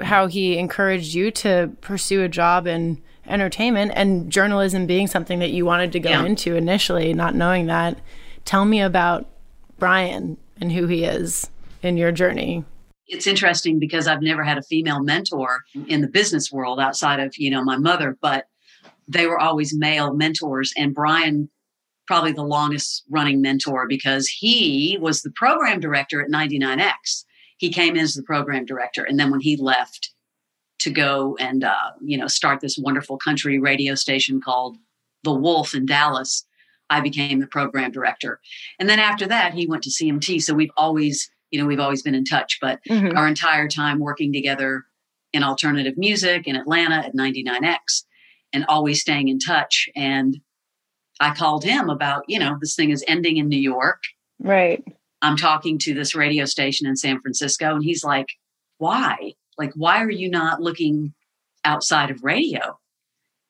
how 0.01 0.27
he 0.27 0.57
encouraged 0.57 1.13
you 1.13 1.31
to 1.31 1.71
pursue 1.81 2.23
a 2.23 2.29
job 2.29 2.67
in 2.67 3.01
entertainment 3.27 3.91
and 3.95 4.31
journalism 4.31 4.85
being 4.85 5.07
something 5.07 5.39
that 5.39 5.51
you 5.51 5.65
wanted 5.65 5.91
to 5.93 5.99
go 5.99 6.09
yeah. 6.09 6.25
into 6.25 6.55
initially, 6.55 7.13
not 7.13 7.35
knowing 7.35 7.67
that, 7.67 7.99
tell 8.45 8.65
me 8.65 8.81
about 8.81 9.29
Brian 9.77 10.37
and 10.59 10.71
who 10.71 10.87
he 10.87 11.03
is 11.03 11.49
in 11.81 11.97
your 11.97 12.11
journey. 12.11 12.63
It's 13.07 13.27
interesting 13.27 13.79
because 13.79 14.07
I've 14.07 14.21
never 14.21 14.43
had 14.43 14.57
a 14.57 14.61
female 14.61 15.01
mentor 15.01 15.63
in 15.87 16.01
the 16.01 16.07
business 16.07 16.51
world 16.51 16.79
outside 16.79 17.19
of, 17.19 17.37
you 17.37 17.51
know, 17.51 17.63
my 17.63 17.77
mother, 17.77 18.17
but 18.21 18.45
they 19.11 19.27
were 19.27 19.39
always 19.39 19.75
male 19.75 20.13
mentors 20.13 20.73
and 20.77 20.93
Brian 20.93 21.49
probably 22.07 22.31
the 22.31 22.43
longest 22.43 23.03
running 23.09 23.41
mentor 23.41 23.87
because 23.87 24.27
he 24.27 24.97
was 24.99 25.21
the 25.21 25.31
program 25.31 25.79
director 25.79 26.21
at 26.21 26.29
99X. 26.29 27.23
He 27.57 27.71
came 27.71 27.95
in 27.95 28.01
as 28.01 28.15
the 28.15 28.23
program 28.23 28.65
director. 28.65 29.03
And 29.03 29.19
then 29.19 29.31
when 29.31 29.39
he 29.39 29.55
left 29.55 30.11
to 30.79 30.89
go 30.89 31.37
and, 31.39 31.63
uh, 31.63 31.91
you 32.01 32.17
know, 32.17 32.27
start 32.27 32.59
this 32.59 32.77
wonderful 32.77 33.17
country 33.17 33.59
radio 33.59 33.95
station 33.95 34.41
called 34.41 34.77
The 35.23 35.33
Wolf 35.33 35.73
in 35.75 35.85
Dallas, 35.85 36.45
I 36.89 36.99
became 36.99 37.39
the 37.39 37.47
program 37.47 37.91
director. 37.91 38.41
And 38.79 38.89
then 38.89 38.99
after 38.99 39.27
that, 39.27 39.53
he 39.53 39.67
went 39.67 39.83
to 39.83 39.89
CMT. 39.89 40.41
So 40.41 40.53
we've 40.53 40.71
always, 40.75 41.29
you 41.51 41.61
know, 41.61 41.67
we've 41.67 41.79
always 41.79 42.01
been 42.01 42.15
in 42.15 42.25
touch, 42.25 42.57
but 42.59 42.81
mm-hmm. 42.89 43.15
our 43.15 43.27
entire 43.27 43.69
time 43.69 43.99
working 43.99 44.33
together 44.33 44.83
in 45.31 45.43
alternative 45.43 45.97
music 45.97 46.45
in 46.45 46.57
Atlanta 46.57 46.95
at 46.95 47.15
99X 47.15 48.03
and 48.53 48.65
always 48.67 49.01
staying 49.01 49.27
in 49.27 49.39
touch. 49.39 49.89
And 49.95 50.39
I 51.19 51.33
called 51.33 51.63
him 51.63 51.89
about, 51.89 52.23
you 52.27 52.39
know, 52.39 52.57
this 52.59 52.75
thing 52.75 52.89
is 52.89 53.03
ending 53.07 53.37
in 53.37 53.47
New 53.47 53.59
York. 53.59 54.01
Right. 54.39 54.83
I'm 55.21 55.37
talking 55.37 55.77
to 55.79 55.93
this 55.93 56.15
radio 56.15 56.45
station 56.45 56.87
in 56.87 56.95
San 56.95 57.21
Francisco. 57.21 57.75
And 57.75 57.83
he's 57.83 58.03
like, 58.03 58.27
why? 58.77 59.33
Like, 59.57 59.73
why 59.75 60.01
are 60.01 60.09
you 60.09 60.29
not 60.29 60.61
looking 60.61 61.13
outside 61.63 62.09
of 62.09 62.23
radio? 62.23 62.79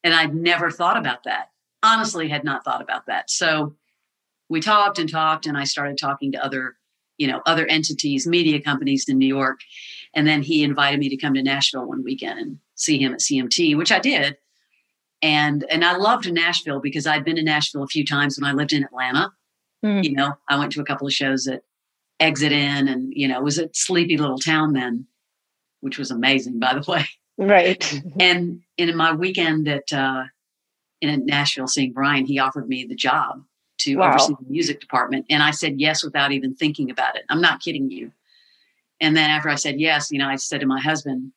And 0.04 0.14
I'd 0.14 0.36
never 0.36 0.70
thought 0.70 0.98
about 0.98 1.24
that. 1.24 1.50
Honestly, 1.84 2.28
had 2.28 2.44
not 2.44 2.64
thought 2.64 2.82
about 2.82 3.06
that. 3.08 3.30
So 3.30 3.76
we 4.50 4.60
talked 4.60 5.00
and 5.00 5.10
talked, 5.10 5.46
and 5.46 5.58
I 5.58 5.64
started 5.64 5.98
talking 5.98 6.34
to 6.34 6.44
other, 6.44 6.76
you 7.18 7.28
know, 7.28 7.42
other 7.46 7.66
entities, 7.68 8.28
media 8.28 8.60
companies 8.62 9.06
in 9.08 9.18
New 9.18 9.28
York. 9.28 9.62
And 10.14 10.28
then 10.28 10.42
he 10.42 10.64
invited 10.64 11.00
me 11.00 11.08
to 11.10 11.18
come 11.18 11.34
to 11.36 11.42
Nashville 11.42 11.88
one 11.88 12.04
weekend 12.04 12.40
and 12.40 12.60
see 12.76 13.02
him 13.02 13.14
at 13.14 13.22
CMT, 13.22 13.78
which 13.78 13.92
I 13.92 14.00
did. 14.00 14.36
And 15.22 15.66
and 15.70 15.86
I 15.86 15.98
loved 15.98 16.32
Nashville 16.32 16.80
because 16.80 17.06
I'd 17.06 17.24
been 17.24 17.36
to 17.36 17.44
Nashville 17.44 17.84
a 17.84 17.88
few 17.88 18.06
times 18.06 18.40
when 18.40 18.50
I 18.50 18.54
lived 18.54 18.74
in 18.74 18.84
Atlanta. 18.84 19.32
Mm-hmm. 19.86 20.04
You 20.04 20.12
know, 20.14 20.34
I 20.48 20.58
went 20.58 20.72
to 20.74 20.82
a 20.82 20.86
couple 20.86 21.08
of 21.08 21.14
shows 21.14 21.48
at 21.48 21.62
Exit 22.20 22.52
Inn 22.52 22.88
and, 22.88 23.12
you 23.16 23.28
know, 23.28 23.38
it 23.38 23.44
was 23.44 23.58
a 23.58 23.70
sleepy 23.74 24.18
little 24.18 24.38
town 24.38 24.74
then, 24.74 25.08
which 25.82 25.98
was 25.98 26.12
amazing, 26.12 26.60
by 26.60 26.76
the 26.76 26.92
way. 26.92 27.06
Right. 27.38 28.02
and 28.20 28.62
in 28.78 28.96
my 28.96 29.14
weekend 29.14 29.68
at 29.68 29.92
uh, 29.92 30.26
in 31.02 31.26
Nashville 31.26 31.68
seeing 31.68 31.94
Brian, 31.94 32.26
he 32.26 32.40
offered 32.40 32.68
me 32.68 32.86
the 32.86 32.96
job 32.96 33.44
to 33.80 33.96
wow. 33.96 34.10
oversee 34.10 34.36
the 34.40 34.50
music 34.50 34.80
department. 34.80 35.26
And 35.30 35.42
I 35.42 35.52
said 35.52 35.80
yes 35.82 36.04
without 36.04 36.32
even 36.32 36.56
thinking 36.56 36.92
about 36.92 37.16
it. 37.16 37.24
I'm 37.30 37.42
not 37.42 37.62
kidding 37.62 37.90
you. 37.90 38.12
And 39.00 39.18
then 39.18 39.32
after 39.32 39.50
I 39.50 39.56
said 39.56 39.80
yes, 39.80 40.12
you 40.12 40.20
know, 40.20 40.28
I 40.28 40.36
said 40.36 40.62
to 40.62 40.68
my 40.68 40.80
husband, 40.80 41.32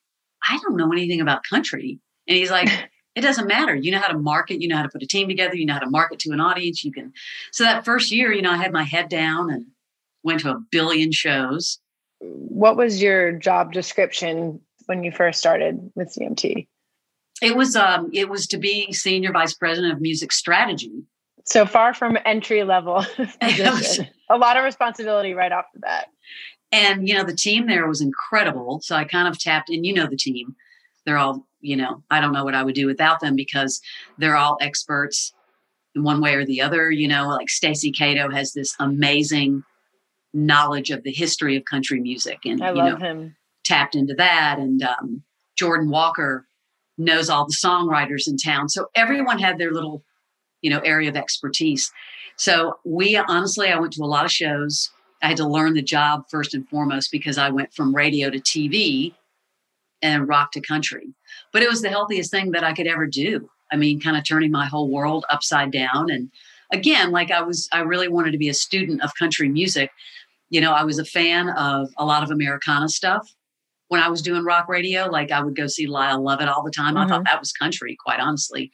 I 0.46 0.58
don't 0.62 0.76
know 0.76 0.92
anything 0.92 1.22
about 1.22 1.44
country. 1.48 1.98
And 2.28 2.36
he's 2.36 2.50
like, 2.50 2.68
it 3.14 3.20
doesn't 3.20 3.46
matter. 3.46 3.74
You 3.74 3.92
know 3.92 4.00
how 4.00 4.12
to 4.12 4.18
market, 4.18 4.60
you 4.60 4.68
know 4.68 4.76
how 4.76 4.82
to 4.82 4.88
put 4.88 5.02
a 5.02 5.06
team 5.06 5.28
together, 5.28 5.54
you 5.54 5.66
know 5.66 5.74
how 5.74 5.80
to 5.80 5.90
market 5.90 6.18
to 6.20 6.32
an 6.32 6.40
audience. 6.40 6.84
You 6.84 6.92
can. 6.92 7.12
So 7.52 7.64
that 7.64 7.84
first 7.84 8.10
year, 8.10 8.32
you 8.32 8.42
know, 8.42 8.50
I 8.50 8.56
had 8.56 8.72
my 8.72 8.82
head 8.82 9.08
down 9.08 9.50
and 9.50 9.66
went 10.22 10.40
to 10.40 10.50
a 10.50 10.60
billion 10.70 11.12
shows. 11.12 11.78
What 12.20 12.76
was 12.76 13.02
your 13.02 13.32
job 13.32 13.72
description 13.72 14.60
when 14.86 15.04
you 15.04 15.12
first 15.12 15.38
started 15.38 15.90
with 15.94 16.14
CMT? 16.14 16.66
It 17.42 17.56
was 17.56 17.76
um, 17.76 18.10
it 18.12 18.28
was 18.28 18.46
to 18.48 18.58
be 18.58 18.92
senior 18.92 19.32
vice 19.32 19.54
president 19.54 19.92
of 19.92 20.00
music 20.00 20.32
strategy. 20.32 21.04
So 21.44 21.66
far 21.66 21.92
from 21.92 22.16
entry 22.24 22.64
level 22.64 23.04
position. 23.40 24.08
a 24.30 24.38
lot 24.38 24.56
of 24.56 24.64
responsibility 24.64 25.34
right 25.34 25.52
off 25.52 25.66
the 25.74 25.80
bat. 25.80 26.06
And 26.72 27.06
you 27.06 27.14
know, 27.14 27.24
the 27.24 27.36
team 27.36 27.66
there 27.66 27.86
was 27.86 28.00
incredible. 28.00 28.80
So 28.82 28.96
I 28.96 29.04
kind 29.04 29.28
of 29.28 29.38
tapped 29.38 29.70
in, 29.70 29.84
you 29.84 29.92
know, 29.92 30.06
the 30.06 30.16
team. 30.16 30.56
They're 31.04 31.18
all, 31.18 31.46
you 31.60 31.76
know, 31.76 32.02
I 32.10 32.20
don't 32.20 32.32
know 32.32 32.44
what 32.44 32.54
I 32.54 32.62
would 32.62 32.74
do 32.74 32.86
without 32.86 33.20
them 33.20 33.36
because 33.36 33.80
they're 34.18 34.36
all 34.36 34.58
experts 34.60 35.32
in 35.94 36.02
one 36.02 36.20
way 36.20 36.34
or 36.34 36.44
the 36.44 36.60
other. 36.60 36.90
You 36.90 37.08
know, 37.08 37.28
like 37.28 37.48
Stacy 37.48 37.92
Cato 37.92 38.30
has 38.30 38.52
this 38.52 38.74
amazing 38.78 39.62
knowledge 40.32 40.90
of 40.90 41.02
the 41.04 41.12
history 41.12 41.56
of 41.56 41.64
country 41.64 42.00
music 42.00 42.40
and 42.44 42.62
I 42.62 42.70
love 42.70 43.00
know, 43.00 43.06
him. 43.06 43.36
tapped 43.64 43.94
into 43.94 44.14
that. 44.14 44.58
And 44.58 44.82
um, 44.82 45.22
Jordan 45.56 45.88
Walker 45.88 46.46
knows 46.98 47.30
all 47.30 47.46
the 47.46 47.54
songwriters 47.54 48.28
in 48.28 48.36
town. 48.36 48.68
So 48.68 48.88
everyone 48.94 49.38
had 49.38 49.58
their 49.58 49.72
little, 49.72 50.02
you 50.60 50.70
know, 50.70 50.80
area 50.80 51.08
of 51.08 51.16
expertise. 51.16 51.92
So 52.36 52.78
we 52.84 53.16
honestly, 53.16 53.68
I 53.68 53.78
went 53.78 53.92
to 53.94 54.02
a 54.02 54.06
lot 54.06 54.24
of 54.24 54.32
shows. 54.32 54.90
I 55.22 55.28
had 55.28 55.36
to 55.38 55.48
learn 55.48 55.74
the 55.74 55.82
job 55.82 56.24
first 56.30 56.54
and 56.54 56.68
foremost 56.68 57.10
because 57.12 57.38
I 57.38 57.50
went 57.50 57.72
from 57.72 57.94
radio 57.94 58.28
to 58.30 58.38
TV 58.38 59.14
and 60.04 60.28
rock 60.28 60.52
to 60.52 60.60
country. 60.60 61.08
But 61.52 61.62
it 61.62 61.68
was 61.68 61.82
the 61.82 61.88
healthiest 61.88 62.30
thing 62.30 62.52
that 62.52 62.62
I 62.62 62.74
could 62.74 62.86
ever 62.86 63.06
do. 63.06 63.48
I 63.72 63.76
mean, 63.76 64.00
kind 64.00 64.16
of 64.16 64.28
turning 64.28 64.52
my 64.52 64.66
whole 64.66 64.90
world 64.90 65.24
upside 65.30 65.72
down. 65.72 66.10
And 66.10 66.30
again, 66.70 67.10
like 67.10 67.30
I 67.30 67.40
was, 67.40 67.68
I 67.72 67.80
really 67.80 68.08
wanted 68.08 68.32
to 68.32 68.38
be 68.38 68.50
a 68.50 68.54
student 68.54 69.02
of 69.02 69.10
country 69.18 69.48
music. 69.48 69.90
You 70.50 70.60
know, 70.60 70.72
I 70.72 70.84
was 70.84 70.98
a 70.98 71.04
fan 71.04 71.48
of 71.48 71.88
a 71.96 72.04
lot 72.04 72.22
of 72.22 72.30
Americana 72.30 72.88
stuff 72.88 73.34
when 73.88 74.02
I 74.02 74.08
was 74.08 74.20
doing 74.20 74.44
rock 74.44 74.68
radio. 74.68 75.06
Like 75.06 75.32
I 75.32 75.42
would 75.42 75.56
go 75.56 75.66
see 75.66 75.86
Lyle 75.86 76.22
Lovett 76.22 76.48
all 76.48 76.62
the 76.62 76.70
time. 76.70 76.94
Mm-hmm. 76.94 76.98
I 76.98 77.08
thought 77.08 77.20
mm-hmm. 77.20 77.32
that 77.32 77.40
was 77.40 77.52
country, 77.52 77.96
quite 77.98 78.20
honestly. 78.20 78.70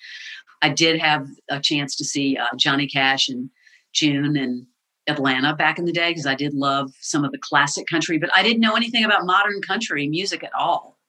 I 0.62 0.68
did 0.68 1.00
have 1.00 1.26
a 1.48 1.60
chance 1.60 1.94
to 1.96 2.04
see 2.04 2.36
uh, 2.36 2.48
Johnny 2.56 2.88
Cash 2.88 3.28
and 3.28 3.48
June 3.92 4.36
and 4.36 4.66
Atlanta 5.06 5.54
back 5.54 5.78
in 5.78 5.84
the 5.84 5.92
day 5.92 6.10
because 6.10 6.26
I 6.26 6.34
did 6.34 6.52
love 6.54 6.90
some 7.00 7.24
of 7.24 7.32
the 7.32 7.38
classic 7.38 7.86
country, 7.86 8.18
but 8.18 8.30
I 8.36 8.42
didn't 8.42 8.60
know 8.60 8.74
anything 8.74 9.04
about 9.04 9.24
modern 9.24 9.62
country 9.62 10.08
music 10.08 10.42
at 10.42 10.52
all. 10.54 10.99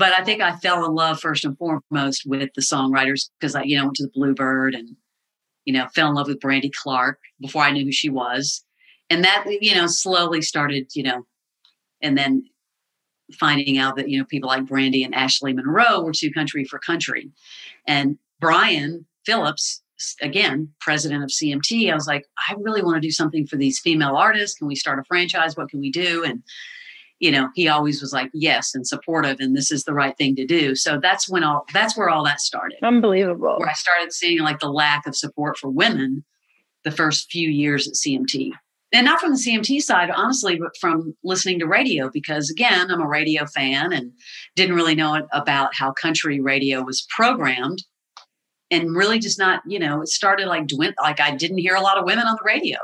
But 0.00 0.14
I 0.14 0.24
think 0.24 0.40
I 0.40 0.56
fell 0.56 0.86
in 0.86 0.94
love 0.94 1.20
first 1.20 1.44
and 1.44 1.58
foremost 1.58 2.22
with 2.24 2.48
the 2.54 2.62
songwriters 2.62 3.28
because 3.38 3.54
I, 3.54 3.64
you 3.64 3.76
know, 3.76 3.84
went 3.84 3.96
to 3.96 4.04
the 4.04 4.12
Bluebird 4.14 4.74
and, 4.74 4.96
you 5.66 5.74
know, 5.74 5.88
fell 5.94 6.08
in 6.08 6.14
love 6.14 6.26
with 6.26 6.40
Brandy 6.40 6.70
Clark 6.74 7.18
before 7.38 7.64
I 7.64 7.70
knew 7.70 7.84
who 7.84 7.92
she 7.92 8.08
was. 8.08 8.64
And 9.10 9.22
that, 9.24 9.44
you 9.60 9.74
know, 9.74 9.86
slowly 9.86 10.40
started, 10.40 10.88
you 10.94 11.02
know, 11.02 11.26
and 12.00 12.16
then 12.16 12.44
finding 13.38 13.76
out 13.76 13.96
that, 13.96 14.08
you 14.08 14.18
know, 14.18 14.24
people 14.24 14.48
like 14.48 14.64
Brandy 14.64 15.04
and 15.04 15.14
Ashley 15.14 15.52
Monroe 15.52 16.00
were 16.02 16.12
too 16.12 16.32
country 16.32 16.64
for 16.64 16.78
country. 16.78 17.30
And 17.86 18.16
Brian 18.40 19.04
Phillips, 19.26 19.82
again, 20.22 20.70
president 20.80 21.24
of 21.24 21.28
CMT, 21.28 21.92
I 21.92 21.94
was 21.94 22.06
like, 22.06 22.24
I 22.48 22.54
really 22.58 22.82
want 22.82 22.94
to 22.94 23.06
do 23.06 23.12
something 23.12 23.46
for 23.46 23.56
these 23.56 23.78
female 23.78 24.16
artists. 24.16 24.56
Can 24.56 24.66
we 24.66 24.76
start 24.76 24.98
a 24.98 25.04
franchise? 25.04 25.58
What 25.58 25.68
can 25.68 25.78
we 25.78 25.90
do? 25.90 26.24
And 26.24 26.42
you 27.20 27.30
know, 27.30 27.50
he 27.54 27.68
always 27.68 28.00
was 28.00 28.12
like, 28.12 28.30
yes, 28.32 28.74
and 28.74 28.86
supportive, 28.86 29.36
and 29.40 29.54
this 29.54 29.70
is 29.70 29.84
the 29.84 29.92
right 29.92 30.16
thing 30.16 30.34
to 30.36 30.46
do. 30.46 30.74
So 30.74 30.98
that's 31.00 31.28
when 31.28 31.44
all 31.44 31.66
that's 31.72 31.96
where 31.96 32.08
all 32.08 32.24
that 32.24 32.40
started. 32.40 32.78
Unbelievable. 32.82 33.56
Where 33.58 33.68
I 33.68 33.74
started 33.74 34.12
seeing 34.12 34.40
like 34.40 34.58
the 34.58 34.70
lack 34.70 35.06
of 35.06 35.14
support 35.14 35.58
for 35.58 35.70
women 35.70 36.24
the 36.82 36.90
first 36.90 37.30
few 37.30 37.48
years 37.48 37.86
at 37.86 37.94
CMT. 37.94 38.52
And 38.92 39.04
not 39.04 39.20
from 39.20 39.32
the 39.32 39.38
CMT 39.38 39.82
side, 39.82 40.10
honestly, 40.10 40.58
but 40.58 40.76
from 40.80 41.14
listening 41.22 41.60
to 41.60 41.66
radio, 41.66 42.10
because 42.10 42.50
again, 42.50 42.90
I'm 42.90 43.02
a 43.02 43.06
radio 43.06 43.46
fan 43.46 43.92
and 43.92 44.12
didn't 44.56 44.74
really 44.74 44.96
know 44.96 45.28
about 45.32 45.76
how 45.76 45.92
country 45.92 46.40
radio 46.40 46.82
was 46.82 47.06
programmed. 47.14 47.84
And 48.72 48.96
really 48.96 49.18
just 49.18 49.38
not, 49.38 49.62
you 49.66 49.78
know, 49.78 50.00
it 50.00 50.08
started 50.08 50.46
like 50.46 50.68
like 51.02 51.20
I 51.20 51.34
didn't 51.34 51.58
hear 51.58 51.74
a 51.74 51.80
lot 51.80 51.98
of 51.98 52.04
women 52.04 52.26
on 52.26 52.36
the 52.36 52.46
radio. 52.46 52.78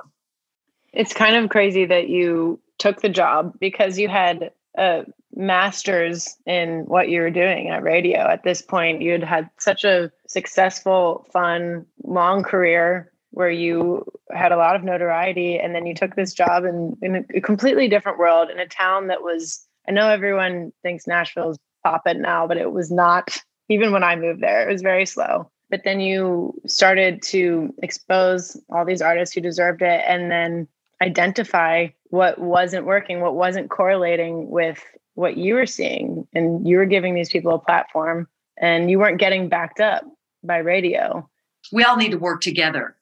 It's 0.92 1.12
kind 1.12 1.36
of 1.36 1.48
crazy 1.48 1.86
that 1.86 2.08
you 2.08 2.60
took 2.78 3.00
the 3.00 3.08
job 3.08 3.54
because 3.58 3.98
you 3.98 4.08
had 4.08 4.50
a 4.76 5.04
master's 5.34 6.36
in 6.46 6.84
what 6.86 7.08
you 7.08 7.20
were 7.20 7.30
doing 7.30 7.68
at 7.68 7.82
radio. 7.82 8.20
At 8.20 8.42
this 8.42 8.62
point, 8.62 9.02
you'd 9.02 9.22
had 9.22 9.50
such 9.58 9.84
a 9.84 10.10
successful, 10.28 11.26
fun, 11.32 11.86
long 12.04 12.42
career 12.42 13.12
where 13.30 13.50
you 13.50 14.04
had 14.32 14.50
a 14.50 14.56
lot 14.56 14.76
of 14.76 14.82
notoriety, 14.82 15.58
and 15.58 15.74
then 15.74 15.84
you 15.84 15.94
took 15.94 16.16
this 16.16 16.32
job 16.32 16.64
in, 16.64 16.96
in 17.02 17.26
a 17.34 17.40
completely 17.40 17.86
different 17.86 18.18
world 18.18 18.48
in 18.50 18.58
a 18.58 18.66
town 18.66 19.08
that 19.08 19.22
was. 19.22 19.66
I 19.88 19.92
know 19.92 20.08
everyone 20.08 20.72
thinks 20.82 21.06
Nashville's 21.06 21.58
popping 21.84 22.20
now, 22.20 22.48
but 22.48 22.56
it 22.56 22.72
was 22.72 22.90
not. 22.90 23.38
Even 23.68 23.92
when 23.92 24.02
I 24.02 24.16
moved 24.16 24.40
there, 24.40 24.68
it 24.68 24.72
was 24.72 24.82
very 24.82 25.06
slow. 25.06 25.50
But 25.70 25.82
then 25.84 26.00
you 26.00 26.54
started 26.66 27.22
to 27.24 27.74
expose 27.82 28.60
all 28.70 28.84
these 28.84 29.02
artists 29.02 29.34
who 29.34 29.40
deserved 29.40 29.82
it, 29.82 30.02
and 30.06 30.30
then 30.30 30.66
identify 31.02 31.88
what 32.16 32.38
wasn't 32.38 32.86
working, 32.86 33.20
what 33.20 33.34
wasn't 33.34 33.70
correlating 33.70 34.50
with 34.50 34.82
what 35.14 35.36
you 35.36 35.54
were 35.54 35.66
seeing. 35.66 36.26
And 36.34 36.66
you 36.66 36.78
were 36.78 36.86
giving 36.86 37.14
these 37.14 37.28
people 37.28 37.54
a 37.54 37.58
platform 37.58 38.26
and 38.56 38.90
you 38.90 38.98
weren't 38.98 39.20
getting 39.20 39.48
backed 39.48 39.80
up 39.80 40.02
by 40.42 40.58
radio. 40.58 41.28
We 41.72 41.84
all 41.84 41.96
need 41.96 42.12
to 42.12 42.18
work 42.18 42.40
together. 42.40 42.96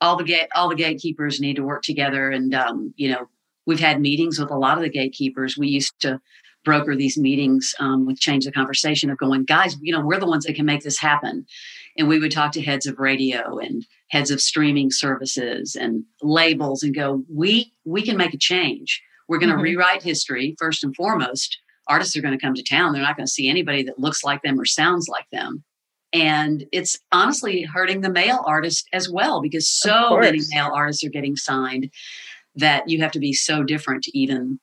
All 0.00 0.16
the 0.16 0.24
gate, 0.24 0.48
all 0.54 0.68
the 0.68 0.74
gatekeepers 0.74 1.40
need 1.40 1.56
to 1.56 1.62
work 1.62 1.82
together. 1.82 2.30
And 2.30 2.54
um, 2.54 2.94
you 2.96 3.10
know, 3.10 3.28
we've 3.66 3.80
had 3.80 4.00
meetings 4.00 4.38
with 4.38 4.50
a 4.50 4.56
lot 4.56 4.76
of 4.76 4.82
the 4.82 4.90
gatekeepers. 4.90 5.56
We 5.56 5.68
used 5.68 5.98
to 6.00 6.20
broker 6.64 6.94
these 6.94 7.16
meetings 7.16 7.74
um, 7.80 8.06
with 8.06 8.20
change 8.20 8.44
the 8.44 8.52
conversation 8.52 9.10
of 9.10 9.18
going, 9.18 9.44
guys, 9.44 9.76
you 9.80 9.92
know, 9.92 10.04
we're 10.04 10.20
the 10.20 10.26
ones 10.26 10.44
that 10.44 10.54
can 10.54 10.66
make 10.66 10.82
this 10.82 10.98
happen. 10.98 11.46
And 11.98 12.08
we 12.08 12.18
would 12.18 12.32
talk 12.32 12.52
to 12.52 12.62
heads 12.62 12.86
of 12.86 12.98
radio 12.98 13.58
and 13.58 13.84
heads 14.10 14.30
of 14.30 14.40
streaming 14.40 14.90
services 14.90 15.76
and 15.78 16.04
labels 16.22 16.82
and 16.82 16.94
go, 16.94 17.24
we 17.32 17.72
we 17.84 18.02
can 18.02 18.16
make 18.16 18.34
a 18.34 18.38
change. 18.38 19.02
We're 19.28 19.38
going 19.38 19.50
to 19.50 19.56
mm-hmm. 19.56 19.64
rewrite 19.64 20.02
history 20.02 20.56
first 20.58 20.82
and 20.82 20.94
foremost. 20.94 21.58
Artists 21.88 22.16
are 22.16 22.22
going 22.22 22.36
to 22.36 22.44
come 22.44 22.54
to 22.54 22.62
town. 22.62 22.92
They're 22.92 23.02
not 23.02 23.16
going 23.16 23.26
to 23.26 23.32
see 23.32 23.48
anybody 23.48 23.82
that 23.84 23.98
looks 23.98 24.24
like 24.24 24.42
them 24.42 24.58
or 24.58 24.64
sounds 24.64 25.08
like 25.08 25.26
them. 25.32 25.64
And 26.12 26.64
it's 26.72 26.98
honestly 27.12 27.62
hurting 27.62 28.00
the 28.00 28.10
male 28.10 28.42
artist 28.46 28.88
as 28.92 29.08
well 29.08 29.40
because 29.40 29.68
so 29.68 30.18
many 30.18 30.40
male 30.52 30.70
artists 30.74 31.04
are 31.04 31.10
getting 31.10 31.36
signed 31.36 31.90
that 32.56 32.88
you 32.88 33.00
have 33.00 33.12
to 33.12 33.20
be 33.20 33.32
so 33.32 33.62
different 33.62 34.02
to 34.04 34.18
even, 34.18 34.58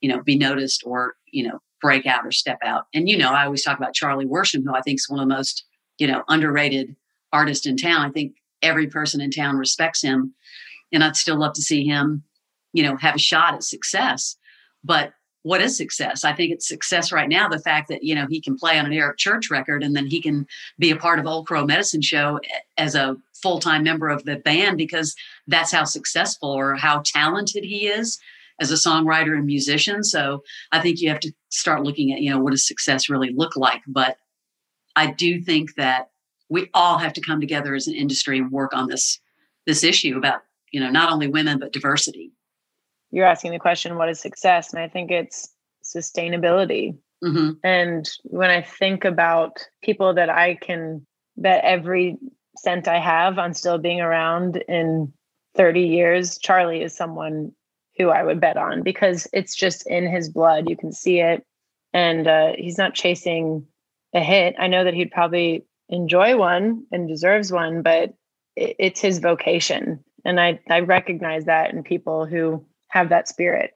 you 0.00 0.08
know, 0.08 0.22
be 0.22 0.38
noticed 0.38 0.82
or, 0.86 1.14
you 1.30 1.46
know, 1.46 1.58
break 1.82 2.06
out 2.06 2.26
or 2.26 2.32
step 2.32 2.58
out. 2.64 2.84
And 2.94 3.08
you 3.08 3.18
know, 3.18 3.32
I 3.32 3.44
always 3.44 3.62
talk 3.62 3.78
about 3.78 3.94
Charlie 3.94 4.26
Worsham, 4.26 4.64
who 4.64 4.74
I 4.74 4.80
think 4.80 4.98
is 4.98 5.06
one 5.08 5.20
of 5.20 5.28
the 5.28 5.34
most, 5.34 5.64
you 5.98 6.06
know, 6.06 6.24
underrated 6.28 6.96
artist 7.32 7.66
in 7.66 7.76
town. 7.76 8.06
I 8.06 8.10
think 8.10 8.34
every 8.62 8.86
person 8.86 9.20
in 9.20 9.30
town 9.30 9.56
respects 9.56 10.02
him. 10.02 10.34
And 10.92 11.02
I'd 11.02 11.16
still 11.16 11.38
love 11.38 11.54
to 11.54 11.62
see 11.62 11.84
him, 11.84 12.22
you 12.72 12.82
know, 12.82 12.96
have 12.96 13.16
a 13.16 13.18
shot 13.18 13.54
at 13.54 13.62
success. 13.62 14.36
But 14.84 15.12
what 15.42 15.60
is 15.60 15.76
success? 15.76 16.24
I 16.24 16.32
think 16.32 16.52
it's 16.52 16.66
success 16.66 17.12
right 17.12 17.28
now. 17.28 17.48
The 17.48 17.60
fact 17.60 17.88
that, 17.88 18.02
you 18.02 18.14
know, 18.14 18.26
he 18.28 18.40
can 18.40 18.56
play 18.56 18.78
on 18.78 18.86
an 18.86 18.92
Eric 18.92 19.18
Church 19.18 19.50
record 19.50 19.82
and 19.82 19.94
then 19.94 20.06
he 20.06 20.20
can 20.20 20.46
be 20.78 20.90
a 20.90 20.96
part 20.96 21.18
of 21.18 21.26
Old 21.26 21.46
Crow 21.46 21.64
Medicine 21.64 22.02
Show 22.02 22.40
eh, 22.44 22.58
as 22.78 22.94
a 22.94 23.16
full 23.34 23.60
time 23.60 23.84
member 23.84 24.08
of 24.08 24.24
the 24.24 24.36
band 24.36 24.76
because 24.78 25.14
that's 25.46 25.72
how 25.72 25.84
successful 25.84 26.50
or 26.50 26.74
how 26.74 27.02
talented 27.04 27.64
he 27.64 27.86
is 27.86 28.18
as 28.60 28.72
a 28.72 28.74
songwriter 28.74 29.36
and 29.36 29.46
musician. 29.46 30.02
So 30.02 30.42
I 30.72 30.80
think 30.80 31.00
you 31.00 31.08
have 31.10 31.20
to 31.20 31.32
start 31.50 31.82
looking 31.82 32.12
at, 32.12 32.20
you 32.20 32.30
know, 32.30 32.40
what 32.40 32.50
does 32.50 32.66
success 32.66 33.08
really 33.08 33.32
look 33.32 33.56
like? 33.56 33.82
But 33.86 34.16
I 34.96 35.12
do 35.12 35.40
think 35.40 35.74
that 35.74 36.10
we 36.48 36.70
all 36.74 36.98
have 36.98 37.12
to 37.12 37.20
come 37.20 37.40
together 37.40 37.74
as 37.74 37.86
an 37.86 37.94
industry 37.94 38.38
and 38.38 38.50
work 38.50 38.74
on 38.74 38.88
this 38.88 39.20
this 39.66 39.84
issue 39.84 40.16
about, 40.16 40.42
you 40.72 40.80
know, 40.80 40.90
not 40.90 41.12
only 41.12 41.26
women 41.26 41.58
but 41.58 41.72
diversity. 41.72 42.32
You're 43.10 43.26
asking 43.26 43.52
the 43.52 43.58
question, 43.58 43.96
what 43.96 44.08
is 44.08 44.20
success? 44.20 44.72
And 44.72 44.82
I 44.82 44.88
think 44.88 45.10
it's 45.10 45.48
sustainability. 45.84 46.96
Mm-hmm. 47.22 47.52
And 47.64 48.08
when 48.24 48.50
I 48.50 48.62
think 48.62 49.04
about 49.04 49.58
people 49.82 50.14
that 50.14 50.30
I 50.30 50.54
can 50.54 51.06
bet 51.36 51.64
every 51.64 52.16
cent 52.56 52.88
I 52.88 52.98
have 52.98 53.38
on 53.38 53.54
still 53.54 53.78
being 53.78 54.00
around 54.00 54.56
in 54.68 55.12
30 55.56 55.80
years, 55.80 56.38
Charlie 56.38 56.82
is 56.82 56.96
someone 56.96 57.52
who 57.96 58.10
I 58.10 58.22
would 58.22 58.40
bet 58.40 58.56
on 58.56 58.82
because 58.82 59.26
it's 59.32 59.54
just 59.54 59.86
in 59.86 60.06
his 60.06 60.28
blood. 60.28 60.68
You 60.68 60.76
can 60.76 60.92
see 60.92 61.20
it. 61.20 61.44
And 61.92 62.28
uh, 62.28 62.52
he's 62.56 62.78
not 62.78 62.94
chasing 62.94 63.66
a 64.16 64.22
hit. 64.22 64.56
I 64.58 64.66
know 64.66 64.84
that 64.84 64.94
he'd 64.94 65.10
probably 65.10 65.64
enjoy 65.88 66.36
one 66.36 66.86
and 66.90 67.08
deserves 67.08 67.52
one, 67.52 67.82
but 67.82 68.14
it, 68.56 68.76
it's 68.78 69.00
his 69.00 69.18
vocation. 69.18 70.02
And 70.24 70.40
I, 70.40 70.58
I 70.68 70.80
recognize 70.80 71.44
that 71.44 71.72
in 71.72 71.82
people 71.82 72.26
who 72.26 72.64
have 72.88 73.10
that 73.10 73.28
spirit. 73.28 73.72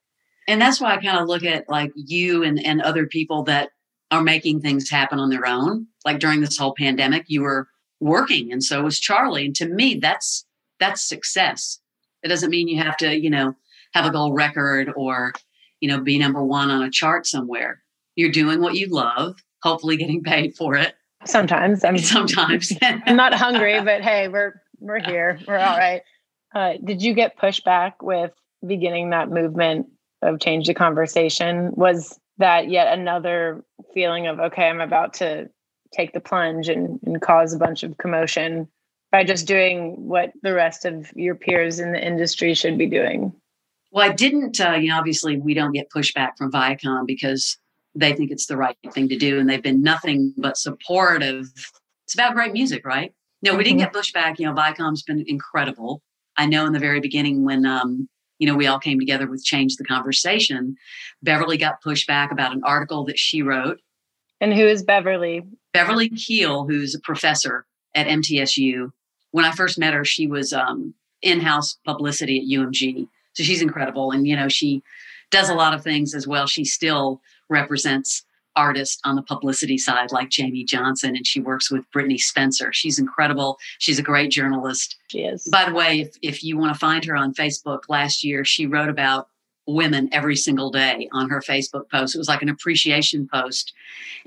And 0.49 0.61
that's 0.61 0.81
why 0.81 0.95
I 0.95 1.01
kind 1.01 1.19
of 1.19 1.29
look 1.29 1.45
at 1.45 1.69
like 1.69 1.93
you 1.95 2.43
and, 2.43 2.65
and 2.65 2.83
other 2.83 3.07
people 3.07 3.45
that 3.45 3.71
are 4.11 4.23
making 4.23 4.61
things 4.61 4.91
happen 4.91 5.21
on 5.21 5.31
their 5.31 5.47
own. 5.47 5.87
Like 6.05 6.19
during 6.19 6.41
this 6.41 6.57
whole 6.57 6.75
pandemic, 6.77 7.27
you 7.29 7.43
were 7.43 7.69
working 8.01 8.51
and 8.51 8.65
so 8.65 8.83
was 8.83 8.99
Charlie. 8.99 9.45
And 9.47 9.55
to 9.57 9.69
me, 9.69 9.97
that's 9.97 10.47
that's 10.81 11.03
success. 11.07 11.79
It 12.23 12.29
doesn't 12.29 12.51
mean 12.51 12.67
you 12.67 12.83
have 12.83 12.97
to, 12.99 13.17
you 13.17 13.31
know, 13.31 13.55
have 13.93 14.07
a 14.07 14.11
gold 14.11 14.35
record 14.35 14.91
or, 14.97 15.33
you 15.81 15.89
know, 15.89 16.01
be 16.01 16.19
number 16.19 16.43
one 16.43 16.71
on 16.71 16.83
a 16.83 16.91
chart 16.91 17.27
somewhere. 17.27 17.83
You're 18.17 18.33
doing 18.33 18.61
what 18.61 18.75
you 18.75 18.89
love, 18.89 19.37
hopefully 19.63 19.97
getting 19.97 20.23
paid 20.23 20.55
for 20.57 20.75
it. 20.75 20.95
Sometimes 21.25 21.85
I'm 21.85 21.99
sometimes 21.99 22.73
I'm 22.83 23.17
not 23.17 23.35
hungry, 23.35 23.81
but 23.83 24.03
hey, 24.03 24.29
we're 24.29 24.61
we're 24.79 25.01
here. 25.01 25.39
We're 25.47 25.59
all 25.59 25.77
right. 25.77 26.03
Uh, 26.55 26.75
did 26.83 27.03
you 27.03 27.15
get 27.15 27.39
pushback 27.39 27.95
with 28.03 28.33
beginning 28.67 29.11
that 29.11 29.31
movement 29.31 29.87
of 30.23 30.41
change 30.41 30.67
the 30.67 30.75
conversation? 30.75 31.73
Was 31.75 32.19
that 32.39 32.71
yet 32.71 32.99
another 32.99 33.65
feeling 33.95 34.27
of 34.27 34.41
okay, 34.41 34.69
I'm 34.69 34.81
about 34.81 35.15
to 35.15 35.51
take 35.93 36.13
the 36.13 36.21
plunge 36.21 36.69
and, 36.69 37.01
and 37.05 37.21
cause 37.21 37.53
a 37.53 37.59
bunch 37.59 37.83
of 37.83 37.99
commotion 37.99 38.69
by 39.11 39.25
just 39.25 39.47
doing 39.47 40.09
what 40.09 40.33
the 40.43 40.55
rest 40.55 40.85
of 40.85 41.11
your 41.15 41.35
peers 41.35 41.81
in 41.81 41.93
the 41.93 42.05
industry 42.05 42.55
should 42.55 42.79
be 42.79 42.87
doing? 42.87 43.33
Well, 43.93 44.09
I 44.09 44.13
didn't, 44.13 44.61
uh, 44.61 44.75
you 44.75 44.89
know, 44.89 44.99
obviously 44.99 45.37
we 45.39 45.53
don't 45.53 45.73
get 45.73 45.91
pushback 45.91 46.37
from 46.39 46.53
Viacom 46.53 47.07
because 47.07 47.59
they 47.95 48.13
think 48.13 48.31
it's 48.31 48.47
the 48.47 48.57
right 48.57 48.77
thing 48.93 49.09
to 49.09 49.17
do. 49.17 49.39
And 49.39 49.49
they've 49.49 49.63
been 49.63 49.83
nothing 49.83 50.35
but 50.37 50.57
supportive. 50.57 51.47
It's 52.05 52.15
about 52.15 52.35
great 52.35 52.53
music, 52.53 52.87
right? 52.87 53.13
No, 53.43 53.57
we 53.57 53.65
didn't 53.65 53.81
mm-hmm. 53.81 53.93
get 53.93 53.95
pushback. 53.95 54.39
You 54.39 54.47
know, 54.47 54.53
Viacom's 54.53 55.03
been 55.03 55.25
incredible. 55.27 56.03
I 56.37 56.47
know 56.47 56.67
in 56.67 56.73
the 56.73 56.79
very 56.79 57.01
beginning 57.01 57.45
when, 57.45 57.67
um, 57.67 58.09
you 58.39 58.47
know, 58.47 58.55
we 58.55 58.67
all 58.67 58.79
came 58.79 58.99
together 58.99 59.27
with 59.27 59.45
Change 59.45 59.77
the 59.77 59.85
Conversation, 59.85 60.77
Beverly 61.23 61.57
got 61.57 61.83
pushback 61.83 62.33
about 62.33 62.53
an 62.53 62.63
article 62.65 63.05
that 63.07 63.19
she 63.19 63.43
wrote. 63.43 63.79
And 64.41 64.55
who 64.55 64.67
is 64.67 64.83
Beverly? 64.83 65.43
Beverly 65.73 66.09
Keel, 66.09 66.67
who's 66.67 66.95
a 66.95 67.01
professor 67.01 67.67
at 67.95 68.07
MTSU. 68.07 68.91
When 69.33 69.45
I 69.45 69.53
first 69.53 69.79
met 69.79 69.95
her, 69.95 70.05
she 70.05 70.27
was 70.27 70.53
um, 70.53 70.95
in 71.23 71.41
house 71.41 71.79
publicity 71.85 72.39
at 72.39 72.59
UMG. 72.59 73.07
So 73.35 73.43
she's 73.43 73.63
incredible. 73.63 74.11
And, 74.11 74.27
you 74.27 74.37
know, 74.37 74.49
she 74.49 74.83
does 75.31 75.49
a 75.49 75.55
lot 75.55 75.75
of 75.75 75.83
things 75.83 76.15
as 76.15 76.27
well. 76.27 76.47
She 76.47 76.65
still 76.65 77.21
represents 77.51 78.25
artists 78.57 79.01
on 79.05 79.17
the 79.17 79.23
publicity 79.23 79.79
side, 79.79 80.13
like 80.13 80.29
Jamey 80.29 80.67
Johnson, 80.67 81.15
and 81.17 81.27
she 81.27 81.41
works 81.41 81.71
with 81.71 81.85
Brittney 81.95 82.19
Spencer. 82.19 82.73
She's 82.73 82.99
incredible. 82.99 83.59
She's 83.79 83.99
a 83.99 84.03
great 84.03 84.31
journalist. 84.31 84.97
She 85.09 85.21
is. 85.21 85.49
By 85.51 85.67
the 85.67 85.75
way, 85.75 86.01
if, 86.01 86.17
if 86.23 86.45
you 86.45 86.59
want 86.59 86.73
to 86.73 86.79
find 86.79 87.05
her 87.05 87.17
on 87.17 87.35
Facebook, 87.35 87.83
last 87.89 88.25
year 88.25 88.45
she 88.45 88.67
wrote 88.67 88.89
about 88.89 89.29
women 89.67 90.09
every 90.13 90.37
single 90.37 90.71
day 90.71 91.09
on 91.13 91.31
her 91.31 91.41
Facebook 91.41 91.89
post. 91.91 92.15
It 92.15 92.19
was 92.19 92.29
like 92.29 92.43
an 92.43 92.49
appreciation 92.49 93.29
post. 93.33 93.73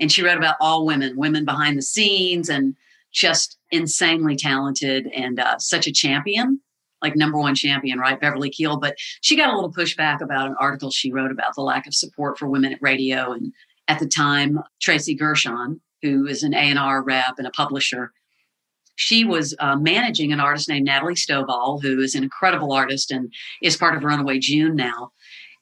And 0.00 0.10
she 0.10 0.22
wrote 0.22 0.38
about 0.38 0.56
all 0.60 0.86
women, 0.86 1.16
women 1.16 1.44
behind 1.44 1.76
the 1.76 1.82
scenes, 1.82 2.48
and 2.48 2.76
just 3.12 3.58
insanely 3.70 4.36
talented 4.36 5.06
and 5.14 5.38
uh, 5.38 5.58
such 5.58 5.86
a 5.86 5.92
champion 5.92 6.60
like 7.02 7.16
number 7.16 7.38
one 7.38 7.54
champion, 7.54 7.98
right? 7.98 8.20
Beverly 8.20 8.50
Keel. 8.50 8.78
But 8.78 8.96
she 9.20 9.36
got 9.36 9.52
a 9.52 9.54
little 9.54 9.72
pushback 9.72 10.20
about 10.20 10.48
an 10.48 10.56
article 10.58 10.90
she 10.90 11.12
wrote 11.12 11.30
about 11.30 11.54
the 11.54 11.62
lack 11.62 11.86
of 11.86 11.94
support 11.94 12.38
for 12.38 12.48
women 12.48 12.72
at 12.72 12.82
radio. 12.82 13.32
And 13.32 13.52
at 13.88 13.98
the 13.98 14.06
time, 14.06 14.60
Tracy 14.82 15.14
Gershon, 15.14 15.80
who 16.02 16.26
is 16.26 16.42
an 16.42 16.54
A&R 16.54 17.02
rep 17.02 17.34
and 17.38 17.46
a 17.46 17.50
publisher, 17.50 18.12
she 18.96 19.24
was 19.24 19.54
uh, 19.58 19.76
managing 19.76 20.32
an 20.32 20.40
artist 20.40 20.68
named 20.68 20.86
Natalie 20.86 21.14
Stovall, 21.14 21.82
who 21.82 22.00
is 22.00 22.14
an 22.14 22.22
incredible 22.22 22.72
artist 22.72 23.10
and 23.10 23.32
is 23.62 23.76
part 23.76 23.96
of 23.96 24.04
Runaway 24.04 24.38
June 24.38 24.76
now. 24.76 25.10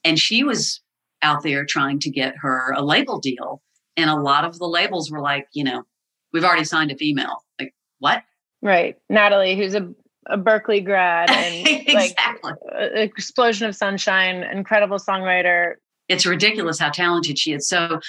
And 0.05 0.19
she 0.19 0.45
was 0.45 0.81
out 1.23 1.43
there 1.43 1.65
trying 1.65 1.99
to 2.01 2.11
get 2.11 2.35
her 2.41 2.73
a 2.73 2.83
label 2.83 3.21
deal. 3.21 3.63
And 3.97 4.11
a 4.11 4.17
lot 4.17 4.45
of 4.45 4.59
the 4.59 4.67
labels 4.67 5.11
were 5.11 5.21
like, 5.21 5.47
you 5.55 5.65
know, 5.65 5.85
we've 6.33 6.45
already 6.45 6.65
signed 6.65 6.91
a 6.91 6.97
female. 6.97 7.45
Like, 7.59 7.75
what? 7.99 8.23
Right. 8.61 8.97
Natalie, 9.09 9.57
who's 9.57 9.75
a 9.75 9.93
a 10.27 10.39
Berklee 10.39 10.85
grad 10.85 11.31
and 11.31 11.67
exactly. 11.67 12.53
like 12.73 13.11
explosion 13.11 13.69
of 13.69 13.75
sunshine, 13.75 14.43
incredible 14.45 14.99
songwriter. 14.99 15.75
It's 16.09 16.27
ridiculous 16.27 16.79
how 16.79 16.91
talented 16.91 17.39
she 17.39 17.53
is. 17.53 17.69
So, 17.69 18.01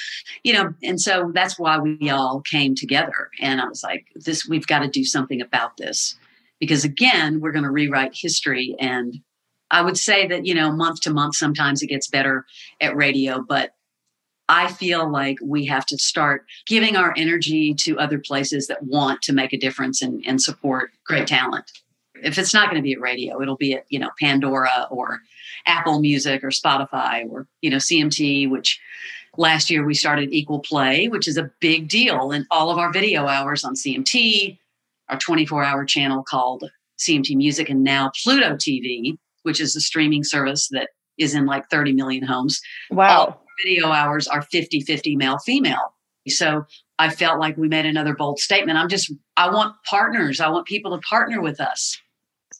you 0.43 0.53
know, 0.53 0.73
and 0.83 0.99
so 0.99 1.31
that's 1.33 1.57
why 1.57 1.77
we 1.77 2.09
all 2.09 2.41
came 2.41 2.75
together. 2.75 3.29
And 3.39 3.61
I 3.61 3.67
was 3.67 3.83
like, 3.83 4.07
this, 4.15 4.47
we've 4.47 4.67
got 4.67 4.79
to 4.79 4.87
do 4.87 5.05
something 5.05 5.41
about 5.41 5.77
this 5.77 6.15
because 6.59 6.83
again, 6.83 7.39
we're 7.39 7.51
going 7.51 7.63
to 7.63 7.71
rewrite 7.71 8.13
history. 8.15 8.75
And 8.79 9.19
I 9.71 9.81
would 9.81 9.97
say 9.97 10.27
that, 10.27 10.45
you 10.45 10.53
know, 10.53 10.71
month 10.71 11.01
to 11.01 11.13
month, 11.13 11.35
sometimes 11.35 11.81
it 11.81 11.87
gets 11.87 12.07
better 12.07 12.45
at 12.81 12.95
radio, 12.95 13.41
but 13.41 13.71
I 14.49 14.71
feel 14.71 15.09
like 15.09 15.37
we 15.41 15.65
have 15.67 15.85
to 15.87 15.97
start 15.97 16.45
giving 16.67 16.97
our 16.97 17.13
energy 17.15 17.73
to 17.75 17.97
other 17.97 18.19
places 18.19 18.67
that 18.67 18.83
want 18.83 19.21
to 19.23 19.33
make 19.33 19.53
a 19.53 19.57
difference 19.57 20.01
and, 20.01 20.21
and 20.27 20.41
support 20.41 20.91
great 21.05 21.27
talent 21.27 21.71
if 22.23 22.37
it's 22.37 22.53
not 22.53 22.69
going 22.69 22.81
to 22.81 22.83
be 22.83 22.93
at 22.93 23.01
radio, 23.01 23.41
it'll 23.41 23.57
be 23.57 23.73
at, 23.73 23.85
you 23.89 23.99
know, 23.99 24.09
Pandora 24.19 24.87
or 24.89 25.19
Apple 25.65 25.99
Music 25.99 26.43
or 26.43 26.49
Spotify 26.49 27.29
or, 27.29 27.47
you 27.61 27.69
know, 27.69 27.77
CMT, 27.77 28.49
which 28.49 28.79
last 29.37 29.69
year 29.69 29.85
we 29.85 29.93
started 29.93 30.33
Equal 30.33 30.59
Play, 30.59 31.07
which 31.07 31.27
is 31.27 31.37
a 31.37 31.51
big 31.59 31.89
deal. 31.89 32.31
And 32.31 32.45
all 32.51 32.69
of 32.69 32.77
our 32.77 32.91
video 32.91 33.27
hours 33.27 33.63
on 33.63 33.75
CMT, 33.75 34.57
our 35.09 35.17
24 35.17 35.63
hour 35.63 35.85
channel 35.85 36.23
called 36.23 36.69
CMT 36.99 37.35
Music, 37.35 37.69
and 37.69 37.83
now 37.83 38.11
Pluto 38.23 38.55
TV, 38.55 39.17
which 39.43 39.59
is 39.59 39.75
a 39.75 39.81
streaming 39.81 40.23
service 40.23 40.69
that 40.69 40.89
is 41.17 41.35
in 41.35 41.45
like 41.45 41.69
30 41.69 41.93
million 41.93 42.23
homes. 42.23 42.61
Wow. 42.89 43.39
video 43.63 43.89
hours 43.89 44.27
are 44.27 44.41
50 44.41 44.81
50 44.81 45.15
male 45.15 45.37
female. 45.39 45.93
So 46.27 46.65
I 46.99 47.09
felt 47.09 47.39
like 47.39 47.57
we 47.57 47.67
made 47.67 47.85
another 47.85 48.15
bold 48.15 48.39
statement. 48.39 48.77
I'm 48.77 48.87
just, 48.87 49.11
I 49.35 49.49
want 49.49 49.75
partners. 49.83 50.39
I 50.39 50.47
want 50.47 50.65
people 50.65 50.91
to 50.91 51.01
partner 51.01 51.41
with 51.41 51.59
us 51.59 51.99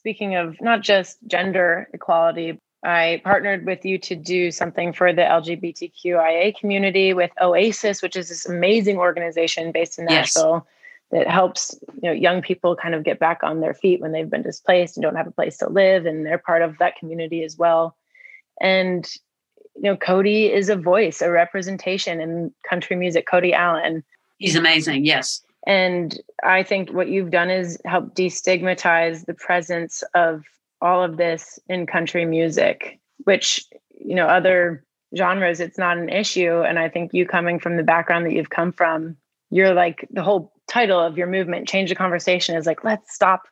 speaking 0.04 0.34
of 0.34 0.60
not 0.60 0.82
just 0.82 1.16
gender 1.26 1.88
equality, 1.94 2.60
I 2.84 3.22
partnered 3.24 3.64
with 3.64 3.86
you 3.86 3.96
to 4.00 4.14
do 4.14 4.50
something 4.50 4.92
for 4.92 5.14
the 5.14 5.22
LGBTQIA 5.22 6.54
community 6.58 7.14
with 7.14 7.30
Oasis, 7.40 8.02
which 8.02 8.14
is 8.14 8.28
this 8.28 8.44
amazing 8.44 8.98
organization 8.98 9.72
based 9.72 9.98
in 9.98 10.04
Nashville 10.04 10.66
yes. 11.10 11.24
that 11.24 11.26
helps 11.26 11.74
you 12.02 12.10
know 12.10 12.12
young 12.12 12.42
people 12.42 12.76
kind 12.76 12.94
of 12.94 13.02
get 13.02 13.18
back 13.18 13.40
on 13.42 13.60
their 13.60 13.72
feet 13.72 14.02
when 14.02 14.12
they've 14.12 14.28
been 14.28 14.42
displaced 14.42 14.98
and 14.98 15.02
don't 15.02 15.16
have 15.16 15.26
a 15.26 15.30
place 15.30 15.56
to 15.58 15.70
live, 15.70 16.04
and 16.04 16.26
they're 16.26 16.36
part 16.36 16.60
of 16.60 16.76
that 16.76 16.96
community 16.96 17.42
as 17.42 17.56
well. 17.56 17.96
And 18.60 19.10
you 19.76 19.84
know, 19.84 19.96
Cody 19.96 20.52
is 20.52 20.68
a 20.68 20.76
voice, 20.76 21.22
a 21.22 21.30
representation 21.30 22.20
in 22.20 22.52
country 22.68 22.94
music. 22.94 23.26
Cody 23.26 23.54
Alan. 23.54 24.04
He's 24.36 24.54
amazing. 24.54 25.06
Yes. 25.06 25.40
And 25.66 26.18
I 26.42 26.62
think 26.62 26.90
what 26.90 27.08
you've 27.08 27.30
done 27.30 27.50
is 27.50 27.80
help 27.84 28.14
destigmatize 28.14 29.24
the 29.24 29.34
presence 29.34 30.02
of 30.14 30.42
all 30.80 31.02
of 31.02 31.16
this 31.16 31.58
in 31.68 31.86
country 31.86 32.26
music, 32.26 33.00
which, 33.24 33.64
you 33.98 34.14
know, 34.14 34.26
other 34.26 34.84
genres, 35.16 35.60
it's 35.60 35.78
not 35.78 35.96
an 35.96 36.08
issue. 36.08 36.60
And 36.60 36.78
I 36.78 36.88
think 36.88 37.14
you 37.14 37.26
coming 37.26 37.58
from 37.58 37.76
the 37.76 37.82
background 37.82 38.26
that 38.26 38.32
you've 38.32 38.50
come 38.50 38.72
from, 38.72 39.16
you're 39.50 39.74
like 39.74 40.06
the 40.10 40.22
whole 40.22 40.52
title 40.68 41.00
of 41.00 41.16
your 41.16 41.26
movement, 41.26 41.68
Change 41.68 41.88
the 41.88 41.94
Conversation, 41.94 42.56
is 42.56 42.66
like, 42.66 42.84
let's 42.84 43.14
stop 43.14 43.44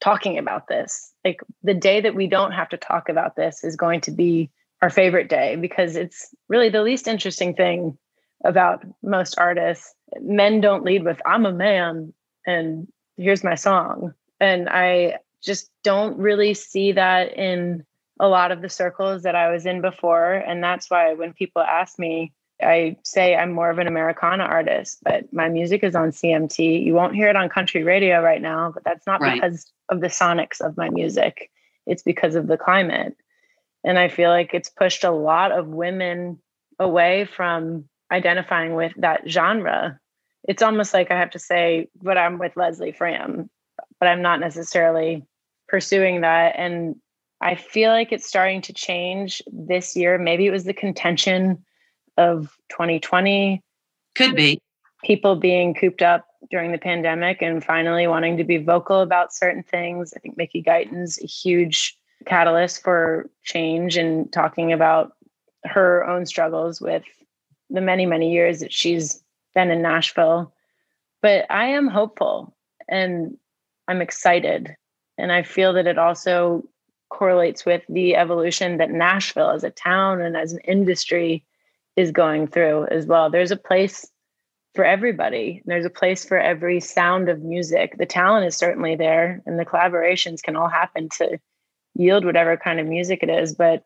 talking 0.00 0.38
about 0.38 0.68
this. 0.68 1.12
Like 1.24 1.40
the 1.62 1.74
day 1.74 2.00
that 2.00 2.14
we 2.14 2.26
don't 2.26 2.52
have 2.52 2.68
to 2.68 2.76
talk 2.76 3.08
about 3.08 3.34
this 3.34 3.64
is 3.64 3.76
going 3.76 4.02
to 4.02 4.10
be 4.10 4.50
our 4.82 4.90
favorite 4.90 5.28
day 5.28 5.56
because 5.56 5.96
it's 5.96 6.34
really 6.48 6.68
the 6.68 6.82
least 6.82 7.08
interesting 7.08 7.54
thing 7.54 7.96
about 8.44 8.84
most 9.02 9.38
artists. 9.38 9.94
Men 10.20 10.60
don't 10.60 10.84
lead 10.84 11.04
with, 11.04 11.20
I'm 11.26 11.46
a 11.46 11.52
man 11.52 12.12
and 12.46 12.88
here's 13.16 13.44
my 13.44 13.54
song. 13.54 14.14
And 14.40 14.68
I 14.68 15.18
just 15.42 15.70
don't 15.82 16.16
really 16.18 16.54
see 16.54 16.92
that 16.92 17.32
in 17.36 17.84
a 18.18 18.28
lot 18.28 18.52
of 18.52 18.62
the 18.62 18.68
circles 18.68 19.22
that 19.22 19.34
I 19.34 19.50
was 19.50 19.66
in 19.66 19.80
before. 19.80 20.34
And 20.34 20.62
that's 20.62 20.90
why 20.90 21.14
when 21.14 21.32
people 21.32 21.62
ask 21.62 21.98
me, 21.98 22.32
I 22.62 22.96
say 23.02 23.36
I'm 23.36 23.52
more 23.52 23.68
of 23.68 23.78
an 23.78 23.86
Americana 23.86 24.44
artist, 24.44 24.98
but 25.02 25.30
my 25.32 25.48
music 25.48 25.84
is 25.84 25.94
on 25.94 26.10
CMT. 26.10 26.84
You 26.84 26.94
won't 26.94 27.14
hear 27.14 27.28
it 27.28 27.36
on 27.36 27.50
country 27.50 27.82
radio 27.82 28.22
right 28.22 28.40
now, 28.40 28.70
but 28.72 28.84
that's 28.84 29.06
not 29.06 29.20
right. 29.20 29.34
because 29.34 29.70
of 29.90 30.00
the 30.00 30.06
sonics 30.06 30.60
of 30.60 30.76
my 30.76 30.88
music. 30.88 31.50
It's 31.86 32.02
because 32.02 32.34
of 32.34 32.46
the 32.46 32.56
climate. 32.56 33.14
And 33.84 33.98
I 33.98 34.08
feel 34.08 34.30
like 34.30 34.54
it's 34.54 34.70
pushed 34.70 35.04
a 35.04 35.10
lot 35.10 35.52
of 35.52 35.68
women 35.68 36.38
away 36.78 37.26
from 37.26 37.84
identifying 38.10 38.74
with 38.74 38.92
that 38.98 39.22
genre. 39.28 39.98
It's 40.48 40.62
almost 40.62 40.94
like 40.94 41.10
I 41.10 41.18
have 41.18 41.30
to 41.30 41.38
say, 41.38 41.88
but 42.00 42.16
I'm 42.16 42.38
with 42.38 42.56
Leslie 42.56 42.92
Fram, 42.92 43.50
but 43.98 44.08
I'm 44.08 44.22
not 44.22 44.40
necessarily 44.40 45.24
pursuing 45.68 46.20
that. 46.20 46.54
And 46.56 46.96
I 47.40 47.54
feel 47.56 47.90
like 47.90 48.12
it's 48.12 48.26
starting 48.26 48.62
to 48.62 48.72
change 48.72 49.42
this 49.46 49.96
year. 49.96 50.18
Maybe 50.18 50.46
it 50.46 50.52
was 50.52 50.64
the 50.64 50.72
contention 50.72 51.64
of 52.16 52.56
2020. 52.70 53.62
Could 54.16 54.36
be. 54.36 54.60
People 55.04 55.36
being 55.36 55.74
cooped 55.74 56.02
up 56.02 56.26
during 56.50 56.72
the 56.72 56.78
pandemic 56.78 57.42
and 57.42 57.62
finally 57.62 58.06
wanting 58.06 58.36
to 58.38 58.44
be 58.44 58.56
vocal 58.56 59.00
about 59.00 59.34
certain 59.34 59.62
things. 59.62 60.14
I 60.16 60.20
think 60.20 60.36
Mickey 60.36 60.62
Guyton's 60.62 61.18
a 61.22 61.26
huge 61.26 61.96
catalyst 62.24 62.82
for 62.82 63.28
change 63.42 63.96
and 63.96 64.32
talking 64.32 64.72
about 64.72 65.12
her 65.64 66.08
own 66.08 66.24
struggles 66.24 66.80
with 66.80 67.04
the 67.70 67.80
many, 67.80 68.06
many 68.06 68.32
years 68.32 68.60
that 68.60 68.72
she's 68.72 69.22
been 69.54 69.70
in 69.70 69.82
Nashville. 69.82 70.52
But 71.22 71.46
I 71.50 71.66
am 71.66 71.88
hopeful 71.88 72.54
and 72.88 73.36
I'm 73.88 74.00
excited. 74.00 74.76
And 75.18 75.32
I 75.32 75.42
feel 75.42 75.72
that 75.74 75.86
it 75.86 75.98
also 75.98 76.68
correlates 77.08 77.64
with 77.64 77.82
the 77.88 78.16
evolution 78.16 78.78
that 78.78 78.90
Nashville 78.90 79.50
as 79.50 79.64
a 79.64 79.70
town 79.70 80.20
and 80.20 80.36
as 80.36 80.52
an 80.52 80.60
industry 80.60 81.44
is 81.96 82.10
going 82.10 82.46
through 82.46 82.86
as 82.86 83.06
well. 83.06 83.30
There's 83.30 83.50
a 83.50 83.56
place 83.56 84.06
for 84.74 84.84
everybody. 84.84 85.62
There's 85.64 85.86
a 85.86 85.90
place 85.90 86.24
for 86.24 86.38
every 86.38 86.80
sound 86.80 87.28
of 87.28 87.42
music. 87.42 87.96
The 87.96 88.06
talent 88.06 88.46
is 88.46 88.56
certainly 88.56 88.94
there, 88.94 89.42
and 89.46 89.58
the 89.58 89.64
collaborations 89.64 90.42
can 90.42 90.54
all 90.54 90.68
happen 90.68 91.08
to 91.16 91.38
yield 91.94 92.24
whatever 92.24 92.56
kind 92.56 92.78
of 92.78 92.86
music 92.86 93.20
it 93.22 93.30
is. 93.30 93.54
But 93.54 93.82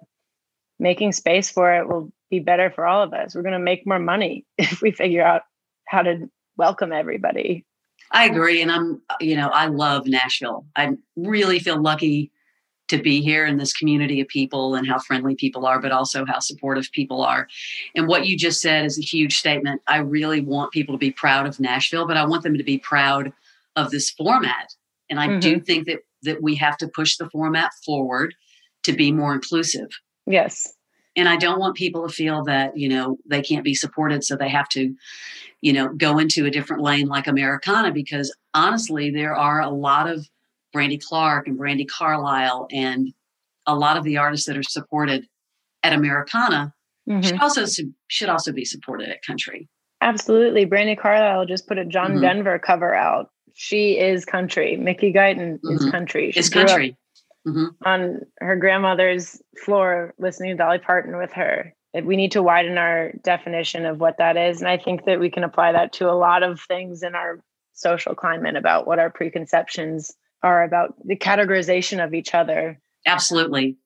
making 0.81 1.13
space 1.13 1.49
for 1.49 1.73
it 1.73 1.89
will 1.89 2.13
be 2.31 2.41
better 2.41 2.71
for 2.71 2.87
all 2.87 3.03
of 3.03 3.13
us. 3.13 3.35
We're 3.35 3.43
going 3.43 3.53
to 3.53 3.59
make 3.59 3.87
more 3.87 3.99
money 3.99 4.45
if 4.59 4.81
we 4.81 4.91
figure 4.91 5.25
out 5.25 5.43
how 5.87 6.03
to 6.03 6.31
welcome 6.57 6.93
everybody. 6.93 7.65
I 8.13 8.25
agree. 8.25 8.61
And 8.61 8.73
I'm, 8.73 9.03
you 9.21 9.37
know, 9.37 9.49
I 9.49 9.67
love 9.67 10.07
Nashville. 10.07 10.67
I 10.75 10.97
really 11.17 11.59
feel 11.59 11.81
lucky 11.81 12.33
to 12.89 12.99
be 12.99 13.23
here 13.23 13.47
in 13.47 13.57
this 13.57 13.73
community 13.73 14.21
of 14.21 14.27
people 14.27 14.75
and 14.75 14.87
how 14.87 14.99
friendly 14.99 15.37
people 15.37 15.65
are, 15.65 15.81
but 15.81 15.93
also 15.93 16.25
how 16.27 16.41
supportive 16.41 16.91
people 16.91 17.23
are. 17.23 17.47
And 17.95 18.09
what 18.09 18.27
you 18.27 18.37
just 18.37 18.61
said 18.61 18.85
is 18.85 18.99
a 18.99 19.03
huge 19.03 19.39
statement. 19.39 19.81
I 19.87 19.99
really 19.99 20.41
want 20.41 20.73
people 20.73 20.95
to 20.95 20.99
be 20.99 21.13
proud 21.13 21.47
of 21.47 21.61
Nashville, 21.61 22.07
but 22.07 22.17
I 22.17 22.27
want 22.27 22.43
them 22.43 22.59
to 22.59 22.65
be 22.65 22.79
proud 22.79 23.33
of 23.77 23.93
this 23.93 24.11
format. 24.11 24.75
And 25.09 25.21
I 25.21 25.29
mm-hmm. 25.29 25.39
do 25.39 25.61
think 25.61 25.87
that 25.87 26.01
that 26.23 26.43
we 26.43 26.55
have 26.57 26.77
to 26.79 26.89
push 26.89 27.17
the 27.17 27.31
format 27.31 27.73
forward 27.85 28.35
to 28.83 28.93
be 28.93 29.13
more 29.13 29.33
inclusive. 29.33 29.89
Yes. 30.27 30.71
And 31.21 31.29
I 31.29 31.37
don't 31.37 31.61
want 31.61 31.77
people 31.77 32.09
to 32.09 32.13
feel 32.13 32.45
that, 32.45 32.79
you 32.79 32.89
know, 32.89 33.19
they 33.27 33.43
can't 33.43 33.63
be 33.63 33.75
supported 33.75 34.25
so 34.25 34.37
they 34.37 34.49
have 34.49 34.71
to, 34.71 34.95
you 35.61 35.73
know, 35.75 35.93
go 35.93 36.19
into 36.19 36.47
a 36.47 36.51
different 36.51 36.83
lane 36.83 37.09
like 37.09 37.27
Americana 37.27 37.93
because 37.93 38.35
honestly 38.55 39.11
there 39.11 39.37
are 39.37 39.61
a 39.61 39.69
lot 39.69 40.09
of 40.09 40.27
Brandy 40.73 40.97
Clark 40.97 41.47
and 41.47 41.59
Brandi 41.59 41.87
Carlile 41.87 42.69
and 42.73 43.13
a 43.67 43.75
lot 43.75 43.99
of 43.99 44.05
the 44.05 44.17
artists 44.17 44.47
that 44.47 44.57
are 44.57 44.63
supported 44.63 45.27
at 45.83 45.93
Americana 45.93 46.73
mm-hmm. 47.07 47.21
should 47.21 47.39
also 47.39 47.67
should 48.09 48.31
also 48.31 48.51
be 48.51 48.65
supported 48.65 49.11
at 49.11 49.23
country. 49.23 49.69
Absolutely. 50.01 50.65
Brandi 50.65 50.99
Carlile 50.99 51.45
just 51.45 51.69
put 51.69 51.77
a 51.77 51.85
John 51.85 52.13
mm-hmm. 52.13 52.23
Denver 52.23 52.59
cover 52.59 52.95
out. 52.95 53.29
She 53.53 53.99
is 53.99 54.25
country. 54.25 54.79
Mickey 54.79 55.13
Guyton 55.13 55.59
mm-hmm. 55.59 55.77
is 55.77 55.91
country. 55.91 56.33
She 56.33 56.41
it's 56.41 56.49
country. 56.49 56.97
Mm-hmm. 57.47 57.89
On 57.89 58.21
her 58.41 58.57
grandmother's 58.57 59.41
floor 59.65 60.15
listening 60.19 60.51
to 60.51 60.57
Dolly 60.57 60.79
Parton 60.79 61.17
with 61.17 61.33
her. 61.33 61.75
We 62.05 62.17
need 62.17 62.33
to 62.33 62.43
widen 62.43 62.79
our 62.79 63.13
definition 63.25 63.87
of 63.87 63.99
what 63.99 64.19
that 64.19 64.37
is. 64.37 64.61
And 64.61 64.69
I 64.69 64.77
think 64.77 65.07
that 65.07 65.19
we 65.19 65.31
can 65.31 65.43
apply 65.43 65.73
that 65.73 65.93
to 65.95 66.11
a 66.11 66.13
lot 66.13 66.43
of 66.43 66.61
things 66.61 67.03
in 67.03 67.15
our 67.15 67.41
social 67.73 68.15
climate 68.15 68.57
about 68.57 68.87
what 68.87 68.99
our 68.99 69.11
preconceptions 69.11 70.15
are 70.43 70.63
about 70.63 70.95
the 71.05 71.17
categorization 71.17 72.05
of 72.05 72.15
each 72.15 72.35
other. 72.35 72.79
Absolutely. 73.07 73.77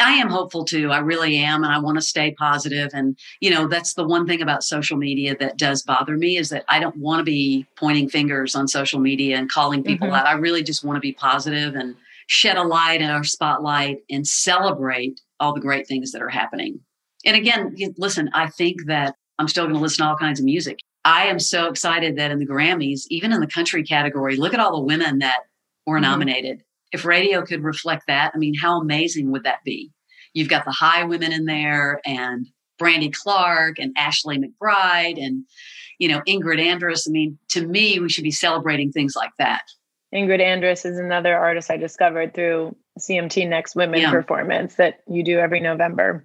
I 0.00 0.14
am 0.14 0.28
hopeful 0.28 0.64
too. 0.64 0.90
I 0.90 0.98
really 0.98 1.36
am. 1.36 1.62
And 1.62 1.72
I 1.72 1.78
want 1.78 1.96
to 1.96 2.02
stay 2.02 2.32
positive. 2.32 2.90
And, 2.92 3.16
you 3.40 3.50
know, 3.50 3.68
that's 3.68 3.94
the 3.94 4.06
one 4.06 4.26
thing 4.26 4.42
about 4.42 4.64
social 4.64 4.96
media 4.96 5.36
that 5.38 5.56
does 5.56 5.82
bother 5.82 6.16
me 6.16 6.36
is 6.36 6.48
that 6.48 6.64
I 6.68 6.80
don't 6.80 6.96
want 6.96 7.20
to 7.20 7.24
be 7.24 7.64
pointing 7.76 8.08
fingers 8.08 8.56
on 8.56 8.66
social 8.66 8.98
media 8.98 9.38
and 9.38 9.48
calling 9.48 9.84
people 9.84 10.08
mm-hmm. 10.08 10.16
out. 10.16 10.26
I 10.26 10.32
really 10.32 10.64
just 10.64 10.84
want 10.84 10.96
to 10.96 11.00
be 11.00 11.12
positive 11.12 11.76
and 11.76 11.94
shed 12.26 12.56
a 12.56 12.62
light 12.62 13.00
in 13.00 13.10
our 13.10 13.24
spotlight 13.24 13.98
and 14.10 14.26
celebrate 14.26 15.20
all 15.40 15.52
the 15.52 15.60
great 15.60 15.86
things 15.86 16.12
that 16.12 16.22
are 16.22 16.28
happening. 16.28 16.80
And 17.24 17.36
again, 17.36 17.74
listen, 17.96 18.30
I 18.34 18.48
think 18.48 18.86
that 18.86 19.14
I'm 19.38 19.48
still 19.48 19.64
going 19.64 19.74
to 19.74 19.80
listen 19.80 20.04
to 20.04 20.10
all 20.10 20.16
kinds 20.16 20.38
of 20.38 20.44
music. 20.44 20.78
I 21.04 21.26
am 21.26 21.38
so 21.38 21.66
excited 21.68 22.16
that 22.16 22.30
in 22.30 22.38
the 22.38 22.46
Grammys, 22.46 23.02
even 23.10 23.32
in 23.32 23.40
the 23.40 23.46
country 23.46 23.82
category, 23.82 24.36
look 24.36 24.54
at 24.54 24.60
all 24.60 24.72
the 24.72 24.84
women 24.84 25.18
that 25.18 25.40
or 25.86 25.96
mm-hmm. 25.96 26.02
nominated. 26.02 26.62
If 26.92 27.04
radio 27.04 27.44
could 27.44 27.64
reflect 27.64 28.04
that, 28.06 28.32
I 28.34 28.38
mean, 28.38 28.54
how 28.54 28.80
amazing 28.80 29.30
would 29.32 29.44
that 29.44 29.64
be? 29.64 29.90
You've 30.32 30.48
got 30.48 30.64
the 30.64 30.70
Highwomen 30.70 31.30
in 31.30 31.44
there 31.44 32.00
and 32.06 32.46
Brandy 32.78 33.10
Clark 33.10 33.78
and 33.78 33.92
Ashley 33.96 34.38
McBryde 34.38 35.22
and, 35.22 35.44
you 35.98 36.08
know, 36.08 36.20
Ingrid 36.28 36.60
Andress. 36.60 37.08
I 37.08 37.10
mean, 37.10 37.38
to 37.50 37.66
me, 37.66 37.98
we 38.00 38.08
should 38.08 38.24
be 38.24 38.30
celebrating 38.30 38.90
things 38.90 39.14
like 39.16 39.32
that. 39.38 39.62
Ingrid 40.14 40.40
Andress 40.40 40.86
is 40.86 40.98
another 40.98 41.36
artist 41.36 41.70
I 41.70 41.76
discovered 41.76 42.34
through 42.34 42.76
CMT 42.98 43.48
Next 43.48 43.74
Women 43.74 44.00
yeah. 44.00 44.10
performance 44.10 44.76
that 44.76 45.00
you 45.08 45.24
do 45.24 45.38
every 45.38 45.60
November. 45.60 46.24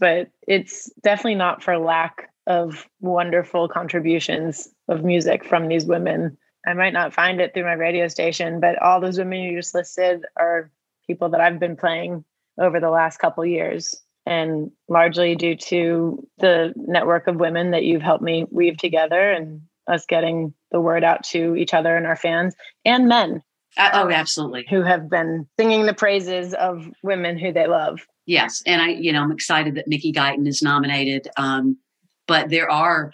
But 0.00 0.30
it's 0.46 0.90
definitely 1.02 1.34
not 1.34 1.62
for 1.62 1.76
lack 1.76 2.30
of 2.46 2.86
wonderful 3.00 3.68
contributions 3.68 4.68
of 4.88 5.04
music 5.04 5.44
from 5.44 5.68
these 5.68 5.84
women 5.84 6.38
I 6.68 6.74
might 6.74 6.92
not 6.92 7.14
find 7.14 7.40
it 7.40 7.54
through 7.54 7.64
my 7.64 7.72
radio 7.72 8.08
station, 8.08 8.60
but 8.60 8.80
all 8.82 9.00
those 9.00 9.18
women 9.18 9.40
you 9.40 9.58
just 9.58 9.74
listed 9.74 10.24
are 10.36 10.70
people 11.06 11.30
that 11.30 11.40
I've 11.40 11.58
been 11.58 11.76
playing 11.76 12.24
over 12.60 12.78
the 12.78 12.90
last 12.90 13.18
couple 13.18 13.44
years 13.46 14.02
and 14.26 14.70
largely 14.88 15.34
due 15.34 15.56
to 15.56 16.26
the 16.38 16.74
network 16.76 17.26
of 17.26 17.36
women 17.36 17.70
that 17.70 17.84
you've 17.84 18.02
helped 18.02 18.22
me 18.22 18.44
weave 18.50 18.76
together 18.76 19.30
and 19.30 19.62
us 19.88 20.04
getting 20.06 20.54
the 20.70 20.80
word 20.80 21.04
out 21.04 21.24
to 21.24 21.56
each 21.56 21.74
other 21.74 21.96
and 21.96 22.06
our 22.06 22.16
fans 22.16 22.54
and 22.84 23.08
men. 23.08 23.42
Uh, 23.76 23.90
oh, 23.92 24.10
absolutely. 24.10 24.66
Who 24.70 24.82
have 24.82 25.08
been 25.08 25.46
singing 25.58 25.86
the 25.86 25.94
praises 25.94 26.54
of 26.54 26.90
women 27.02 27.38
who 27.38 27.52
they 27.52 27.66
love. 27.66 28.06
Yes. 28.26 28.62
And 28.66 28.82
I, 28.82 28.88
you 28.88 29.12
know, 29.12 29.22
I'm 29.22 29.32
excited 29.32 29.74
that 29.76 29.88
Mickey 29.88 30.12
Guyton 30.12 30.46
is 30.46 30.62
nominated. 30.62 31.28
Um, 31.36 31.78
but 32.26 32.50
there 32.50 32.70
are 32.70 33.12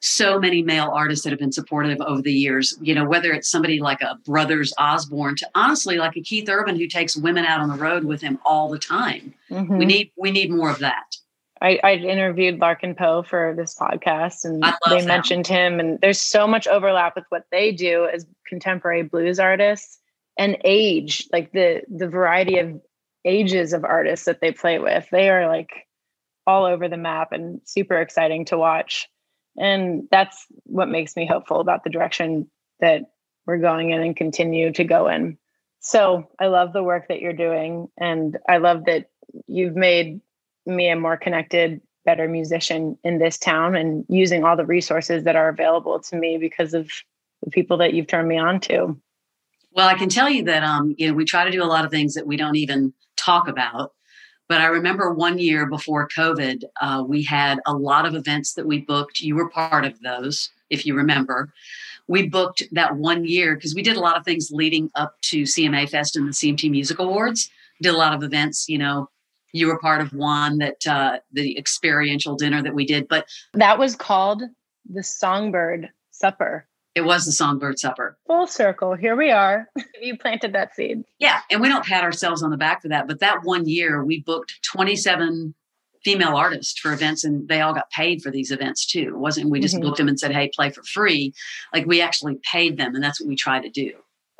so 0.00 0.38
many 0.38 0.62
male 0.62 0.90
artists 0.92 1.24
that 1.24 1.30
have 1.30 1.38
been 1.38 1.52
supportive 1.52 2.00
over 2.00 2.22
the 2.22 2.32
years. 2.32 2.76
You 2.80 2.94
know, 2.94 3.04
whether 3.04 3.32
it's 3.32 3.50
somebody 3.50 3.80
like 3.80 4.00
a 4.00 4.16
Brothers 4.24 4.72
Osborne 4.78 5.36
to 5.36 5.48
honestly 5.54 5.98
like 5.98 6.16
a 6.16 6.22
Keith 6.22 6.48
Urban 6.48 6.76
who 6.76 6.86
takes 6.86 7.16
women 7.16 7.44
out 7.44 7.60
on 7.60 7.68
the 7.68 7.76
road 7.76 8.04
with 8.04 8.20
him 8.20 8.38
all 8.44 8.68
the 8.68 8.78
time. 8.78 9.34
Mm-hmm. 9.50 9.78
We 9.78 9.84
need 9.84 10.12
we 10.16 10.30
need 10.30 10.50
more 10.50 10.70
of 10.70 10.78
that. 10.80 11.16
I, 11.62 11.78
I 11.84 11.94
interviewed 11.94 12.58
Larkin 12.58 12.94
Poe 12.94 13.22
for 13.22 13.54
this 13.56 13.74
podcast 13.74 14.44
and 14.44 14.64
they 14.88 15.04
mentioned 15.04 15.46
him 15.46 15.78
and 15.78 16.00
there's 16.00 16.20
so 16.20 16.46
much 16.46 16.66
overlap 16.66 17.16
with 17.16 17.26
what 17.28 17.44
they 17.50 17.70
do 17.70 18.06
as 18.06 18.26
contemporary 18.46 19.02
blues 19.02 19.38
artists 19.38 19.98
and 20.38 20.56
age, 20.64 21.28
like 21.32 21.52
the 21.52 21.82
the 21.88 22.08
variety 22.08 22.58
of 22.58 22.80
ages 23.24 23.74
of 23.74 23.84
artists 23.84 24.24
that 24.24 24.40
they 24.40 24.52
play 24.52 24.78
with. 24.78 25.06
They 25.10 25.28
are 25.28 25.48
like 25.48 25.86
all 26.46 26.64
over 26.64 26.88
the 26.88 26.96
map 26.96 27.32
and 27.32 27.60
super 27.64 28.00
exciting 28.00 28.46
to 28.46 28.58
watch. 28.58 29.08
And 29.58 30.04
that's 30.10 30.46
what 30.64 30.88
makes 30.88 31.16
me 31.16 31.26
hopeful 31.26 31.60
about 31.60 31.84
the 31.84 31.90
direction 31.90 32.50
that 32.80 33.02
we're 33.46 33.58
going 33.58 33.90
in 33.90 34.00
and 34.00 34.16
continue 34.16 34.72
to 34.72 34.84
go 34.84 35.08
in. 35.08 35.36
So 35.80 36.28
I 36.38 36.46
love 36.46 36.72
the 36.72 36.82
work 36.82 37.08
that 37.08 37.20
you're 37.20 37.32
doing. 37.32 37.88
And 37.98 38.38
I 38.48 38.58
love 38.58 38.86
that 38.86 39.10
you've 39.46 39.76
made 39.76 40.20
me 40.66 40.90
a 40.90 40.96
more 40.96 41.16
connected, 41.16 41.80
better 42.04 42.28
musician 42.28 42.98
in 43.04 43.18
this 43.18 43.38
town 43.38 43.74
and 43.74 44.04
using 44.08 44.44
all 44.44 44.56
the 44.56 44.66
resources 44.66 45.24
that 45.24 45.36
are 45.36 45.48
available 45.48 46.00
to 46.00 46.16
me 46.16 46.38
because 46.38 46.74
of 46.74 46.90
the 47.42 47.50
people 47.50 47.76
that 47.78 47.94
you've 47.94 48.06
turned 48.06 48.28
me 48.28 48.38
on 48.38 48.60
to. 48.60 48.98
Well, 49.72 49.88
I 49.88 49.94
can 49.94 50.08
tell 50.08 50.28
you 50.28 50.44
that 50.44 50.62
um, 50.62 50.94
you 50.98 51.08
know, 51.08 51.14
we 51.14 51.24
try 51.24 51.44
to 51.44 51.50
do 51.50 51.62
a 51.62 51.64
lot 51.64 51.84
of 51.84 51.90
things 51.90 52.14
that 52.14 52.26
we 52.26 52.36
don't 52.36 52.56
even 52.56 52.92
talk 53.16 53.48
about 53.48 53.92
But 54.48 54.60
I 54.60 54.66
remember 54.66 55.14
one 55.14 55.38
year 55.38 55.66
before 55.66 56.08
COVID, 56.08 56.64
uh, 56.80 57.04
we 57.06 57.22
had 57.22 57.60
a 57.66 57.74
lot 57.74 58.04
of 58.04 58.16
events 58.16 58.54
that 58.54 58.66
we 58.66 58.80
booked. 58.80 59.20
You 59.20 59.36
were 59.36 59.48
part 59.48 59.84
of 59.84 60.00
those, 60.00 60.50
if 60.70 60.84
you 60.84 60.94
remember. 60.96 61.52
We 62.08 62.28
booked 62.28 62.64
that 62.72 62.96
one 62.96 63.24
year 63.24 63.54
because 63.54 63.76
we 63.76 63.82
did 63.82 63.96
a 63.96 64.00
lot 64.00 64.16
of 64.16 64.24
things 64.24 64.50
leading 64.50 64.90
up 64.96 65.14
to 65.30 65.44
CMA 65.44 65.88
Fest 65.88 66.16
and 66.16 66.26
the 66.26 66.32
CMT 66.32 66.68
Music 66.68 66.98
Awards. 66.98 67.48
Did 67.80 67.94
a 67.94 67.96
lot 67.96 68.12
of 68.12 68.24
events, 68.24 68.68
you 68.68 68.78
know. 68.78 69.08
You 69.52 69.66
were 69.66 69.78
part 69.78 70.00
of 70.00 70.12
one 70.12 70.58
that 70.58 70.86
uh, 70.86 71.18
the 71.32 71.56
experiential 71.58 72.36
dinner 72.36 72.62
that 72.62 72.74
we 72.74 72.84
did, 72.84 73.08
but 73.08 73.26
that 73.54 73.78
was 73.78 73.96
called 73.96 74.42
the 74.88 75.02
Songbird 75.02 75.90
Supper. 76.10 76.66
It 76.94 77.02
was 77.02 77.24
the 77.24 77.32
Songbird 77.32 77.78
Supper. 77.78 78.18
Full 78.26 78.46
circle. 78.46 78.94
Here 78.94 79.14
we 79.14 79.30
are. 79.30 79.68
you 80.02 80.18
planted 80.18 80.52
that 80.54 80.74
seed. 80.74 81.04
Yeah. 81.18 81.40
And 81.50 81.60
we 81.60 81.68
don't 81.68 81.84
pat 81.84 82.02
ourselves 82.02 82.42
on 82.42 82.50
the 82.50 82.56
back 82.56 82.82
for 82.82 82.88
that. 82.88 83.06
But 83.06 83.20
that 83.20 83.44
one 83.44 83.68
year, 83.68 84.04
we 84.04 84.20
booked 84.20 84.60
27 84.64 85.54
female 86.04 86.34
artists 86.34 86.78
for 86.78 86.92
events 86.92 87.24
and 87.24 87.46
they 87.48 87.60
all 87.60 87.74
got 87.74 87.90
paid 87.90 88.22
for 88.22 88.30
these 88.30 88.50
events 88.50 88.86
too. 88.86 89.08
It 89.08 89.18
wasn't 89.18 89.50
we 89.50 89.60
just 89.60 89.74
mm-hmm. 89.74 89.84
booked 89.84 89.98
them 89.98 90.08
and 90.08 90.18
said, 90.18 90.32
hey, 90.32 90.50
play 90.54 90.70
for 90.70 90.82
free. 90.82 91.32
Like 91.72 91.86
we 91.86 92.00
actually 92.00 92.38
paid 92.50 92.76
them. 92.78 92.94
And 92.94 93.04
that's 93.04 93.20
what 93.20 93.28
we 93.28 93.36
try 93.36 93.60
to 93.60 93.70
do. 93.70 93.92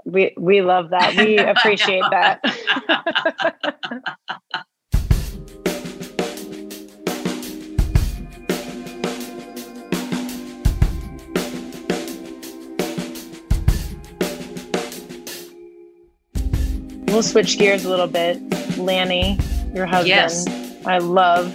We 0.07 0.33
we 0.39 0.63
love 0.63 0.91
that. 0.91 1.15
We 1.15 1.37
appreciate 1.39 2.05
that. 2.11 2.41
We'll 17.11 17.25
switch 17.25 17.59
gears 17.59 17.85
a 17.85 17.91
little 17.91 18.07
bit. 18.07 18.39
Lanny, 18.79 19.37
your 19.75 19.85
husband. 19.85 20.07
Yes. 20.09 20.47
I 20.87 20.99
love. 20.99 21.53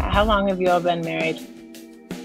How 0.00 0.24
long 0.24 0.48
have 0.48 0.60
you 0.60 0.70
all 0.70 0.80
been 0.80 1.02
married? 1.02 1.40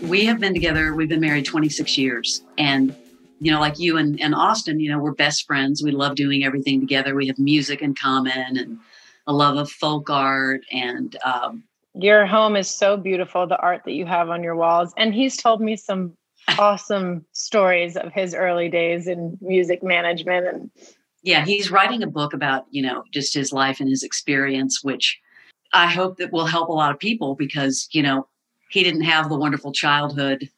We 0.02 0.26
have 0.26 0.40
been 0.40 0.56
together. 0.56 0.96
We've 0.96 1.08
been 1.08 1.20
married 1.20 1.46
26 1.46 2.00
years. 2.00 2.44
And, 2.58 2.96
you 3.40 3.52
know, 3.52 3.60
like 3.60 3.78
you 3.78 3.98
and, 3.98 4.20
and 4.20 4.34
Austin, 4.34 4.80
you 4.80 4.90
know, 4.90 4.98
we're 4.98 5.14
best 5.14 5.46
friends. 5.46 5.84
We 5.84 5.92
love 5.92 6.16
doing 6.16 6.44
everything 6.44 6.80
together. 6.80 7.14
We 7.14 7.28
have 7.28 7.38
music 7.38 7.84
in 7.84 7.94
common 7.94 8.58
and 8.58 8.80
a 9.28 9.34
love 9.34 9.56
of 9.58 9.70
folk 9.70 10.10
art. 10.10 10.62
And 10.72 11.16
um, 11.24 11.64
your 11.94 12.26
home 12.26 12.56
is 12.56 12.68
so 12.68 12.98
beautiful, 12.98 13.46
the 13.46 13.62
art 13.62 13.84
that 13.86 13.94
you 13.94 14.08
have 14.08 14.32
on 14.32 14.42
your 14.42 14.56
walls. 14.56 14.96
And 14.98 15.14
he's 15.14 15.38
told 15.38 15.62
me 15.62 15.76
some 15.76 16.18
awesome 16.58 17.24
stories 17.34 17.96
of 17.98 18.12
his 18.12 18.34
early 18.34 18.68
days 18.68 19.08
in 19.08 19.38
music 19.42 19.84
management 19.84 20.48
and 20.48 20.72
yeah, 21.24 21.46
he's 21.46 21.72
writing 21.72 22.04
a 22.04 22.08
book 22.08 22.34
about, 22.34 22.66
you 22.70 22.82
know, 22.82 23.04
just 23.12 23.34
his 23.34 23.54
life 23.54 23.80
and 23.80 23.90
his 23.90 24.04
experience, 24.04 24.84
which 24.84 25.20
I 25.72 25.88
hope 25.88 26.18
that 26.18 26.34
will 26.34 26.46
help 26.46 26.68
a 26.68 26.74
lot 26.74 26.92
of 26.92 27.00
people 27.00 27.36
because, 27.36 27.88
you 27.92 28.04
know, 28.04 28.28
he 28.70 28.84
didn't 28.84 29.04
have 29.04 29.30
the 29.30 29.38
wonderful 29.38 29.72
childhood 29.72 30.50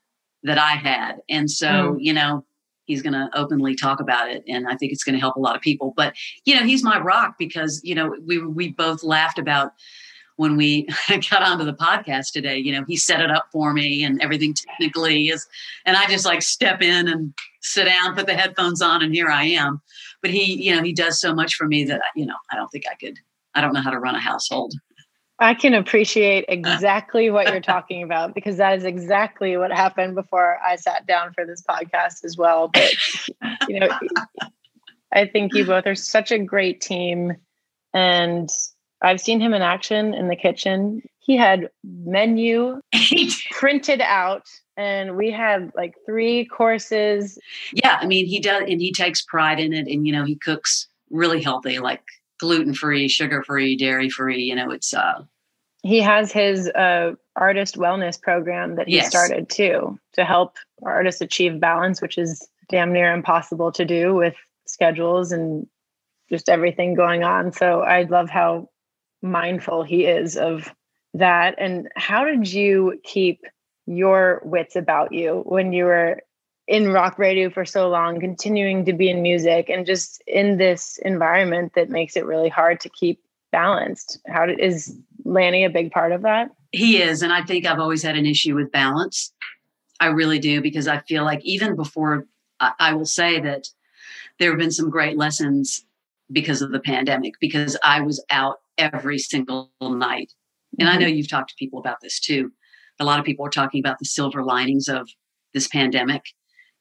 that 0.43 0.57
I 0.57 0.71
had. 0.71 1.17
And 1.29 1.49
so, 1.49 1.67
mm. 1.67 1.97
you 1.99 2.13
know, 2.13 2.43
he's 2.85 3.03
going 3.03 3.13
to 3.13 3.29
openly 3.33 3.75
talk 3.75 3.99
about 3.99 4.29
it 4.29 4.43
and 4.47 4.67
I 4.67 4.75
think 4.75 4.91
it's 4.91 5.03
going 5.03 5.15
to 5.15 5.19
help 5.19 5.35
a 5.35 5.39
lot 5.39 5.55
of 5.55 5.61
people. 5.61 5.93
But, 5.95 6.15
you 6.45 6.55
know, 6.55 6.63
he's 6.63 6.83
my 6.83 6.99
rock 6.99 7.35
because, 7.37 7.79
you 7.83 7.93
know, 7.93 8.15
we 8.25 8.43
we 8.43 8.71
both 8.71 9.03
laughed 9.03 9.37
about 9.37 9.71
when 10.37 10.57
we 10.57 10.87
got 11.29 11.43
onto 11.43 11.63
the 11.63 11.73
podcast 11.73 12.31
today, 12.31 12.57
you 12.57 12.71
know, 12.71 12.83
he 12.87 12.97
set 12.97 13.21
it 13.21 13.31
up 13.31 13.47
for 13.51 13.71
me 13.71 14.03
and 14.03 14.21
everything 14.21 14.53
technically 14.53 15.29
is 15.29 15.45
and 15.85 15.95
I 15.95 16.07
just 16.07 16.25
like 16.25 16.41
step 16.41 16.81
in 16.81 17.07
and 17.07 17.33
sit 17.61 17.85
down, 17.85 18.15
put 18.15 18.25
the 18.25 18.33
headphones 18.33 18.81
on 18.81 19.03
and 19.03 19.13
here 19.13 19.29
I 19.29 19.45
am 19.45 19.81
but 20.25 20.33
he, 20.33 20.59
you 20.59 20.75
know, 20.75 20.81
he 20.81 20.91
does 20.91 21.21
so 21.21 21.35
much 21.35 21.53
for 21.53 21.67
me 21.67 21.83
that, 21.83 22.01
you 22.15 22.25
know, 22.25 22.33
I 22.51 22.55
don't 22.55 22.67
think 22.69 22.85
I 22.91 22.95
could, 22.95 23.19
I 23.53 23.61
don't 23.61 23.75
know 23.75 23.81
how 23.81 23.91
to 23.91 23.99
run 23.99 24.15
a 24.15 24.19
household. 24.19 24.73
I 25.37 25.53
can 25.53 25.75
appreciate 25.75 26.45
exactly 26.49 27.29
what 27.29 27.51
you're 27.51 27.61
talking 27.61 28.01
about 28.01 28.33
because 28.33 28.57
that 28.57 28.75
is 28.75 28.85
exactly 28.85 29.55
what 29.55 29.71
happened 29.71 30.15
before 30.15 30.57
I 30.65 30.77
sat 30.77 31.05
down 31.05 31.31
for 31.33 31.45
this 31.45 31.61
podcast 31.61 32.23
as 32.23 32.37
well. 32.37 32.69
But, 32.69 32.91
you 33.67 33.79
know, 33.79 33.89
I 35.13 35.27
think 35.27 35.53
you 35.53 35.63
both 35.63 35.85
are 35.85 35.93
such 35.93 36.31
a 36.31 36.39
great 36.39 36.81
team. 36.81 37.33
And 37.93 38.49
I've 39.03 39.21
seen 39.21 39.39
him 39.39 39.53
in 39.53 39.61
action 39.61 40.15
in 40.15 40.27
the 40.27 40.35
kitchen. 40.35 41.03
He 41.19 41.37
had 41.37 41.69
menu 41.83 42.81
printed 43.51 44.01
out 44.01 44.47
and 44.77 45.15
we 45.15 45.31
had 45.31 45.71
like 45.75 45.95
three 46.05 46.45
courses. 46.45 47.37
Yeah, 47.73 47.97
I 48.01 48.05
mean, 48.05 48.25
he 48.25 48.39
does, 48.39 48.63
and 48.67 48.81
he 48.81 48.91
takes 48.91 49.21
pride 49.21 49.59
in 49.59 49.73
it. 49.73 49.87
And 49.87 50.05
you 50.05 50.13
know, 50.13 50.23
he 50.23 50.35
cooks 50.35 50.87
really 51.09 51.41
healthy, 51.41 51.79
like 51.79 52.03
gluten 52.39 52.73
free, 52.73 53.07
sugar 53.07 53.43
free, 53.43 53.75
dairy 53.75 54.09
free. 54.09 54.43
You 54.43 54.55
know, 54.55 54.71
it's 54.71 54.93
uh. 54.93 55.23
He 55.83 55.99
has 56.01 56.31
his 56.31 56.67
uh, 56.69 57.11
artist 57.35 57.77
wellness 57.77 58.19
program 58.19 58.75
that 58.75 58.87
he 58.87 58.95
yes. 58.95 59.07
started 59.07 59.49
too 59.49 59.99
to 60.13 60.25
help 60.25 60.57
artists 60.83 61.21
achieve 61.21 61.59
balance, 61.59 62.01
which 62.01 62.17
is 62.17 62.47
damn 62.69 62.91
near 62.91 63.13
impossible 63.13 63.71
to 63.73 63.85
do 63.85 64.15
with 64.15 64.33
schedules 64.65 65.31
and 65.31 65.67
just 66.27 66.49
everything 66.49 66.95
going 66.95 67.23
on. 67.23 67.51
So 67.51 67.81
I 67.81 68.03
love 68.03 68.31
how 68.31 68.69
mindful 69.21 69.83
he 69.83 70.05
is 70.05 70.37
of 70.37 70.73
that. 71.13 71.53
And 71.59 71.87
how 71.95 72.25
did 72.25 72.51
you 72.51 72.99
keep 73.03 73.41
your 73.85 74.41
wits 74.43 74.75
about 74.75 75.11
you 75.11 75.43
when 75.45 75.73
you 75.73 75.85
were 75.85 76.21
in 76.67 76.91
rock 76.91 77.19
radio 77.19 77.49
for 77.49 77.65
so 77.65 77.87
long, 77.89 78.19
continuing 78.19 78.85
to 78.85 78.93
be 78.93 79.09
in 79.09 79.21
music 79.21 79.69
and 79.69 79.85
just 79.85 80.23
in 80.25 80.57
this 80.57 80.97
environment 81.03 81.73
that 81.75 81.89
makes 81.89 82.15
it 82.15 82.25
really 82.25 82.49
hard 82.49 82.79
to 82.79 82.89
keep 82.89 83.21
balanced. 83.51 84.19
How 84.27 84.47
did, 84.47 84.59
is 84.59 84.97
Lanny 85.23 85.63
a 85.63 85.69
big 85.69 85.91
part 85.91 86.11
of 86.11 86.23
that? 86.23 86.49
He 86.71 87.01
is. 87.01 87.21
And 87.21 87.31
I 87.31 87.43
think 87.43 87.65
I've 87.65 87.79
always 87.79 88.01
had 88.01 88.17
an 88.17 88.25
issue 88.25 88.55
with 88.55 88.71
balance. 88.71 89.31
I 89.99 90.07
really 90.07 90.39
do, 90.39 90.61
because 90.61 90.87
I 90.87 90.99
feel 90.99 91.23
like 91.23 91.45
even 91.45 91.75
before, 91.75 92.25
I, 92.59 92.71
I 92.79 92.93
will 92.93 93.05
say 93.05 93.39
that 93.39 93.67
there 94.39 94.49
have 94.49 94.59
been 94.59 94.71
some 94.71 94.89
great 94.89 95.17
lessons 95.17 95.85
because 96.31 96.63
of 96.63 96.71
the 96.71 96.79
pandemic, 96.79 97.35
because 97.39 97.77
I 97.83 98.01
was 98.01 98.23
out 98.31 98.59
every 98.77 99.19
single 99.19 99.71
night. 99.79 100.33
And 100.79 100.89
mm-hmm. 100.89 100.97
I 100.97 100.99
know 100.99 101.07
you've 101.07 101.29
talked 101.29 101.51
to 101.51 101.55
people 101.57 101.79
about 101.79 102.01
this 102.01 102.19
too 102.19 102.51
a 102.99 103.05
lot 103.05 103.19
of 103.19 103.25
people 103.25 103.45
are 103.45 103.51
talking 103.51 103.79
about 103.79 103.99
the 103.99 104.05
silver 104.05 104.43
linings 104.43 104.87
of 104.87 105.09
this 105.53 105.67
pandemic 105.67 106.23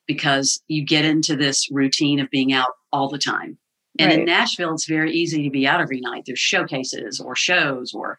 because 0.07 0.63
you 0.69 0.85
get 0.85 1.05
into 1.05 1.37
this 1.37 1.71
routine 1.71 2.21
of 2.21 2.31
being 2.31 2.53
out 2.53 2.73
all 2.93 3.09
the 3.09 3.19
time. 3.19 3.59
And 3.99 4.11
right. 4.11 4.21
in 4.21 4.25
Nashville, 4.25 4.75
it's 4.75 4.87
very 4.87 5.13
easy 5.13 5.43
to 5.45 5.51
be 5.51 5.67
out 5.67 5.81
every 5.81 6.01
night. 6.01 6.25
There's 6.27 6.39
showcases 6.39 7.21
or 7.21 7.37
shows 7.37 7.95
or 7.95 8.19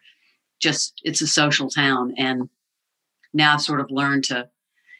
just 0.58 1.00
it's 1.04 1.20
a 1.20 1.26
social 1.26 1.68
town. 1.68 2.14
And 2.16 2.48
now 3.34 3.54
I've 3.54 3.60
sort 3.60 3.80
of 3.80 3.90
learned 3.90 4.24
to, 4.24 4.48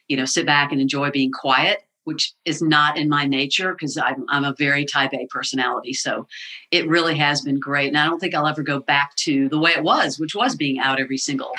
you 0.07 0.17
know, 0.17 0.25
sit 0.25 0.45
back 0.45 0.71
and 0.71 0.79
enjoy 0.79 1.09
being 1.09 1.31
quiet, 1.31 1.79
which 2.03 2.33
is 2.45 2.61
not 2.61 2.97
in 2.97 3.09
my 3.09 3.25
nature 3.25 3.73
because 3.73 3.97
I'm, 3.97 4.25
I'm 4.29 4.43
a 4.43 4.55
very 4.57 4.85
type 4.85 5.13
A 5.13 5.25
personality. 5.31 5.93
So 5.93 6.27
it 6.69 6.87
really 6.87 7.17
has 7.17 7.41
been 7.41 7.59
great. 7.59 7.87
And 7.87 7.97
I 7.97 8.05
don't 8.05 8.19
think 8.19 8.35
I'll 8.35 8.47
ever 8.47 8.63
go 8.63 8.79
back 8.79 9.15
to 9.17 9.49
the 9.49 9.59
way 9.59 9.71
it 9.71 9.83
was, 9.83 10.19
which 10.19 10.35
was 10.35 10.55
being 10.55 10.77
out 10.77 10.99
every 10.99 11.17
single 11.17 11.53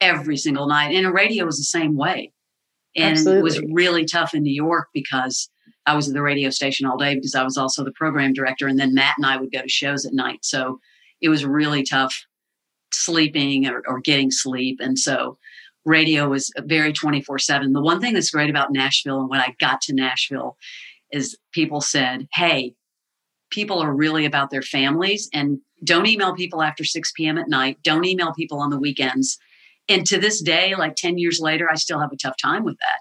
every 0.00 0.36
single 0.36 0.66
night. 0.66 0.94
And 0.94 1.06
a 1.06 1.12
radio 1.12 1.44
was 1.44 1.58
the 1.58 1.64
same 1.64 1.96
way. 1.96 2.32
And 2.96 3.12
Absolutely. 3.12 3.40
it 3.40 3.42
was 3.42 3.60
really 3.72 4.04
tough 4.04 4.34
in 4.34 4.42
New 4.42 4.54
York 4.54 4.88
because 4.94 5.50
I 5.86 5.94
was 5.94 6.08
at 6.08 6.14
the 6.14 6.22
radio 6.22 6.50
station 6.50 6.86
all 6.86 6.96
day 6.96 7.14
because 7.14 7.34
I 7.34 7.42
was 7.42 7.56
also 7.56 7.84
the 7.84 7.92
program 7.92 8.32
director. 8.32 8.68
And 8.68 8.78
then 8.78 8.94
Matt 8.94 9.14
and 9.16 9.26
I 9.26 9.36
would 9.36 9.52
go 9.52 9.62
to 9.62 9.68
shows 9.68 10.06
at 10.06 10.14
night. 10.14 10.44
So 10.44 10.80
it 11.20 11.28
was 11.28 11.44
really 11.44 11.82
tough 11.82 12.24
sleeping 12.92 13.66
or, 13.66 13.82
or 13.86 14.00
getting 14.00 14.30
sleep. 14.30 14.78
And 14.80 14.98
so 14.98 15.38
radio 15.84 16.28
was 16.28 16.50
very 16.60 16.92
24 16.92 17.38
7. 17.38 17.72
The 17.72 17.82
one 17.82 18.00
thing 18.00 18.14
that's 18.14 18.30
great 18.30 18.50
about 18.50 18.72
Nashville 18.72 19.20
and 19.20 19.28
when 19.28 19.40
I 19.40 19.54
got 19.58 19.80
to 19.82 19.94
Nashville 19.94 20.56
is 21.12 21.36
people 21.52 21.80
said, 21.80 22.28
Hey, 22.32 22.74
people 23.50 23.80
are 23.80 23.94
really 23.94 24.24
about 24.24 24.50
their 24.50 24.62
families 24.62 25.28
and 25.32 25.58
don't 25.82 26.06
email 26.06 26.34
people 26.34 26.62
after 26.62 26.82
6 26.84 27.12
p.m. 27.16 27.38
at 27.38 27.48
night. 27.48 27.78
Don't 27.82 28.04
email 28.04 28.32
people 28.32 28.58
on 28.58 28.70
the 28.70 28.78
weekends. 28.78 29.38
And 29.88 30.06
to 30.06 30.18
this 30.18 30.40
day, 30.40 30.74
like 30.76 30.96
10 30.96 31.18
years 31.18 31.40
later, 31.40 31.68
I 31.70 31.74
still 31.76 32.00
have 32.00 32.12
a 32.12 32.16
tough 32.16 32.36
time 32.36 32.64
with 32.64 32.76
that. 32.78 33.00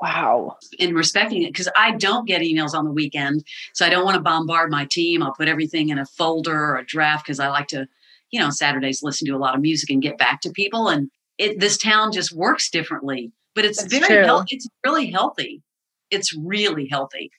Wow. 0.00 0.56
And 0.80 0.96
respecting 0.96 1.42
it 1.42 1.52
because 1.52 1.68
I 1.76 1.92
don't 1.92 2.26
get 2.26 2.42
emails 2.42 2.74
on 2.74 2.84
the 2.84 2.90
weekend. 2.90 3.44
So 3.72 3.86
I 3.86 3.88
don't 3.88 4.04
want 4.04 4.16
to 4.16 4.20
bombard 4.20 4.70
my 4.70 4.84
team. 4.90 5.22
I'll 5.22 5.32
put 5.32 5.48
everything 5.48 5.90
in 5.90 5.98
a 5.98 6.04
folder 6.04 6.58
or 6.58 6.76
a 6.76 6.84
draft 6.84 7.24
because 7.24 7.38
I 7.38 7.48
like 7.48 7.68
to, 7.68 7.86
you 8.32 8.40
know, 8.40 8.50
Saturdays 8.50 9.02
listen 9.02 9.28
to 9.28 9.36
a 9.36 9.38
lot 9.38 9.54
of 9.54 9.60
music 9.60 9.90
and 9.90 10.02
get 10.02 10.18
back 10.18 10.40
to 10.40 10.50
people. 10.50 10.88
And 10.88 11.08
it, 11.38 11.60
this 11.60 11.78
town 11.78 12.10
just 12.10 12.32
works 12.32 12.68
differently, 12.68 13.30
but 13.54 13.64
it's 13.64 13.80
That's 13.80 14.06
very 14.06 14.24
healthy. 14.26 14.56
It's 14.56 14.68
really 14.84 15.10
healthy. 15.10 15.62
It's 16.10 16.36
really 16.36 16.88
healthy. 16.88 17.30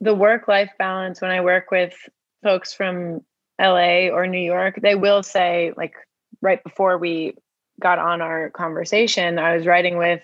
The 0.00 0.14
work 0.14 0.48
life 0.48 0.70
balance, 0.78 1.20
when 1.20 1.30
I 1.30 1.42
work 1.42 1.70
with 1.70 1.94
folks 2.42 2.72
from 2.72 3.20
LA 3.60 4.08
or 4.08 4.26
New 4.26 4.40
York, 4.40 4.80
they 4.82 4.94
will 4.94 5.22
say, 5.22 5.72
like, 5.76 5.92
right 6.40 6.62
before 6.64 6.98
we 6.98 7.34
got 7.82 7.98
on 7.98 8.22
our 8.22 8.50
conversation, 8.50 9.38
I 9.38 9.56
was 9.56 9.66
writing 9.66 9.98
with 9.98 10.22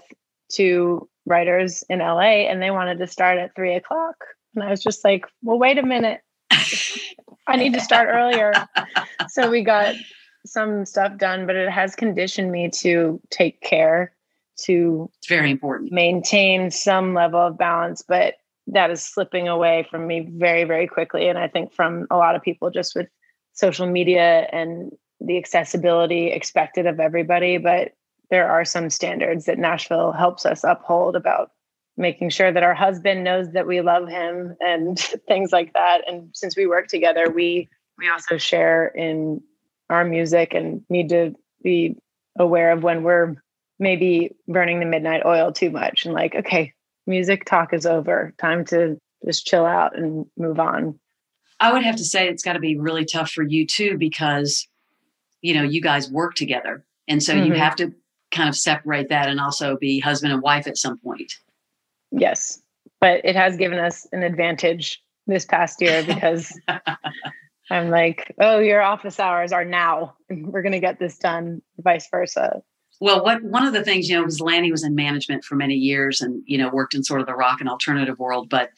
two 0.50 1.08
writers 1.26 1.84
in 1.90 1.98
LA 1.98 2.46
and 2.48 2.62
they 2.62 2.70
wanted 2.70 2.98
to 2.98 3.06
start 3.06 3.38
at 3.38 3.54
three 3.54 3.74
o'clock. 3.74 4.16
And 4.54 4.64
I 4.64 4.70
was 4.70 4.82
just 4.82 5.04
like, 5.04 5.26
well, 5.42 5.58
wait 5.58 5.78
a 5.78 5.82
minute. 5.82 6.20
I 7.46 7.56
need 7.56 7.74
to 7.74 7.80
start 7.80 8.08
earlier. 8.10 8.52
so 9.28 9.50
we 9.50 9.62
got 9.62 9.94
some 10.46 10.86
stuff 10.86 11.18
done, 11.18 11.46
but 11.46 11.56
it 11.56 11.68
has 11.68 11.94
conditioned 11.94 12.50
me 12.50 12.70
to 12.80 13.20
take 13.30 13.60
care 13.60 14.14
to 14.58 15.10
it's 15.18 15.28
very 15.28 15.50
important 15.50 15.92
maintain 15.92 16.70
some 16.70 17.14
level 17.14 17.40
of 17.40 17.56
balance 17.56 18.02
but 18.06 18.34
that 18.66 18.90
is 18.90 19.02
slipping 19.02 19.48
away 19.48 19.86
from 19.90 20.06
me 20.06 20.28
very 20.32 20.64
very 20.64 20.86
quickly 20.86 21.28
and 21.28 21.38
i 21.38 21.46
think 21.46 21.72
from 21.72 22.06
a 22.10 22.16
lot 22.16 22.34
of 22.34 22.42
people 22.42 22.70
just 22.70 22.94
with 22.94 23.06
social 23.52 23.86
media 23.86 24.48
and 24.52 24.92
the 25.20 25.36
accessibility 25.36 26.28
expected 26.28 26.86
of 26.86 27.00
everybody 27.00 27.58
but 27.58 27.92
there 28.30 28.50
are 28.50 28.64
some 28.64 28.90
standards 28.90 29.46
that 29.46 29.58
nashville 29.58 30.12
helps 30.12 30.46
us 30.46 30.64
uphold 30.64 31.16
about 31.16 31.50
making 31.96 32.30
sure 32.30 32.52
that 32.52 32.62
our 32.62 32.74
husband 32.74 33.24
knows 33.24 33.50
that 33.52 33.66
we 33.66 33.80
love 33.80 34.08
him 34.08 34.56
and 34.60 34.98
things 35.28 35.52
like 35.52 35.72
that 35.72 36.02
and 36.06 36.30
since 36.32 36.56
we 36.56 36.66
work 36.66 36.86
together 36.88 37.30
we 37.30 37.68
we 37.98 38.08
also 38.08 38.38
share 38.38 38.86
in 38.86 39.42
our 39.90 40.04
music 40.04 40.54
and 40.54 40.82
need 40.88 41.08
to 41.08 41.34
be 41.62 41.96
aware 42.38 42.72
of 42.72 42.82
when 42.82 43.02
we're 43.02 43.34
maybe 43.78 44.34
burning 44.46 44.80
the 44.80 44.86
midnight 44.86 45.22
oil 45.24 45.52
too 45.52 45.70
much 45.70 46.04
and 46.04 46.14
like, 46.14 46.34
okay, 46.34 46.72
music 47.06 47.44
talk 47.44 47.72
is 47.72 47.86
over. 47.86 48.34
Time 48.38 48.64
to 48.66 48.98
just 49.24 49.46
chill 49.46 49.66
out 49.66 49.96
and 49.96 50.26
move 50.36 50.60
on. 50.60 50.98
I 51.60 51.72
would 51.72 51.82
have 51.82 51.96
to 51.96 52.04
say 52.04 52.28
it's 52.28 52.44
got 52.44 52.52
to 52.52 52.60
be 52.60 52.78
really 52.78 53.04
tough 53.04 53.30
for 53.30 53.42
you 53.42 53.66
too 53.66 53.98
because 53.98 54.67
you 55.42 55.54
know, 55.54 55.62
you 55.62 55.80
guys 55.80 56.10
work 56.10 56.34
together. 56.34 56.84
And 57.06 57.22
so 57.22 57.34
mm-hmm. 57.34 57.46
you 57.46 57.52
have 57.54 57.76
to 57.76 57.92
kind 58.30 58.48
of 58.48 58.56
separate 58.56 59.08
that 59.08 59.28
and 59.28 59.40
also 59.40 59.76
be 59.76 60.00
husband 60.00 60.32
and 60.32 60.42
wife 60.42 60.66
at 60.66 60.76
some 60.76 60.98
point. 60.98 61.32
Yes. 62.10 62.60
But 63.00 63.24
it 63.24 63.36
has 63.36 63.56
given 63.56 63.78
us 63.78 64.06
an 64.12 64.22
advantage 64.22 65.02
this 65.26 65.44
past 65.44 65.80
year 65.80 66.02
because 66.06 66.52
I'm 67.70 67.90
like, 67.90 68.34
oh, 68.40 68.58
your 68.58 68.82
office 68.82 69.20
hours 69.20 69.52
are 69.52 69.64
now. 69.64 70.16
We're 70.30 70.62
going 70.62 70.72
to 70.72 70.80
get 70.80 70.98
this 70.98 71.18
done, 71.18 71.62
vice 71.78 72.08
versa. 72.10 72.62
Well, 73.00 73.22
what 73.22 73.42
one 73.44 73.64
of 73.64 73.72
the 73.72 73.84
things, 73.84 74.08
you 74.08 74.16
know, 74.16 74.22
because 74.22 74.40
Lanny 74.40 74.72
was 74.72 74.82
in 74.82 74.96
management 74.96 75.44
for 75.44 75.54
many 75.54 75.74
years 75.74 76.20
and, 76.20 76.42
you 76.46 76.58
know, 76.58 76.68
worked 76.68 76.94
in 76.94 77.04
sort 77.04 77.20
of 77.20 77.28
the 77.28 77.34
rock 77.34 77.60
and 77.60 77.68
alternative 77.68 78.18
world. 78.18 78.48
But 78.48 78.70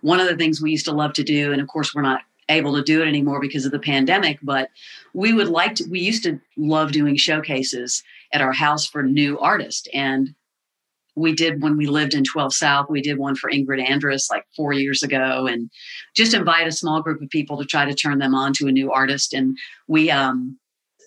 one 0.00 0.18
of 0.18 0.26
the 0.26 0.36
things 0.36 0.60
we 0.60 0.72
used 0.72 0.86
to 0.86 0.92
love 0.92 1.12
to 1.12 1.22
do, 1.22 1.52
and 1.52 1.62
of 1.62 1.68
course 1.68 1.94
we're 1.94 2.02
not 2.02 2.22
able 2.48 2.74
to 2.74 2.82
do 2.82 3.02
it 3.02 3.06
anymore 3.06 3.40
because 3.40 3.66
of 3.66 3.72
the 3.72 3.78
pandemic, 3.78 4.38
but 4.42 4.70
we 5.14 5.32
would 5.32 5.48
like 5.48 5.74
to 5.76 5.84
we 5.90 6.00
used 6.00 6.22
to 6.24 6.40
love 6.56 6.92
doing 6.92 7.16
showcases 7.16 8.02
at 8.32 8.40
our 8.40 8.52
house 8.52 8.86
for 8.86 9.02
new 9.02 9.38
artists. 9.38 9.88
And 9.92 10.34
we 11.14 11.34
did 11.34 11.62
when 11.62 11.76
we 11.76 11.86
lived 11.86 12.14
in 12.14 12.24
12 12.24 12.54
South, 12.54 12.86
we 12.88 13.00
did 13.00 13.18
one 13.18 13.34
for 13.34 13.50
Ingrid 13.50 13.84
Andress 13.84 14.30
like 14.30 14.44
four 14.54 14.72
years 14.72 15.02
ago 15.02 15.46
and 15.46 15.70
just 16.14 16.34
invite 16.34 16.68
a 16.68 16.72
small 16.72 17.02
group 17.02 17.20
of 17.20 17.28
people 17.30 17.58
to 17.58 17.64
try 17.64 17.84
to 17.84 17.94
turn 17.94 18.18
them 18.18 18.34
on 18.34 18.52
to 18.54 18.68
a 18.68 18.72
new 18.72 18.92
artist. 18.92 19.32
And 19.32 19.56
we 19.86 20.10
um 20.10 20.58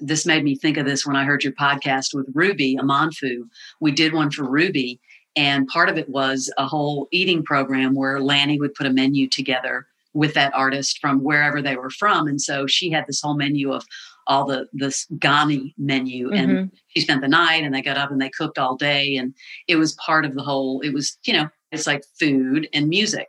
this 0.04 0.26
made 0.26 0.44
me 0.44 0.56
think 0.56 0.78
of 0.78 0.86
this 0.86 1.06
when 1.06 1.16
I 1.16 1.26
heard 1.26 1.44
your 1.44 1.54
podcast 1.54 2.16
with 2.16 2.26
Ruby 2.34 2.76
Amanfu. 2.76 3.44
We 3.80 3.92
did 3.92 4.14
one 4.14 4.32
for 4.32 4.50
Ruby, 4.50 5.00
and 5.36 5.68
part 5.68 5.90
of 5.90 5.98
it 5.98 6.10
was 6.10 6.52
a 6.58 6.66
whole 6.66 7.08
eating 7.12 7.44
program 7.44 7.94
where 7.94 8.20
Lanny 8.20 8.60
would 8.60 8.74
put 8.74 8.88
a 8.88 8.92
menu 8.92 9.30
together 9.30 9.86
with 10.14 10.34
that 10.34 10.54
artist 10.54 11.00
from 11.00 11.24
wherever 11.24 11.62
they 11.62 11.76
were 11.76 11.90
from. 11.90 12.28
And 12.28 12.42
so 12.42 12.68
she 12.68 12.90
had 12.90 13.06
this 13.08 13.22
whole 13.22 13.36
menu 13.36 13.72
of 13.72 13.86
all 14.28 14.46
the 14.46 14.68
this 14.72 15.08
Ghani 15.18 15.74
menu 15.78 16.28
mm-hmm. 16.28 16.36
and 16.36 16.72
she 16.90 17.02
spent 17.02 17.22
the 17.22 17.28
night 17.28 17.64
and 17.64 17.74
they 17.74 17.82
got 17.82 17.98
up 17.98 18.12
and 18.12 18.22
they 18.22 18.30
cooked 18.30 18.60
all 18.60 18.76
day 18.76 19.16
and 19.16 19.34
it 19.68 19.78
was 19.78 19.94
part 19.94 20.26
of 20.26 20.36
the 20.36 20.44
whole 20.44 20.80
it 20.82 20.94
was 20.94 21.18
you 21.24 21.34
know 21.34 21.50
it's 21.72 21.88
like 21.88 22.04
food 22.20 22.70
and 22.72 22.88
music 22.88 23.28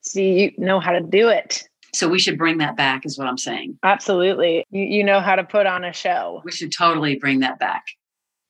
see 0.00 0.44
you 0.44 0.52
know 0.56 0.80
how 0.80 0.92
to 0.92 1.00
do 1.02 1.28
it 1.28 1.68
so 1.92 2.08
we 2.08 2.18
should 2.18 2.38
bring 2.38 2.58
that 2.58 2.76
back, 2.76 3.04
is 3.04 3.18
what 3.18 3.26
I'm 3.26 3.38
saying. 3.38 3.78
Absolutely. 3.82 4.64
You, 4.70 4.82
you 4.84 5.04
know 5.04 5.20
how 5.20 5.36
to 5.36 5.44
put 5.44 5.66
on 5.66 5.84
a 5.84 5.92
show. 5.92 6.40
We 6.44 6.52
should 6.52 6.72
totally 6.72 7.16
bring 7.16 7.40
that 7.40 7.58
back. 7.58 7.84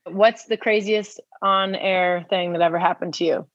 What's 0.05 0.45
the 0.47 0.57
craziest 0.57 1.21
on 1.43 1.75
air 1.75 2.27
thing 2.29 2.53
that 2.53 2.63
ever 2.63 2.79
happened 2.79 3.15
to 3.15 3.25
you? 3.25 3.47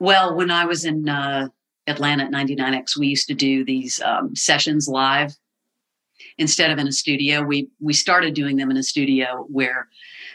Well, 0.00 0.36
when 0.36 0.50
I 0.50 0.64
was 0.64 0.84
in 0.84 1.08
uh, 1.08 1.48
Atlanta 1.88 2.24
at 2.24 2.30
99X, 2.30 2.96
we 2.96 3.08
used 3.08 3.28
to 3.28 3.34
do 3.34 3.64
these 3.64 4.00
um, 4.02 4.34
sessions 4.36 4.88
live 4.88 5.36
instead 6.36 6.70
of 6.70 6.78
in 6.78 6.86
a 6.86 6.92
studio. 6.92 7.42
We 7.42 7.68
we 7.80 7.92
started 7.92 8.34
doing 8.34 8.56
them 8.56 8.70
in 8.70 8.76
a 8.76 8.82
studio 8.82 9.46
where, 9.48 9.88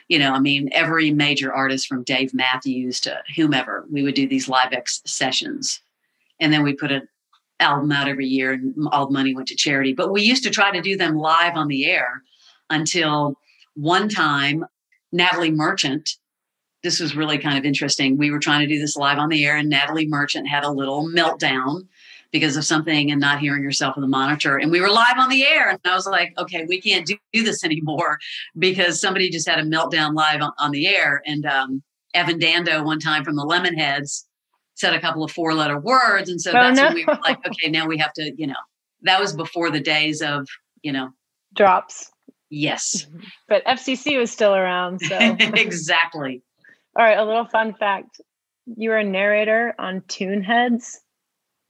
you 0.08 0.20
know, 0.20 0.34
I 0.34 0.40
mean, 0.40 0.70
every 0.72 1.12
major 1.12 1.54
artist 1.54 1.88
from 1.88 2.04
Dave 2.04 2.34
Matthews 2.34 3.00
to 3.02 3.22
whomever, 3.36 3.86
we 3.90 4.04
would 4.04 4.16
do 4.16 4.28
these 4.28 4.50
live 4.50 4.74
X 4.74 5.02
sessions, 5.06 5.82
and 6.40 6.52
then 6.52 6.64
we 6.64 6.74
put 6.74 6.92
a 6.92 7.04
album 7.60 7.92
out 7.92 8.08
every 8.08 8.28
year 8.28 8.52
and 8.52 8.74
all 8.92 9.08
the 9.08 9.14
money 9.14 9.34
went 9.34 9.48
to 9.48 9.56
charity. 9.56 9.94
But 9.94 10.12
we 10.12 10.22
used 10.22 10.44
to 10.44 10.50
try 10.50 10.72
to 10.72 10.82
do 10.82 10.98
them 10.98 11.16
live 11.16 11.56
on 11.56 11.68
the 11.68 11.86
air 11.86 12.24
until 12.70 13.38
one 13.76 14.10
time, 14.10 14.66
Natalie 15.12 15.52
Merchant, 15.52 16.18
this 16.84 17.00
was 17.00 17.16
really 17.16 17.38
kind 17.38 17.58
of 17.58 17.66
interesting. 17.66 18.18
We 18.18 18.30
were 18.30 18.40
trying 18.40 18.62
to 18.62 18.74
do 18.74 18.80
this 18.80 18.96
live 18.96 19.18
on 19.18 19.30
the 19.30 19.46
air, 19.46 19.56
and 19.56 19.70
Natalie 19.70 20.08
Merchant 20.08 20.48
had 20.48 20.64
a 20.64 20.72
little 20.72 21.08
meltdown 21.08 21.88
because 22.34 22.58
of 22.58 22.66
something 22.66 23.12
and 23.12 23.22
not 23.22 23.40
hearing 23.40 23.64
herself 23.64 23.96
in 23.96 24.02
the 24.02 24.08
monitor. 24.08 24.58
And 24.58 24.72
we 24.72 24.82
were 24.82 24.90
live 24.90 25.18
on 25.18 25.30
the 25.30 25.46
air. 25.46 25.70
And 25.70 25.80
I 25.86 25.94
was 25.94 26.08
like, 26.08 26.34
okay, 26.38 26.66
we 26.68 26.82
can't 26.82 27.06
do, 27.06 27.16
this 27.32 27.64
anymore 27.64 28.18
because 28.58 29.00
somebody 29.00 29.30
just 29.30 29.48
had 29.48 29.60
a 29.60 29.64
meltdown 29.64 30.16
live 30.16 30.42
on, 30.42 30.52
on 30.58 30.72
the 30.72 30.88
air. 30.88 31.22
And 31.26 31.46
um, 31.46 31.84
Evan 32.16 32.40
Dando, 32.40 32.84
one 32.84 33.00
time 33.00 33.24
from 33.24 33.36
the 33.36 33.44
Lemonheads, 33.44 34.24
said 34.76 34.94
a 34.94 35.00
couple 35.00 35.24
of 35.24 35.32
four 35.32 35.54
letter 35.54 35.80
words. 35.80 36.30
And 36.30 36.42
so 36.42 36.50
oh, 36.52 36.54
that's 36.54 36.78
no. 36.78 36.86
when 36.88 36.96
we 36.96 37.06
were 37.06 37.20
like, 37.24 37.38
okay, 37.48 37.70
now 37.70 37.86
we 37.88 37.98
have 38.00 38.14
to, 38.14 38.34
you 38.36 38.48
know, 38.48 38.56
that 39.04 39.20
was 39.20 39.34
before 39.34 39.70
the 39.70 39.80
days 39.80 40.22
of, 40.22 40.48
you 40.82 40.92
know, 40.92 41.10
drops. 41.54 42.12
Yes. 42.50 43.06
Mm-hmm. 43.06 43.20
But 43.48 43.66
FCC 43.66 44.18
was 44.18 44.32
still 44.32 44.56
around. 44.56 45.02
So 45.02 45.18
exactly. 45.40 46.42
All 46.96 47.06
right. 47.06 47.18
A 47.18 47.26
little 47.26 47.46
fun 47.46 47.74
fact. 47.74 48.22
You 48.66 48.90
were 48.90 48.98
a 48.98 49.04
narrator 49.04 49.74
on 49.80 50.02
Toonheads. 50.02 50.98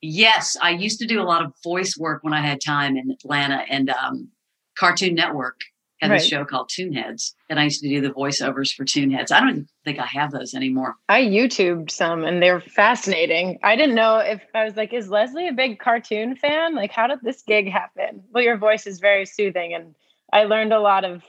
Yes. 0.01 0.57
I 0.61 0.71
used 0.71 0.99
to 0.99 1.07
do 1.07 1.21
a 1.21 1.23
lot 1.23 1.43
of 1.43 1.53
voice 1.63 1.95
work 1.97 2.23
when 2.23 2.33
I 2.33 2.41
had 2.41 2.59
time 2.63 2.97
in 2.97 3.11
Atlanta 3.11 3.63
and 3.69 3.89
um, 3.89 4.29
Cartoon 4.77 5.15
Network 5.15 5.59
had 6.03 6.11
right. 6.11 6.19
this 6.19 6.27
show 6.27 6.43
called 6.43 6.69
Toonheads, 6.69 7.33
and 7.49 7.59
I 7.59 7.63
used 7.63 7.81
to 7.81 7.89
do 7.89 8.01
the 8.01 8.09
voiceovers 8.09 8.73
for 8.73 8.83
Toonheads. 8.83 9.31
I 9.31 9.39
don't 9.39 9.67
think 9.85 9.99
I 9.99 10.05
have 10.05 10.31
those 10.31 10.53
anymore. 10.53 10.95
I 11.07 11.21
YouTubed 11.21 11.89
some, 11.89 12.25
and 12.25 12.43
they're 12.43 12.59
fascinating. 12.59 13.57
I 13.63 13.75
didn't 13.75 13.95
know 13.95 14.17
if 14.17 14.41
I 14.53 14.65
was 14.65 14.75
like, 14.75 14.93
is 14.93 15.09
Leslie 15.09 15.47
a 15.47 15.53
big 15.53 15.79
cartoon 15.79 16.35
fan? 16.35 16.75
Like, 16.75 16.91
how 16.91 17.07
did 17.07 17.19
this 17.23 17.41
gig 17.43 17.71
happen? 17.71 18.23
Well, 18.31 18.43
your 18.43 18.57
voice 18.57 18.85
is 18.85 18.99
very 18.99 19.25
soothing, 19.25 19.73
and 19.73 19.95
I 20.31 20.43
learned 20.43 20.73
a 20.73 20.81
lot 20.81 21.05
of 21.05 21.23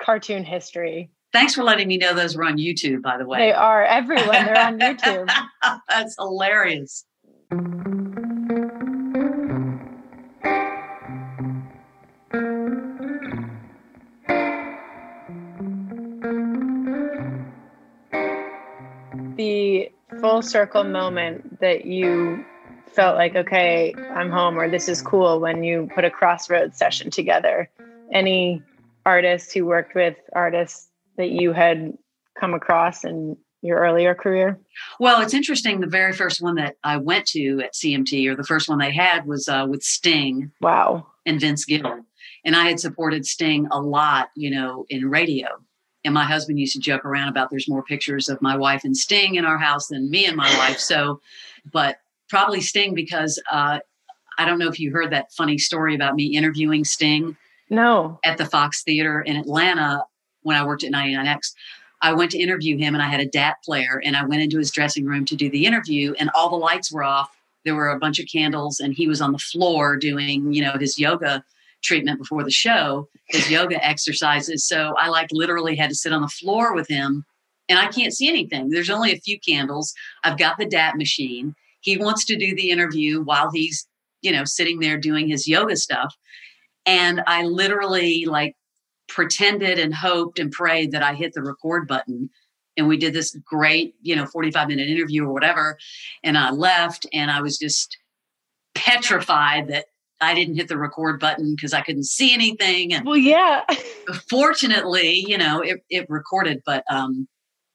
cartoon 0.00 0.44
history. 0.44 1.10
Thanks 1.34 1.52
for 1.52 1.64
letting 1.64 1.88
me 1.88 1.98
know 1.98 2.14
those 2.14 2.36
were 2.36 2.44
on 2.44 2.58
YouTube, 2.58 3.02
by 3.02 3.18
the 3.18 3.26
way. 3.26 3.38
They 3.40 3.52
are 3.52 3.84
everyone. 3.84 4.28
They're 4.28 4.56
on 4.56 4.78
YouTube. 4.78 5.28
That's 5.88 6.14
hilarious. 6.16 7.04
The 19.36 19.90
full 20.20 20.40
circle 20.42 20.84
moment 20.84 21.58
that 21.58 21.84
you 21.84 22.44
felt 22.92 23.16
like, 23.16 23.34
okay, 23.34 23.92
I'm 24.14 24.30
home 24.30 24.56
or 24.56 24.70
this 24.70 24.88
is 24.88 25.02
cool 25.02 25.40
when 25.40 25.64
you 25.64 25.90
put 25.92 26.04
a 26.04 26.10
crossroads 26.10 26.78
session 26.78 27.10
together? 27.10 27.68
Any 28.12 28.62
artists 29.04 29.52
who 29.52 29.66
worked 29.66 29.96
with 29.96 30.14
artists 30.32 30.90
that 31.16 31.30
you 31.30 31.52
had 31.52 31.96
come 32.38 32.54
across 32.54 33.04
in 33.04 33.36
your 33.62 33.78
earlier 33.78 34.14
career? 34.14 34.60
Well, 35.00 35.22
it's 35.22 35.34
interesting. 35.34 35.80
The 35.80 35.86
very 35.86 36.12
first 36.12 36.42
one 36.42 36.56
that 36.56 36.76
I 36.84 36.98
went 36.98 37.26
to 37.28 37.62
at 37.64 37.74
CMT, 37.74 38.28
or 38.28 38.36
the 38.36 38.44
first 38.44 38.68
one 38.68 38.78
they 38.78 38.92
had, 38.92 39.26
was 39.26 39.48
uh, 39.48 39.66
with 39.68 39.82
Sting. 39.82 40.52
Wow. 40.60 41.06
And 41.26 41.40
Vince 41.40 41.64
Gill. 41.64 42.00
And 42.44 42.54
I 42.54 42.68
had 42.68 42.78
supported 42.78 43.24
Sting 43.24 43.66
a 43.72 43.80
lot, 43.80 44.28
you 44.36 44.50
know, 44.50 44.84
in 44.90 45.08
radio. 45.08 45.48
And 46.04 46.12
my 46.12 46.24
husband 46.24 46.58
used 46.58 46.74
to 46.74 46.80
joke 46.80 47.06
around 47.06 47.28
about 47.28 47.48
there's 47.50 47.68
more 47.68 47.82
pictures 47.82 48.28
of 48.28 48.42
my 48.42 48.54
wife 48.56 48.84
and 48.84 48.94
Sting 48.94 49.36
in 49.36 49.46
our 49.46 49.56
house 49.56 49.88
than 49.88 50.10
me 50.10 50.26
and 50.26 50.36
my 50.36 50.54
wife. 50.58 50.78
So, 50.78 51.22
but 51.72 51.96
probably 52.28 52.60
Sting 52.60 52.94
because 52.94 53.42
uh, 53.50 53.78
I 54.36 54.44
don't 54.44 54.58
know 54.58 54.68
if 54.68 54.78
you 54.78 54.92
heard 54.92 55.12
that 55.12 55.32
funny 55.32 55.56
story 55.56 55.94
about 55.94 56.14
me 56.14 56.36
interviewing 56.36 56.84
Sting. 56.84 57.36
No. 57.70 58.20
At 58.22 58.36
the 58.36 58.44
Fox 58.44 58.82
Theater 58.82 59.22
in 59.22 59.36
Atlanta 59.36 60.04
when 60.44 60.56
I 60.56 60.64
worked 60.64 60.84
at 60.84 60.92
99X. 60.92 61.52
I 62.00 62.12
went 62.12 62.30
to 62.32 62.38
interview 62.38 62.76
him 62.76 62.94
and 62.94 63.02
I 63.02 63.08
had 63.08 63.20
a 63.20 63.26
DAT 63.26 63.56
player 63.64 64.00
and 64.04 64.16
I 64.16 64.24
went 64.24 64.42
into 64.42 64.58
his 64.58 64.70
dressing 64.70 65.06
room 65.06 65.24
to 65.24 65.36
do 65.36 65.50
the 65.50 65.66
interview 65.66 66.14
and 66.18 66.30
all 66.34 66.50
the 66.50 66.56
lights 66.56 66.92
were 66.92 67.02
off. 67.02 67.30
There 67.64 67.74
were 67.74 67.88
a 67.88 67.98
bunch 67.98 68.18
of 68.20 68.28
candles 68.30 68.78
and 68.78 68.94
he 68.94 69.08
was 69.08 69.20
on 69.20 69.32
the 69.32 69.38
floor 69.38 69.96
doing, 69.96 70.52
you 70.52 70.62
know, 70.62 70.74
his 70.78 70.98
yoga 70.98 71.42
treatment 71.82 72.18
before 72.18 72.44
the 72.44 72.50
show, 72.50 73.08
his 73.28 73.50
yoga 73.50 73.82
exercises. 73.84 74.66
So 74.66 74.94
I 74.98 75.08
like 75.08 75.28
literally 75.32 75.76
had 75.76 75.90
to 75.90 75.96
sit 75.96 76.12
on 76.12 76.22
the 76.22 76.28
floor 76.28 76.74
with 76.74 76.88
him 76.88 77.24
and 77.68 77.78
I 77.78 77.86
can't 77.88 78.12
see 78.12 78.28
anything. 78.28 78.68
There's 78.68 78.90
only 78.90 79.12
a 79.12 79.20
few 79.20 79.38
candles. 79.40 79.94
I've 80.24 80.38
got 80.38 80.58
the 80.58 80.66
DAT 80.66 80.96
machine. 80.96 81.54
He 81.80 81.96
wants 81.96 82.24
to 82.26 82.36
do 82.36 82.54
the 82.54 82.70
interview 82.70 83.22
while 83.22 83.50
he's, 83.50 83.86
you 84.20 84.32
know, 84.32 84.44
sitting 84.44 84.80
there 84.80 84.98
doing 84.98 85.28
his 85.28 85.48
yoga 85.48 85.76
stuff. 85.76 86.14
And 86.86 87.22
I 87.26 87.44
literally 87.44 88.26
like 88.26 88.56
pretended 89.14 89.78
and 89.78 89.94
hoped 89.94 90.40
and 90.40 90.50
prayed 90.50 90.90
that 90.90 91.02
I 91.02 91.14
hit 91.14 91.32
the 91.32 91.42
record 91.42 91.86
button. 91.86 92.28
And 92.76 92.88
we 92.88 92.96
did 92.96 93.14
this 93.14 93.34
great, 93.44 93.94
you 94.02 94.16
know, 94.16 94.26
45 94.26 94.68
minute 94.68 94.88
interview 94.88 95.24
or 95.24 95.32
whatever. 95.32 95.78
And 96.24 96.36
I 96.36 96.50
left 96.50 97.06
and 97.12 97.30
I 97.30 97.40
was 97.40 97.56
just 97.56 97.96
petrified 98.74 99.68
that 99.68 99.86
I 100.20 100.34
didn't 100.34 100.56
hit 100.56 100.66
the 100.66 100.76
record 100.76 101.20
button 101.20 101.54
because 101.54 101.72
I 101.72 101.82
couldn't 101.82 102.06
see 102.06 102.34
anything. 102.34 102.92
And 102.92 103.06
well, 103.06 103.16
yeah. 103.16 103.62
fortunately, 104.28 105.24
you 105.28 105.38
know, 105.38 105.60
it, 105.60 105.84
it 105.88 106.06
recorded, 106.10 106.62
but 106.66 106.82
um, 106.90 107.28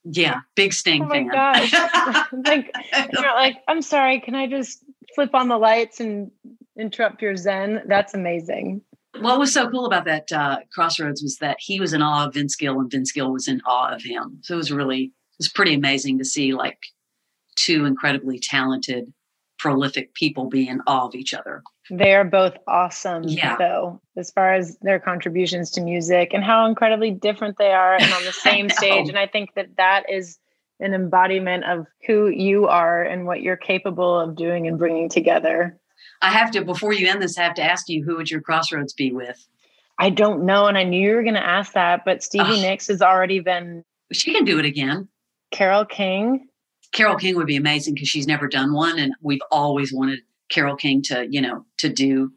yeah, 0.04 0.40
big 0.56 0.74
Sting 0.74 1.04
oh 1.04 1.08
my 1.08 1.16
fan. 1.16 1.28
gosh. 1.30 1.74
like, 2.46 2.76
you're 3.14 3.34
like, 3.34 3.58
I'm 3.70 3.82
sorry, 3.82 4.20
can 4.20 4.36
I 4.36 4.48
just 4.48 4.84
flip 5.16 5.34
on 5.34 5.48
the 5.48 5.58
lights 5.58 6.02
and 6.02 6.32
interrupt 6.78 7.22
your 7.22 7.38
zen? 7.38 7.84
That's 7.86 8.14
amazing. 8.14 8.82
What 9.20 9.40
was 9.40 9.54
so 9.54 9.70
cool 9.70 9.86
about 9.86 10.06
that 10.06 10.32
uh, 10.32 10.60
Crossroads 10.74 11.22
was 11.22 11.38
that 11.38 11.58
he 11.60 11.80
was 11.80 11.94
in 11.94 12.02
awe 12.02 12.28
of 12.28 12.34
Vince 12.34 12.56
Gill 12.56 12.80
and 12.80 12.92
Vince 12.92 13.12
Gill 13.12 13.32
was 13.32 13.48
in 13.48 13.62
awe 13.66 13.94
of 13.94 14.04
him. 14.04 14.40
So 14.44 14.54
it 14.54 14.58
was 14.58 14.72
really, 14.72 15.06
it 15.06 15.40
was 15.40 15.50
pretty 15.50 15.74
amazing 15.74 16.20
to 16.20 16.26
see 16.26 16.54
like 16.54 16.78
two 17.56 17.86
incredibly 17.86 18.40
talented, 18.40 19.12
prolific 19.58 20.14
people 20.14 20.46
be 20.46 20.68
in 20.68 20.82
awe 20.88 21.08
of 21.08 21.16
each 21.16 21.34
other. 21.34 21.64
They 21.90 22.14
are 22.14 22.24
both 22.24 22.54
awesome, 22.68 23.24
Yeah. 23.24 23.58
though, 23.58 24.00
as 24.16 24.32
far 24.32 24.54
as 24.54 24.78
their 24.82 25.00
contributions 25.00 25.72
to 25.72 25.82
music 25.82 26.34
and 26.34 26.44
how 26.44 26.68
incredibly 26.68 27.12
different 27.12 27.58
they 27.58 27.72
are 27.72 27.96
and 27.96 28.14
on 28.14 28.24
the 28.26 28.32
same 28.34 28.70
stage. 28.70 29.10
And 29.10 29.18
I 29.18 29.26
think 29.28 29.56
that 29.56 29.76
that 29.78 30.04
is 30.10 30.38
an 30.80 30.94
embodiment 30.94 31.66
of 31.66 31.88
who 32.08 32.30
you 32.30 32.68
are 32.68 33.04
and 33.04 33.26
what 33.26 33.42
you're 33.42 33.58
capable 33.58 34.20
of 34.20 34.36
doing 34.36 34.68
and 34.68 34.78
bringing 34.78 35.10
together. 35.10 35.78
I 36.22 36.30
have 36.32 36.52
to, 36.52 36.64
before 36.64 36.94
you 36.94 37.08
end 37.08 37.22
this, 37.22 37.38
I 37.38 37.44
have 37.44 37.54
to 37.56 37.64
ask 37.64 37.88
you, 37.90 38.04
who 38.04 38.18
would 38.18 38.30
your 38.30 38.42
Crossroads 38.42 38.94
be 38.94 39.12
with? 39.12 39.48
I 39.98 40.10
don't 40.10 40.46
know. 40.46 40.66
And 40.68 40.78
I 40.78 40.84
knew 40.84 41.10
you 41.10 41.16
were 41.16 41.24
going 41.24 41.36
to 41.36 41.46
ask 41.46 41.74
that, 41.74 42.04
but 42.06 42.24
Stevie. 42.24 42.62
Nicks 42.62 42.88
has 42.88 43.02
already 43.02 43.40
been 43.40 43.84
She 44.12 44.34
can 44.34 44.46
do 44.46 44.60
it 44.60 44.66
again. 44.66 45.08
Carole 45.52 45.86
King. 45.86 46.48
Carole 46.92 47.18
King 47.18 47.36
would 47.36 47.48
be 47.48 47.56
amazing 47.56 47.94
because 47.94 48.10
she's 48.10 48.28
never 48.28 48.48
done 48.48 48.74
one, 48.74 48.98
and 48.98 49.14
we've 49.22 49.42
always 49.52 49.94
wanted 49.94 50.20
Carole 50.50 50.76
King 50.76 51.02
to, 51.04 51.28
you 51.30 51.42
know, 51.42 51.66
to 51.78 51.90
do 51.90 52.32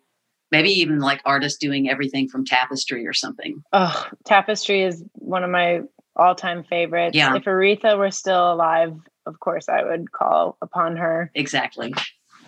maybe 0.50 0.68
even 0.68 0.98
like 0.98 1.20
artists 1.24 1.58
doing 1.58 1.88
everything 1.88 2.28
from 2.28 2.44
Tapestry 2.44 3.06
or 3.06 3.14
something. 3.14 3.62
Oh, 3.72 4.06
Tapestry 4.24 4.82
is 4.82 5.02
one 5.14 5.42
of 5.44 5.50
my 5.50 5.80
all 6.14 6.34
time 6.34 6.64
favorites. 6.64 7.16
Yeah. 7.16 7.34
If 7.34 7.44
Aretha 7.44 7.96
were 7.96 8.10
still 8.10 8.52
alive, 8.52 8.94
of 9.24 9.40
course, 9.40 9.68
I 9.68 9.82
would 9.82 10.12
call 10.12 10.58
upon 10.60 10.96
her. 10.98 11.30
Exactly. 11.34 11.94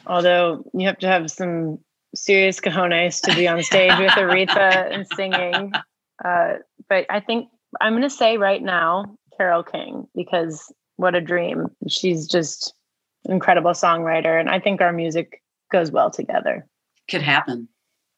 Although 0.06 0.64
you 0.74 0.86
have 0.86 0.98
to 0.98 1.08
have 1.08 1.30
some 1.30 1.78
serious 2.14 2.60
cojones 2.60 3.20
to 3.22 3.34
be 3.34 3.48
on 3.48 3.62
stage 3.62 3.98
with 3.98 4.10
Aretha 4.12 4.92
and 4.92 5.06
singing. 5.16 5.72
Uh, 6.24 6.54
but 6.88 7.06
I 7.10 7.20
think 7.20 7.48
I'm 7.80 7.92
going 7.94 8.02
to 8.02 8.10
say 8.10 8.36
right 8.36 8.62
now, 8.62 9.16
Carole 9.36 9.62
King, 9.64 10.06
because 10.14 10.72
what 10.96 11.14
a 11.14 11.20
dream. 11.20 11.66
She's 11.88 12.26
just 12.28 12.72
an 13.24 13.32
incredible 13.32 13.72
songwriter. 13.72 14.38
And 14.38 14.48
I 14.48 14.60
think 14.60 14.80
our 14.80 14.92
music 14.92 15.42
goes 15.72 15.90
well 15.90 16.10
together. 16.10 16.66
Could 17.10 17.22
happen. 17.22 17.68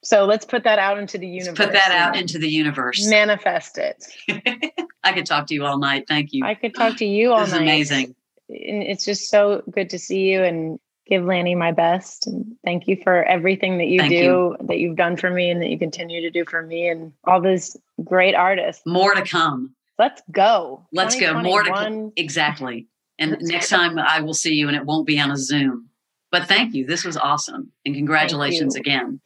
So 0.04 0.24
let's 0.26 0.44
put 0.44 0.64
that 0.64 0.78
out 0.78 0.98
into 0.98 1.18
the 1.18 1.26
Let's 1.32 1.46
universe. 1.46 1.66
put 1.66 1.72
that 1.72 1.90
out 1.90 2.16
into 2.16 2.38
the 2.38 2.48
universe. 2.48 3.08
manifest 3.08 3.78
it. 3.78 4.04
I 5.02 5.12
could 5.12 5.26
talk 5.26 5.46
to 5.48 5.54
you 5.54 5.64
all 5.64 5.78
night. 5.78 6.04
Thank 6.06 6.32
you. 6.32 6.44
I 6.44 6.54
could 6.54 6.74
talk 6.74 6.98
to 6.98 7.06
you 7.06 7.32
all 7.32 7.40
this 7.40 7.48
is 7.48 7.54
night. 7.54 7.62
amazing. 7.62 8.14
And 8.48 8.82
it's 8.82 9.04
just 9.04 9.30
so 9.30 9.62
good 9.70 9.90
to 9.90 9.98
see 9.98 10.30
you 10.30 10.44
and 10.44 10.78
give 11.06 11.24
Lanny 11.24 11.54
my 11.54 11.72
best. 11.72 12.26
And 12.26 12.56
thank 12.64 12.88
you 12.88 12.96
for 13.02 13.24
everything 13.24 13.78
that 13.78 13.86
you 13.86 14.00
Thank 14.00 14.10
do, 14.10 14.16
you. 14.16 14.56
that 14.62 14.78
you've 14.78 14.96
done 14.96 15.16
for 15.16 15.30
me, 15.30 15.50
and 15.50 15.62
that 15.62 15.68
you 15.68 15.78
continue 15.78 16.20
to 16.22 16.30
do 16.30 16.44
for 16.44 16.62
me, 16.62 16.88
and 16.88 17.12
all 17.24 17.40
these 17.40 17.76
great 18.04 18.34
artists. 18.34 18.82
More 18.86 19.14
to 19.14 19.22
come. 19.22 19.74
Let's 19.98 20.22
go. 20.30 20.86
Let's 20.92 21.18
go. 21.18 21.40
More 21.40 21.62
to 21.62 21.70
come. 21.72 22.12
Exactly. 22.16 22.88
And 23.18 23.30
Let's 23.32 23.44
next 23.44 23.70
go. 23.70 23.76
time 23.78 23.98
I 23.98 24.20
will 24.20 24.34
see 24.34 24.54
you 24.54 24.68
and 24.68 24.76
it 24.76 24.84
won't 24.84 25.06
be 25.06 25.18
on 25.18 25.30
a 25.30 25.36
Zoom. 25.36 25.88
But 26.30 26.46
thank 26.48 26.74
you. 26.74 26.84
This 26.86 27.04
was 27.04 27.16
awesome. 27.16 27.72
And 27.86 27.94
congratulations 27.94 28.76
again. 28.76 29.20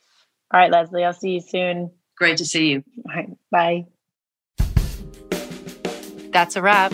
All 0.53 0.61
right, 0.61 0.71
Leslie, 0.71 1.05
I'll 1.05 1.13
see 1.13 1.31
you 1.31 1.41
soon. 1.41 1.91
Great 2.17 2.37
to 2.37 2.45
see 2.45 2.69
you. 2.69 2.85
All 3.09 3.17
right, 3.17 3.31
bye. 3.51 3.87
That's 6.33 6.55
a 6.55 6.63
wrap. 6.63 6.93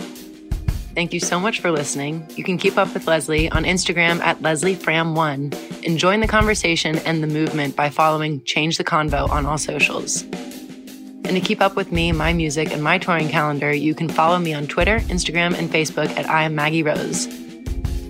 Thank 0.97 1.13
you 1.13 1.19
so 1.19 1.39
much 1.39 1.59
for 1.59 1.69
listening. 1.69 2.27
You 2.35 2.43
can 2.43 2.57
keep 2.57 2.75
up 2.75 2.91
with 2.91 3.05
Leslie 3.05 3.51
on 3.51 3.65
Instagram 3.65 4.19
at 4.19 4.39
LeslieFram1 4.39 5.85
and 5.85 5.95
join 5.95 6.21
the 6.21 6.27
conversation 6.27 6.97
and 7.05 7.21
the 7.21 7.27
movement 7.27 7.75
by 7.75 7.91
following 7.91 8.43
Change 8.45 8.79
the 8.79 8.83
Convo 8.83 9.29
on 9.29 9.45
all 9.45 9.59
socials. 9.59 10.23
And 10.23 11.27
to 11.27 11.39
keep 11.39 11.61
up 11.61 11.75
with 11.75 11.91
me, 11.91 12.11
my 12.13 12.33
music, 12.33 12.71
and 12.71 12.81
my 12.81 12.97
touring 12.97 13.29
calendar, 13.29 13.71
you 13.71 13.93
can 13.93 14.09
follow 14.09 14.39
me 14.39 14.55
on 14.55 14.65
Twitter, 14.65 14.97
Instagram, 15.01 15.55
and 15.55 15.69
Facebook 15.69 16.09
at 16.17 16.27
I 16.27 16.45
am 16.45 16.55
Maggie 16.55 16.81
Rose. 16.81 17.27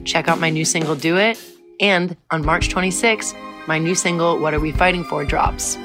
Check 0.05 0.29
out 0.29 0.39
my 0.39 0.49
new 0.49 0.63
single, 0.63 0.95
Do 0.95 1.17
It, 1.17 1.37
and 1.81 2.15
on 2.31 2.45
March 2.45 2.69
26, 2.69 3.35
my 3.67 3.79
new 3.79 3.95
single, 3.95 4.39
What 4.39 4.53
Are 4.53 4.61
We 4.61 4.71
Fighting 4.71 5.03
For, 5.03 5.25
drops. 5.25 5.77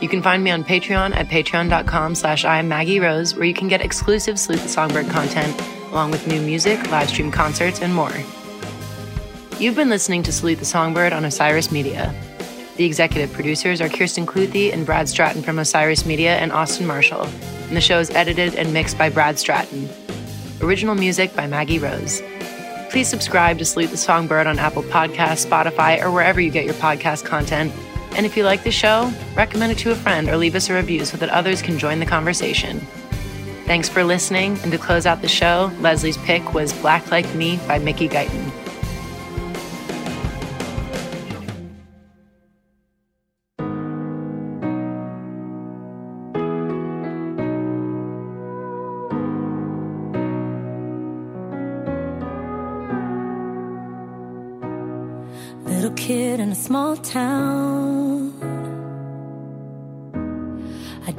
You 0.00 0.08
can 0.08 0.20
find 0.20 0.42
me 0.42 0.50
on 0.50 0.64
Patreon 0.64 1.14
at 1.14 1.28
patreon.com 1.28 2.16
slash 2.16 2.44
I 2.44 2.58
am 2.58 2.66
Maggie 2.66 2.98
Rose, 2.98 3.36
where 3.36 3.44
you 3.44 3.54
can 3.54 3.68
get 3.68 3.80
exclusive 3.80 4.40
Salute 4.40 4.68
Songbird 4.68 5.08
content, 5.08 5.56
along 5.92 6.10
with 6.10 6.26
new 6.26 6.40
music, 6.40 6.90
live 6.90 7.08
stream 7.08 7.30
concerts, 7.30 7.80
and 7.80 7.94
more. 7.94 8.12
You've 9.58 9.76
been 9.76 9.90
listening 9.90 10.22
to 10.24 10.32
Salute 10.32 10.58
the 10.58 10.64
Songbird 10.64 11.12
on 11.12 11.24
Osiris 11.24 11.70
Media. 11.70 12.12
The 12.76 12.84
executive 12.84 13.32
producers 13.32 13.80
are 13.80 13.88
Kirsten 13.88 14.26
Cluthy 14.26 14.72
and 14.72 14.84
Brad 14.86 15.08
Stratton 15.08 15.42
from 15.42 15.58
Osiris 15.58 16.06
Media 16.06 16.36
and 16.36 16.50
Austin 16.50 16.86
Marshall, 16.86 17.26
and 17.68 17.76
the 17.76 17.80
show 17.80 18.00
is 18.00 18.10
edited 18.10 18.54
and 18.56 18.72
mixed 18.72 18.98
by 18.98 19.10
Brad 19.10 19.38
Stratton. 19.38 19.88
Original 20.62 20.94
music 20.94 21.36
by 21.36 21.46
Maggie 21.46 21.78
Rose. 21.78 22.22
Please 22.90 23.08
subscribe 23.08 23.58
to 23.58 23.64
Salute 23.64 23.90
the 23.90 23.96
Songbird 23.96 24.46
on 24.46 24.58
Apple 24.58 24.82
Podcasts, 24.82 25.46
Spotify, 25.46 26.02
or 26.02 26.10
wherever 26.10 26.40
you 26.40 26.50
get 26.50 26.64
your 26.64 26.74
podcast 26.74 27.24
content. 27.24 27.72
And 28.16 28.26
if 28.26 28.36
you 28.36 28.44
like 28.44 28.64
the 28.64 28.70
show, 28.70 29.12
recommend 29.34 29.72
it 29.72 29.78
to 29.78 29.92
a 29.92 29.94
friend 29.94 30.28
or 30.28 30.36
leave 30.36 30.54
us 30.54 30.68
a 30.68 30.74
review 30.74 31.04
so 31.04 31.16
that 31.18 31.30
others 31.30 31.62
can 31.62 31.78
join 31.78 32.00
the 32.00 32.06
conversation. 32.06 32.86
Thanks 33.72 33.88
for 33.88 34.04
listening, 34.04 34.58
and 34.64 34.70
to 34.72 34.76
close 34.76 35.06
out 35.06 35.22
the 35.22 35.28
show, 35.28 35.72
Leslie's 35.80 36.18
pick 36.18 36.52
was 36.52 36.74
Black 36.74 37.10
Like 37.10 37.34
Me 37.34 37.58
by 37.66 37.78
Mickey 37.78 38.06
Guyton. 38.06 38.52
Little 55.64 55.92
kid 55.92 56.40
in 56.40 56.52
a 56.52 56.54
small 56.54 56.98
town. 56.98 57.71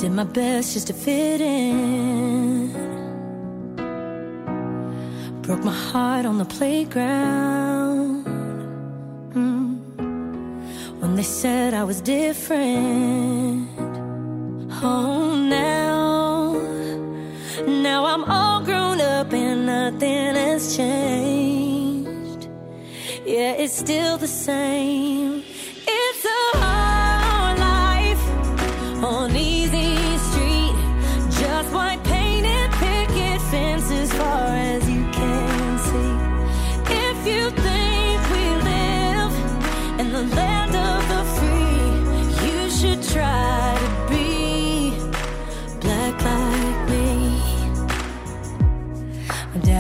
Did 0.04 0.12
my 0.12 0.26
best 0.26 0.74
just 0.74 0.88
to 0.88 0.94
fit 0.94 1.40
in. 1.40 2.74
Broke 5.44 5.64
my 5.64 5.72
heart 5.72 6.26
on 6.26 6.38
the 6.40 6.44
playground. 6.44 8.26
Mm. 9.34 9.78
When 11.00 11.16
they 11.16 11.24
said 11.24 11.74
I 11.74 11.86
was 11.86 12.02
different. 12.02 13.70
Oh, 14.84 15.38
now. 15.38 16.52
Now 17.66 18.06
I'm 18.06 18.26
all 18.26 18.62
grown 18.62 19.00
up 19.00 19.32
and 19.32 19.66
nothing 19.66 20.36
has 20.36 20.76
changed. 20.76 22.50
Yeah, 23.26 23.54
it's 23.54 23.78
still 23.78 24.18
the 24.18 24.28
same. 24.28 25.44
It's 25.88 26.26
a 26.26 26.58
hard 26.58 27.58
life 27.58 28.26
on 29.02 29.32
easy 29.38 29.53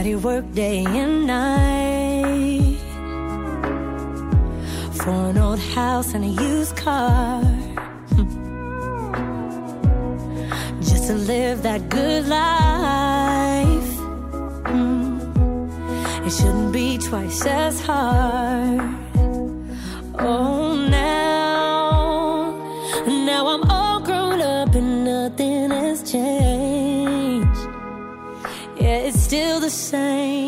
daddy 0.03 0.15
worked 0.15 0.53
day 0.53 0.83
and 0.83 1.25
night 1.25 2.77
for 5.01 5.29
an 5.29 5.37
old 5.37 5.59
house 5.59 6.13
and 6.13 6.25
a 6.25 6.43
used 6.43 6.75
car. 6.75 7.41
Just 10.81 11.07
to 11.07 11.13
live 11.13 11.63
that 11.63 11.87
good 11.87 12.27
life. 12.27 13.91
Mm. 14.75 16.27
It 16.27 16.31
shouldn't 16.31 16.73
be 16.73 16.97
twice 16.97 17.45
as 17.45 17.79
hard. 17.79 19.02
Same. 29.73 30.42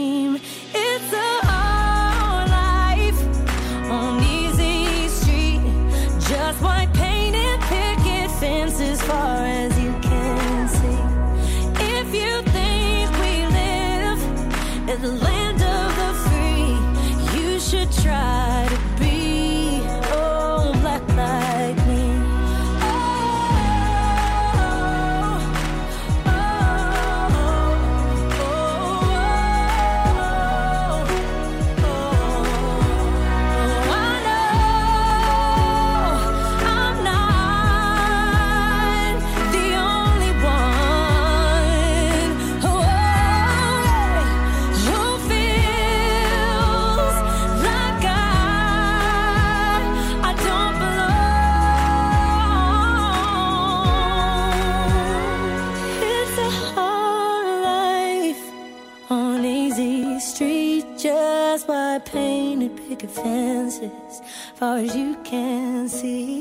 Picket 63.05 63.23
fences, 63.23 64.21
far 64.55 64.77
as 64.77 64.95
you 64.95 65.15
can 65.23 65.87
see. 65.89 66.34